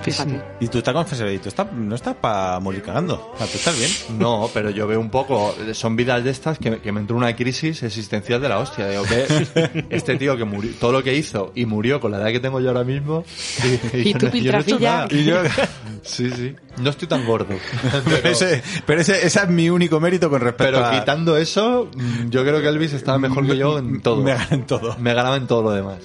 [0.03, 0.43] Fíjate.
[0.61, 3.31] Y tú estás confesado, y tú estás, no estás para morir cagando.
[3.35, 3.91] O sea, tú estás bien.
[4.19, 7.35] No, pero yo veo un poco, son vidas de estas que, que me entró una
[7.37, 8.89] crisis existencial de la hostia.
[8.89, 12.27] Digo, que este tío que murió, todo lo que hizo y murió con la edad
[12.29, 13.25] que tengo yo ahora mismo.
[13.93, 14.91] Y yo tú, no- yo no he hecho piltrafilla.
[14.97, 15.09] nada.
[15.11, 15.37] Y yo,
[16.03, 16.55] Sí, sí.
[16.79, 17.55] No estoy tan gordo.
[18.05, 20.91] pero ese, pero ese, ese es mi único mérito con respecto Pero a...
[20.91, 24.23] quitando eso, mm, yo creo que Elvis estaba mejor que yo en todo.
[24.23, 24.97] Me gana en todo.
[24.99, 25.99] Me ganaba en todo lo demás.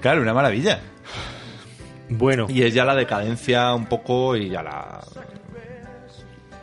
[0.00, 0.80] Claro, una maravilla.
[2.10, 5.00] Bueno, Y es ya la decadencia un poco y ya la...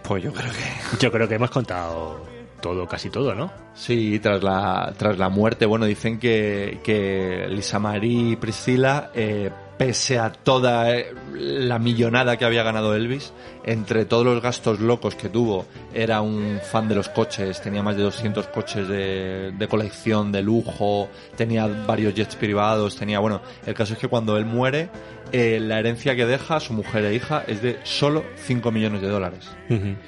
[0.04, 0.98] Pues yo creo que...
[1.00, 2.26] yo creo que hemos contado
[2.62, 3.52] todo, casi todo, ¿no?
[3.76, 9.52] Sí, tras la, tras la muerte, bueno, dicen que, que Lisa Marie y Priscila, eh,
[9.78, 13.34] pese a toda eh, la millonada que había ganado Elvis,
[13.64, 17.96] entre todos los gastos locos que tuvo, era un fan de los coches, tenía más
[17.96, 23.74] de 200 coches de, de colección, de lujo, tenía varios jets privados, tenía, bueno, el
[23.74, 24.90] caso es que cuando él muere,
[25.32, 29.02] eh, la herencia que deja a su mujer e hija es de solo 5 millones
[29.02, 29.50] de dólares.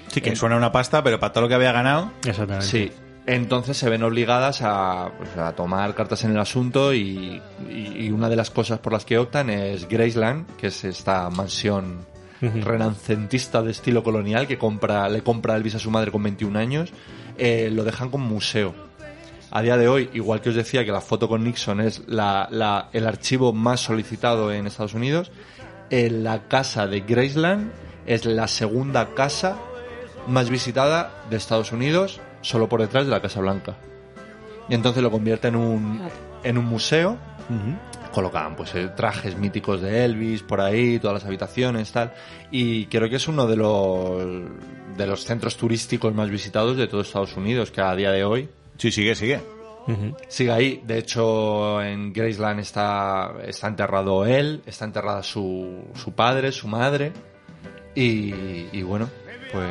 [0.08, 2.12] Sí, que suena una pasta, pero para todo lo que había ganado...
[2.26, 2.66] Exactamente.
[2.66, 2.92] Sí.
[3.28, 8.10] Entonces se ven obligadas a, pues, a tomar cartas en el asunto y, y- y
[8.12, 12.06] una de las cosas por las que optan es Graceland, que es esta mansión
[12.40, 16.92] renacentista de estilo colonial que compra le compra Elvis a su madre con 21 años,
[17.38, 18.74] eh, lo dejan como museo.
[19.52, 22.48] A día de hoy, igual que os decía que la foto con Nixon es la,
[22.52, 25.32] la- el archivo más solicitado en Estados Unidos,
[25.90, 27.72] en la casa de Graceland
[28.06, 29.58] es la segunda casa
[30.28, 33.76] más visitada de Estados Unidos, solo por detrás de la Casa Blanca.
[34.70, 36.02] Y entonces lo convierte en un,
[36.44, 37.18] en un museo.
[38.14, 42.14] Colocaban pues eh, trajes míticos de Elvis por ahí, todas las habitaciones, tal.
[42.52, 44.24] Y creo que es uno de los,
[44.98, 48.50] de los centros turísticos más visitados de todo Estados Unidos, que a día de hoy
[48.78, 49.40] Sí, sigue, sigue.
[50.28, 50.82] sigue ahí.
[50.86, 57.12] De hecho, en Graceland está, está enterrado él, está enterrada su, su padre, su madre.
[57.96, 59.10] Y, y bueno,
[59.52, 59.68] pues...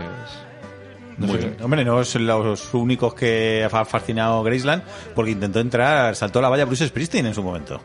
[1.18, 1.56] no Muy bien.
[1.62, 4.82] Hombre, no son los únicos que ha fascinado Graceland
[5.14, 7.80] porque intentó entrar, saltó la valla Bruce Springsteen en su momento.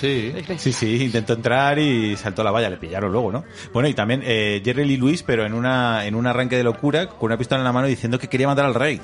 [0.00, 0.32] Sí.
[0.56, 3.44] Sí, sí, intentó entrar y saltó la valla, le pillaron luego, ¿no?
[3.74, 7.06] Bueno, y también eh, Jerry Lee Lewis, pero en una en un arranque de locura,
[7.06, 8.98] con una pistola en la mano diciendo que quería matar al rey.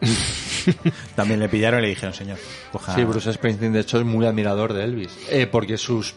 [1.14, 2.38] también le pillaron y le dijeron, señor,
[2.72, 2.94] coja...
[2.94, 5.16] Sí, Bruce Springsteen de hecho es muy admirador de Elvis.
[5.30, 6.16] Eh, porque sus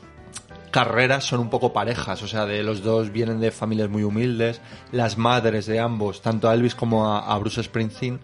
[0.73, 4.59] carreras son un poco parejas, o sea, de los dos vienen de familias muy humildes,
[4.91, 8.19] las madres de ambos, tanto a Elvis como a, Bruce Springsteen,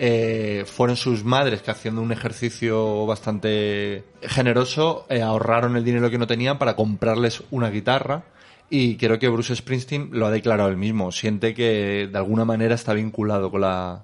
[0.00, 6.18] eh, fueron sus madres que haciendo un ejercicio bastante generoso eh, ahorraron el dinero que
[6.18, 8.24] no tenían para comprarles una guitarra
[8.68, 12.74] y creo que Bruce Springsteen lo ha declarado él mismo, siente que de alguna manera
[12.74, 14.02] está vinculado con la,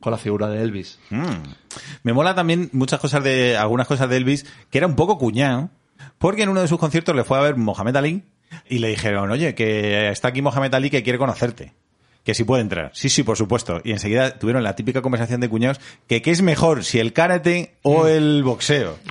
[0.00, 0.98] con la figura de Elvis.
[1.10, 1.44] Mm.
[2.02, 5.70] Me mola también muchas cosas de, algunas cosas de Elvis, que era un poco cuñado,
[6.18, 8.22] porque en uno de sus conciertos le fue a ver Mohamed Ali
[8.68, 11.72] y le dijeron, oye, que está aquí Mohamed Ali que quiere conocerte.
[12.24, 12.90] Que si puede entrar.
[12.92, 13.80] Sí, sí, por supuesto.
[13.82, 17.74] Y enseguida tuvieron la típica conversación de cuñados que qué es mejor, si el karate
[17.82, 18.98] o el boxeo.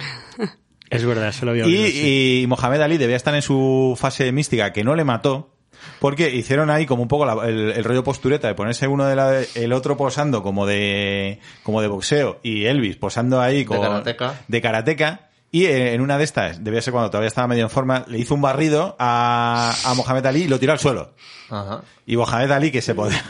[0.90, 2.02] Es verdad, eso lo había oído, sí.
[2.04, 5.54] Y, y Mohamed Ali debía estar en su fase mística que no le mató.
[6.00, 9.16] Porque hicieron ahí como un poco la- el, el rollo postureta de ponerse uno de
[9.16, 14.42] la, el otro posando como de como de boxeo y Elvis posando ahí con, karateca.
[14.48, 15.29] de karateca.
[15.52, 18.20] Y eh, en una de estas, debía ser cuando todavía estaba medio en forma, le
[18.20, 21.16] hizo un barrido a, a Mohamed Ali y lo tiró al suelo.
[21.50, 21.82] Ajá.
[22.06, 23.24] Y Mohamed Ali que se podía.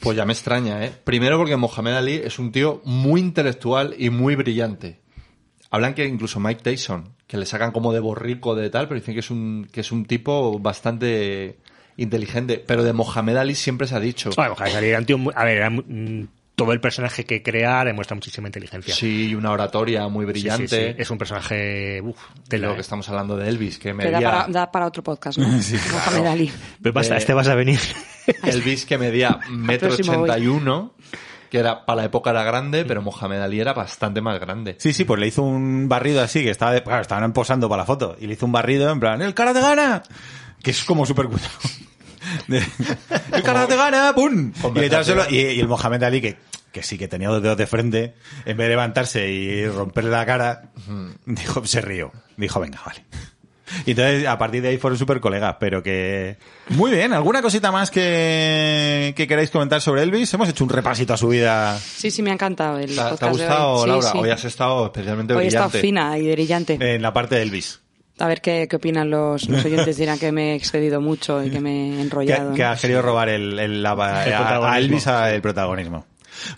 [0.00, 0.92] Pues ya me extraña, ¿eh?
[1.04, 5.00] Primero porque Mohamed Ali es un tío muy intelectual y muy brillante.
[5.70, 9.14] Hablan que incluso Mike Tyson, que le sacan como de borrico de tal, pero dicen
[9.14, 11.58] que es un, que es un tipo bastante
[11.96, 12.62] inteligente.
[12.66, 14.30] Pero de Mohamed Ali siempre se ha dicho.
[14.36, 17.24] Bueno, Mohamed Ali era un tío muy- a ver, era muy- mm, todo el personaje
[17.24, 18.94] que crea demuestra muchísima inteligencia.
[18.94, 20.68] Sí, y una oratoria muy Sí, sí, brillante.
[20.92, 20.94] sí.
[20.98, 22.16] Es un personaje, uf,
[22.48, 22.74] De lo eh.
[22.74, 24.30] que estamos hablando de Elvis, que Pero da medía...
[24.30, 25.46] para, da para otro podcast, ¿no?
[25.92, 26.52] Mohamed Ali.
[26.82, 27.80] Pero basta, de- este vas a venir.
[28.44, 30.94] Elvis que medía metro ochenta y uno,
[31.50, 34.76] que era, para la época era grande, pero Mohamed Ali era bastante más grande.
[34.78, 37.82] Sí, sí, pues le hizo un barrido así, que estaba de- claro, estaban posando para
[37.82, 38.16] la foto.
[38.20, 40.02] Y le hizo un barrido en plan, ¡el cara te gana!
[40.62, 41.50] Que es como súper cuidado.
[42.48, 42.62] De-
[43.32, 44.12] ¡El cara te gana!
[44.14, 44.52] ¡Pum!
[45.30, 46.36] Y, el Mohamed Ali, que,
[46.72, 48.14] que sí que tenía dos dedos de frente,
[48.44, 50.70] en vez de levantarse y romperle la cara,
[51.26, 52.12] dijo, se rió.
[52.36, 53.04] Dijo, venga, vale.
[53.86, 56.36] Y entonces, a partir de ahí fueron súper colegas, pero que...
[56.70, 60.32] Muy bien, ¿alguna cosita más que, que queráis comentar sobre Elvis?
[60.34, 61.78] Hemos hecho un repasito a su vida.
[61.78, 63.88] Sí, sí, me ha encantado el ¿Te, ha- te ha podcast de gustado, hoy.
[63.88, 64.12] Laura?
[64.12, 64.18] sí.
[64.18, 65.80] Hoy has estado especialmente Hoy he estado brillante.
[65.88, 66.78] fina y brillante.
[66.94, 67.80] En la parte de Elvis.
[68.18, 69.96] A ver qué, qué opinan los, los oyentes.
[69.96, 72.52] Dirán que me he excedido mucho y que me he enrollado.
[72.54, 72.68] que ¿no?
[72.70, 74.74] ha querido robar el, el- la- a, a protagonismo.
[74.76, 76.06] Elvis a- el protagonismo.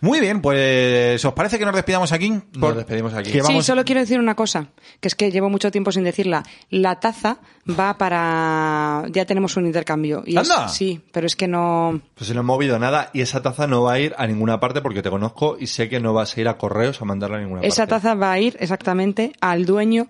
[0.01, 2.33] Muy bien, pues ¿os parece que nos despidamos aquí?
[2.55, 3.33] Nos despedimos aquí.
[3.41, 4.69] Sí, solo quiero decir una cosa,
[5.01, 6.45] que es que llevo mucho tiempo sin decirla.
[6.71, 9.03] La taza va para...
[9.11, 10.23] Ya tenemos un intercambio.
[10.27, 10.69] Y es- ¡Anda!
[10.69, 12.01] Sí, pero es que no...
[12.15, 14.61] Pues si no he movido nada y esa taza no va a ir a ninguna
[14.61, 17.39] parte porque te conozco y sé que no vas a ir a correos a mandarla
[17.39, 17.95] a ninguna Esa parte.
[18.07, 20.07] taza va a ir exactamente al dueño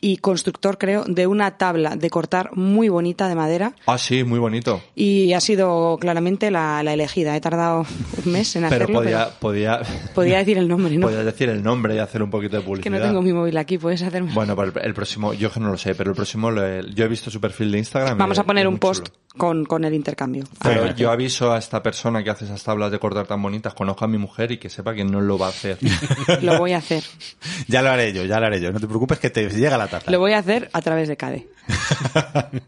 [0.00, 3.74] y constructor, creo, de una tabla de cortar muy bonita de madera.
[3.86, 4.82] Ah, sí, muy bonito.
[4.94, 7.34] Y ha sido claramente la, la elegida.
[7.34, 7.86] He tardado
[8.24, 9.80] un mes en Pero hacerlo, podía, pero podía,
[10.14, 11.06] podía decir el nombre, ¿no?
[11.06, 12.98] podías decir el nombre y hacer un poquito de que publicidad.
[12.98, 14.32] no tengo mi móvil aquí, puedes hacerme.
[14.34, 17.04] Bueno, pero el, el próximo, yo que no lo sé, pero el próximo, lo- yo
[17.04, 18.16] he visto su perfil de Instagram.
[18.16, 19.18] y Vamos a poner un post chulo.
[19.36, 20.44] con, con el intercambio.
[20.62, 24.04] Pero yo aviso a esta persona que hace esas tablas de cortar tan bonitas, conozca
[24.04, 25.78] a mi mujer y que sepa que no lo va a hacer.
[26.42, 27.02] Lo voy a hacer.
[27.68, 28.70] Ya lo haré yo, ya lo haré yo.
[28.72, 31.48] No te preocupes que te llega la Lo voy a hacer a través de CADE.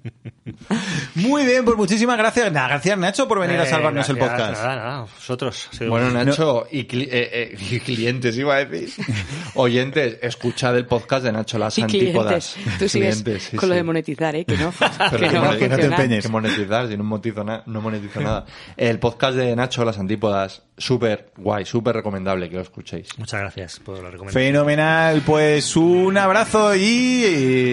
[1.15, 2.53] Muy bien, pues muchísimas gracias.
[2.53, 4.63] Gracias Nacho por venir a Eh, salvarnos el podcast.
[4.63, 5.69] Nada, nada, vosotros.
[5.89, 9.05] Bueno, Nacho, y, cli- eh, eh, y clientes, iba a decir.
[9.55, 12.53] Oyentes, escuchad el podcast de Nacho Las Y Antípodas.
[12.55, 12.79] clientes.
[12.79, 14.45] Tú sigues Clientes, sí, con lo de monetizar, ¿eh?
[14.45, 14.73] Que no,
[15.11, 16.25] Pero que que no, que te empeñes.
[16.25, 18.45] Que monetizar, si no monetizo, na- no monetizo nada.
[18.77, 23.09] El podcast de Nacho Las Antípodas, súper guay, súper recomendable que lo escuchéis.
[23.19, 24.45] Muchas gracias por la recomendación.
[24.53, 26.81] Fenomenal, pues un abrazo y,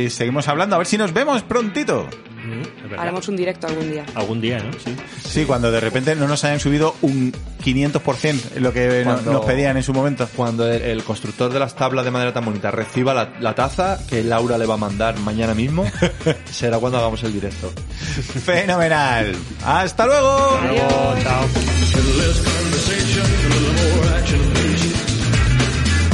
[0.06, 0.76] y seguimos hablando.
[0.76, 2.08] A ver si nos vemos prontito.
[2.46, 2.94] Mm.
[3.00, 4.06] Haremos un directo algún día.
[4.14, 4.72] Algún día, ¿no?
[4.74, 4.96] Sí.
[5.28, 7.34] Sí, cuando de repente no nos hayan subido un
[7.64, 10.30] 500% en lo que Cuando- nos pedían en su momento.
[10.36, 14.00] Cuando el, el constructor de las tablas de madera tan bonita reciba la, la taza
[14.08, 15.90] que Laura le va a mandar mañana mismo,
[16.46, 17.72] será cuando hagamos el directo.
[18.46, 19.34] Fenomenal.
[19.66, 20.60] Hasta luego.
[20.62, 21.46] Luego, chao.
[21.96, 24.94] little less conversation, a little more action, please.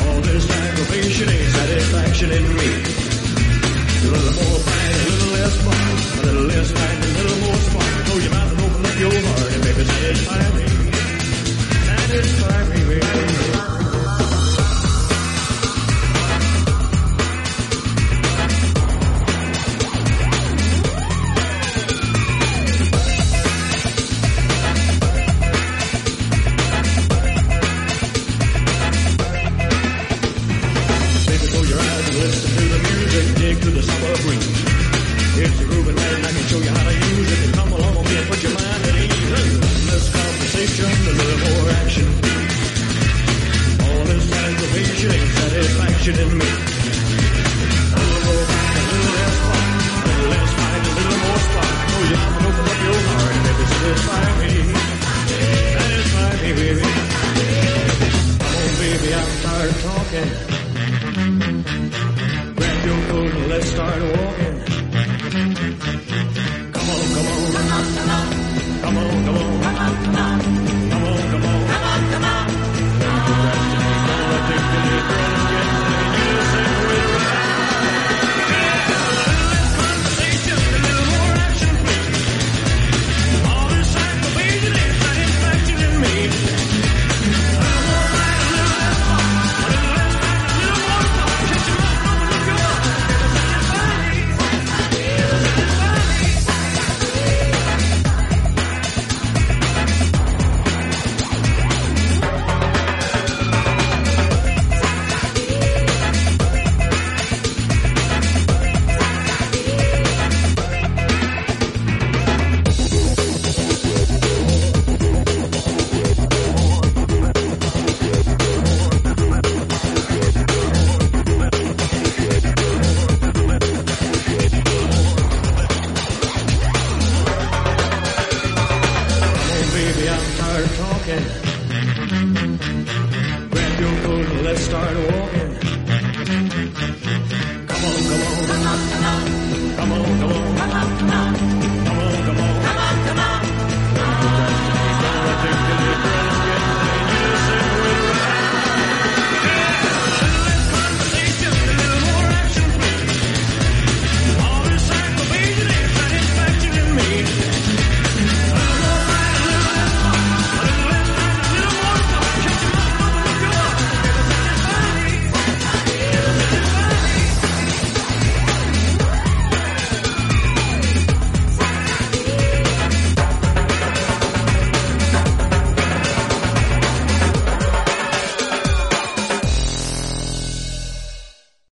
[0.08, 3.11] All this aggravation ain't satisfaction in me.
[4.02, 5.56] A little more a little less.
[5.62, 7.62] A little less a little more
[8.66, 9.82] open up your heart and baby.